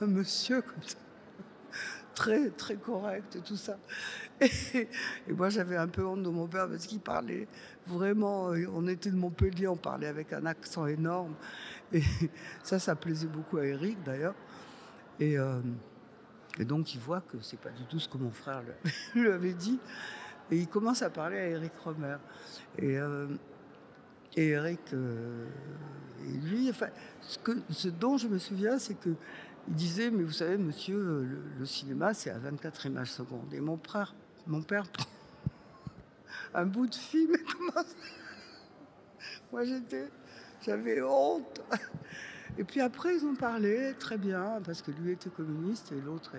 un 0.00 0.06
monsieur 0.06 0.62
comme 0.62 0.82
ça, 0.82 0.96
très, 2.14 2.50
très 2.50 2.76
correct 2.76 3.36
et 3.36 3.40
tout 3.40 3.56
ça. 3.56 3.78
Et, 4.40 4.88
moi, 5.32 5.48
j'avais 5.48 5.76
un 5.76 5.88
peu 5.88 6.04
honte 6.04 6.22
de 6.22 6.28
mon 6.28 6.46
père 6.46 6.68
parce 6.68 6.86
qu'il 6.86 7.00
parlait 7.00 7.46
vraiment. 7.86 8.52
Euh, 8.52 8.66
on 8.72 8.88
était 8.88 9.10
de 9.10 9.16
Montpellier, 9.16 9.68
on 9.68 9.76
parlait 9.76 10.08
avec 10.08 10.32
un 10.32 10.44
accent 10.46 10.86
énorme. 10.86 11.34
Et 11.92 12.02
ça, 12.62 12.78
ça 12.78 12.96
plaisait 12.96 13.28
beaucoup 13.28 13.58
à 13.58 13.66
Eric 13.66 14.02
d'ailleurs. 14.02 14.34
Et, 15.20 15.38
euh, 15.38 15.60
donc, 16.60 16.94
il 16.94 17.00
voit 17.00 17.20
que 17.20 17.40
c'est 17.40 17.58
pas 17.58 17.70
du 17.70 17.84
tout 17.86 17.98
ce 17.98 18.08
que 18.08 18.18
mon 18.18 18.30
frère 18.30 18.62
lui 19.14 19.28
avait 19.28 19.54
dit. 19.54 19.80
Et 20.50 20.58
il 20.58 20.68
commence 20.68 21.02
à 21.02 21.10
parler 21.10 21.38
à 21.38 21.48
Eric 21.48 21.72
Romer. 21.82 22.16
Et. 22.78 22.98
Euh, 22.98 23.26
et 24.36 24.48
Eric, 24.48 24.80
euh, 24.92 25.46
lui, 26.42 26.68
enfin, 26.68 26.88
ce, 27.20 27.88
dont 27.88 28.16
je 28.18 28.26
me 28.26 28.38
souviens, 28.38 28.78
c'est 28.78 28.94
que 28.94 29.10
il 29.68 29.74
disait, 29.74 30.10
mais 30.10 30.24
vous 30.24 30.32
savez, 30.32 30.58
monsieur, 30.58 31.26
le, 31.58 31.64
cinéma, 31.64 32.12
c'est 32.12 32.30
à 32.30 32.38
24 32.38 32.86
images 32.86 33.12
secondes. 33.12 33.54
Et 33.54 33.60
mon 33.60 33.78
frère, 33.78 34.14
mon 34.46 34.62
père 34.62 34.86
prend 34.88 35.08
un 36.54 36.66
bout 36.66 36.86
de 36.86 36.94
film 36.94 37.34
et 37.34 37.42
commence. 37.42 37.96
Moi, 39.52 39.64
j'étais, 39.64 40.10
j'avais 40.66 41.00
honte. 41.00 41.62
Et 42.58 42.64
puis 42.64 42.80
après, 42.80 43.16
ils 43.16 43.24
ont 43.24 43.34
parlé 43.34 43.94
très 43.98 44.18
bien, 44.18 44.60
parce 44.64 44.82
que 44.82 44.90
lui 44.90 45.12
était 45.12 45.30
communiste 45.30 45.92
et 45.92 46.00
l'autre, 46.00 46.32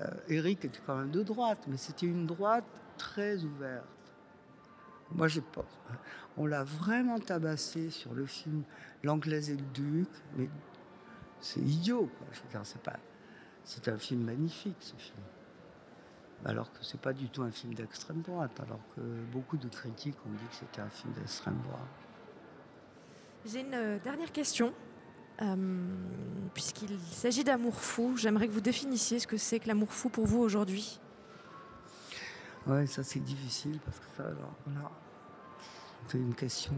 euh, 0.00 0.06
Eric 0.28 0.64
était 0.64 0.80
quand 0.86 0.96
même 0.96 1.10
de 1.10 1.22
droite, 1.22 1.64
mais 1.68 1.76
c'était 1.76 2.06
une 2.06 2.26
droite 2.26 2.64
très 2.96 3.42
ouverte. 3.42 3.84
Moi, 5.12 5.28
j'ai 5.28 5.40
pas. 5.40 5.64
On 6.36 6.46
l'a 6.46 6.64
vraiment 6.64 7.18
tabassé 7.18 7.90
sur 7.90 8.14
le 8.14 8.26
film 8.26 8.62
L'Anglaise 9.02 9.50
et 9.50 9.56
le 9.56 9.64
Duc, 9.72 10.08
mais 10.36 10.48
c'est 11.40 11.60
idiot, 11.60 12.10
quoi. 12.18 12.62
c'est 12.64 12.82
pas. 12.82 12.98
C'est 13.64 13.88
un 13.88 13.98
film 13.98 14.24
magnifique, 14.24 14.76
ce 14.80 14.96
film. 14.96 15.18
Alors 16.44 16.72
que 16.72 16.78
c'est 16.82 17.00
pas 17.00 17.12
du 17.12 17.28
tout 17.28 17.42
un 17.42 17.50
film 17.50 17.74
d'extrême 17.74 18.20
droite, 18.22 18.58
alors 18.60 18.80
que 18.94 19.00
beaucoup 19.32 19.56
de 19.56 19.68
critiques 19.68 20.16
ont 20.26 20.30
dit 20.30 20.46
que 20.48 20.54
c'était 20.54 20.80
un 20.80 20.88
film 20.88 21.12
d'extrême 21.14 21.58
droite. 21.64 21.80
J'ai 23.44 23.60
une 23.60 23.74
euh, 23.74 23.98
dernière 23.98 24.30
question. 24.30 24.72
Euh, 25.40 25.56
puisqu'il 26.54 26.98
s'agit 27.12 27.44
d'amour 27.44 27.74
fou, 27.74 28.16
j'aimerais 28.16 28.48
que 28.48 28.52
vous 28.52 28.60
définissiez 28.60 29.20
ce 29.20 29.26
que 29.26 29.36
c'est 29.36 29.60
que 29.60 29.68
l'amour 29.68 29.92
fou 29.92 30.08
pour 30.08 30.26
vous 30.26 30.40
aujourd'hui. 30.40 31.00
Ouais, 32.66 32.86
ça 32.86 33.02
c'est 33.04 33.20
difficile 33.20 33.78
parce 33.84 33.98
que 33.98 34.06
ça, 34.16 34.24
c'est 36.08 36.18
une 36.18 36.34
question. 36.34 36.74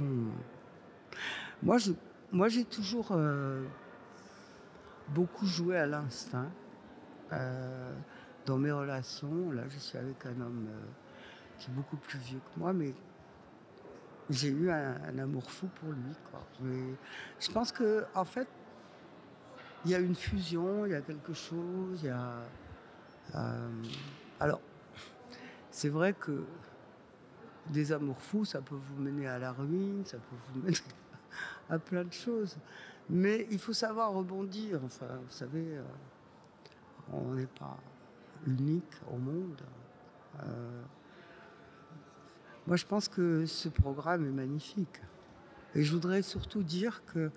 Moi, 1.63 1.79
je, 1.79 1.93
moi, 2.33 2.49
j'ai 2.49 2.65
toujours 2.65 3.09
euh, 3.13 3.65
beaucoup 5.09 5.47
joué 5.47 5.77
à 5.77 5.87
l'instinct 5.87 6.51
euh, 7.33 7.95
dans 8.47 8.59
mes 8.59 8.73
relations. 8.73 9.51
Là, 9.51 9.63
je 9.69 9.79
suis 9.79 9.99
avec 9.99 10.25
un 10.27 10.41
homme 10.41 10.67
euh, 10.69 10.87
qui 11.59 11.71
est 11.71 11.75
beaucoup 11.75 11.97
plus 11.97 12.19
vieux 12.19 12.39
que 12.39 12.61
moi, 12.61 12.73
mais 12.73 12.95
j'ai 14.31 14.49
eu 14.49 14.71
un, 14.71 15.19
amour 15.19 15.51
fou 15.51 15.69
pour 15.81 15.91
lui. 15.91 16.15
Quoi. 16.31 16.41
je 17.41 17.51
pense 17.51 17.73
que, 17.73 18.05
en 18.15 18.25
fait, 18.25 18.49
il 19.85 19.91
y 19.91 19.95
a 19.95 19.99
une 19.99 20.15
fusion, 20.15 20.87
il 20.87 20.93
y 20.93 20.95
a 20.95 21.01
quelque 21.01 21.33
chose, 21.33 22.01
il 22.03 22.07
y 22.07 22.11
a. 22.11 22.43
alors, 24.39 24.61
c'est 25.71 25.89
vrai 25.89 26.13
que 26.13 26.45
des 27.69 27.93
amours 27.93 28.21
fous, 28.21 28.45
ça 28.45 28.61
peut 28.61 28.75
vous 28.77 29.03
mener 29.03 29.27
à 29.27 29.39
la 29.39 29.53
ruine, 29.53 30.05
ça 30.05 30.19
peut 30.19 30.37
vous 30.53 30.61
mener 30.65 30.77
à 31.69 31.79
plein 31.79 32.05
de 32.05 32.13
choses. 32.13 32.57
Mais 33.09 33.47
il 33.51 33.59
faut 33.59 33.73
savoir 33.73 34.13
rebondir. 34.13 34.81
Enfin, 34.85 35.07
vous 35.07 35.31
savez, 35.31 35.77
euh, 35.77 35.83
on 37.13 37.35
n'est 37.35 37.47
pas 37.47 37.77
unique 38.47 38.95
au 39.13 39.17
monde. 39.17 39.61
Euh, 40.45 40.83
moi, 42.67 42.77
je 42.77 42.87
pense 42.87 43.09
que 43.09 43.47
ce 43.47 43.69
programme 43.69 44.27
est 44.27 44.33
magnifique. 44.33 45.01
Et 45.75 45.83
je 45.83 45.93
voudrais 45.93 46.23
surtout 46.23 46.63
dire 46.63 47.03
que 47.07 47.31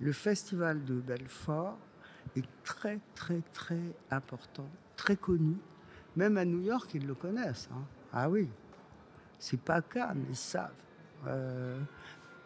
le 0.00 0.12
festival 0.12 0.84
de 0.84 0.94
Belfort 0.94 1.78
est 2.36 2.48
très, 2.64 3.00
très, 3.14 3.42
très 3.52 3.94
important, 4.10 4.68
très 4.96 5.16
connu. 5.16 5.56
Même 6.16 6.36
à 6.36 6.44
New 6.44 6.60
York, 6.60 6.90
ils 6.94 7.06
le 7.06 7.14
connaissent. 7.14 7.68
Hein. 7.72 7.82
Ah 8.12 8.28
oui, 8.28 8.48
c'est 9.38 9.60
pas 9.60 9.80
Cannes, 9.82 10.24
ils 10.28 10.36
savent. 10.36 10.72
Euh, 11.26 11.78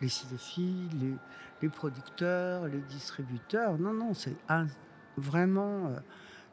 les 0.01 0.09
cinéphiles, 0.09 0.99
les, 1.01 1.15
les, 1.63 1.69
producteurs, 1.69 2.67
les 2.67 2.81
distributeurs. 2.81 3.79
Non, 3.79 3.93
non, 3.93 4.13
c'est 4.15 4.37
vraiment. 5.17 5.87
Euh, 5.87 5.99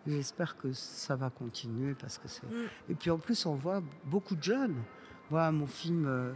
j'espère 0.05 0.55
que 0.57 0.71
ça 0.71 1.15
va 1.15 1.29
continuer 1.29 1.95
parce 1.95 2.17
que 2.17 2.27
c'est. 2.27 2.45
Mm. 2.45 2.67
Et 2.89 2.95
puis 2.95 3.09
en 3.09 3.17
plus, 3.17 3.45
on 3.45 3.55
voit 3.55 3.81
beaucoup 4.05 4.35
de 4.35 4.43
jeunes. 4.43 4.77
Mon 5.31 5.67
film 5.67 6.05
euh, 6.07 6.33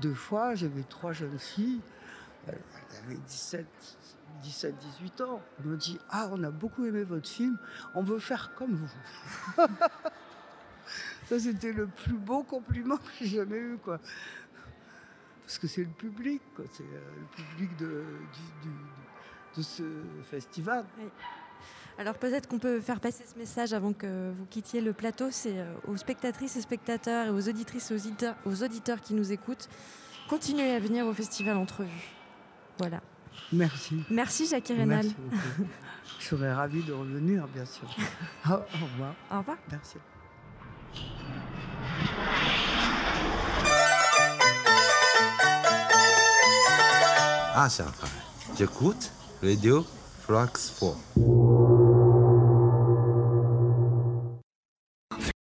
deux 0.00 0.14
fois, 0.14 0.54
j'avais 0.54 0.84
trois 0.84 1.12
jeunes 1.12 1.38
filles. 1.38 1.80
Elles 2.46 2.58
avaient 3.04 3.16
17, 3.16 3.66
17, 4.42 4.74
18 5.00 5.20
ans. 5.22 5.42
Elles 5.58 5.66
me 5.66 5.76
dit 5.76 5.98
Ah, 6.10 6.28
on 6.30 6.42
a 6.44 6.50
beaucoup 6.50 6.84
aimé 6.86 7.02
votre 7.02 7.28
film, 7.28 7.58
on 7.94 8.02
veut 8.02 8.20
faire 8.20 8.54
comme 8.54 8.74
vous. 8.74 9.66
Ça, 11.28 11.38
c'était 11.38 11.72
le 11.72 11.86
plus 11.86 12.14
beau 12.14 12.42
compliment 12.42 12.96
que 12.96 13.02
j'ai 13.20 13.26
jamais 13.26 13.58
eu, 13.58 13.78
quoi. 13.78 14.00
Parce 15.42 15.58
que 15.58 15.66
c'est 15.66 15.82
le 15.82 15.90
public, 15.90 16.42
quoi. 16.54 16.64
C'est 16.72 16.82
euh, 16.82 17.00
le 17.20 17.26
public 17.44 17.76
de, 17.76 18.04
de 19.56 19.62
ce 19.62 19.82
festival. 20.24 20.84
Alors 22.00 22.14
peut-être 22.14 22.48
qu'on 22.48 22.58
peut 22.58 22.80
faire 22.80 22.98
passer 22.98 23.24
ce 23.30 23.38
message 23.38 23.74
avant 23.74 23.92
que 23.92 24.32
vous 24.34 24.46
quittiez 24.46 24.80
le 24.80 24.94
plateau, 24.94 25.26
c'est 25.30 25.58
euh, 25.58 25.70
aux 25.86 25.98
spectatrices 25.98 26.56
et 26.56 26.62
spectateurs 26.62 27.26
et 27.26 27.30
aux 27.30 27.46
auditrices, 27.46 27.90
et 27.90 27.94
aux 28.46 28.62
auditeurs 28.62 29.02
qui 29.02 29.12
nous 29.12 29.32
écoutent, 29.32 29.68
continuez 30.26 30.74
à 30.74 30.80
venir 30.80 31.06
au 31.06 31.12
festival 31.12 31.58
Entrevue. 31.58 31.90
Voilà. 32.78 33.02
Merci. 33.52 34.02
Merci 34.08 34.46
Jacques 34.46 34.68
Rénal. 34.68 35.04
Je 36.18 36.24
serais 36.24 36.54
ravie 36.54 36.82
de 36.84 36.94
revenir, 36.94 37.46
bien 37.48 37.66
sûr. 37.66 37.86
Ah, 38.46 38.54
au, 38.56 38.86
revoir. 38.86 39.14
Au 39.30 39.38
revoir. 39.40 39.58
Merci. 39.70 39.98
Ah, 47.54 47.68
c'est 47.68 47.84
J'écoute 48.56 49.12
Radio 49.42 49.84
Flax 50.26 50.78
4. 50.80 51.39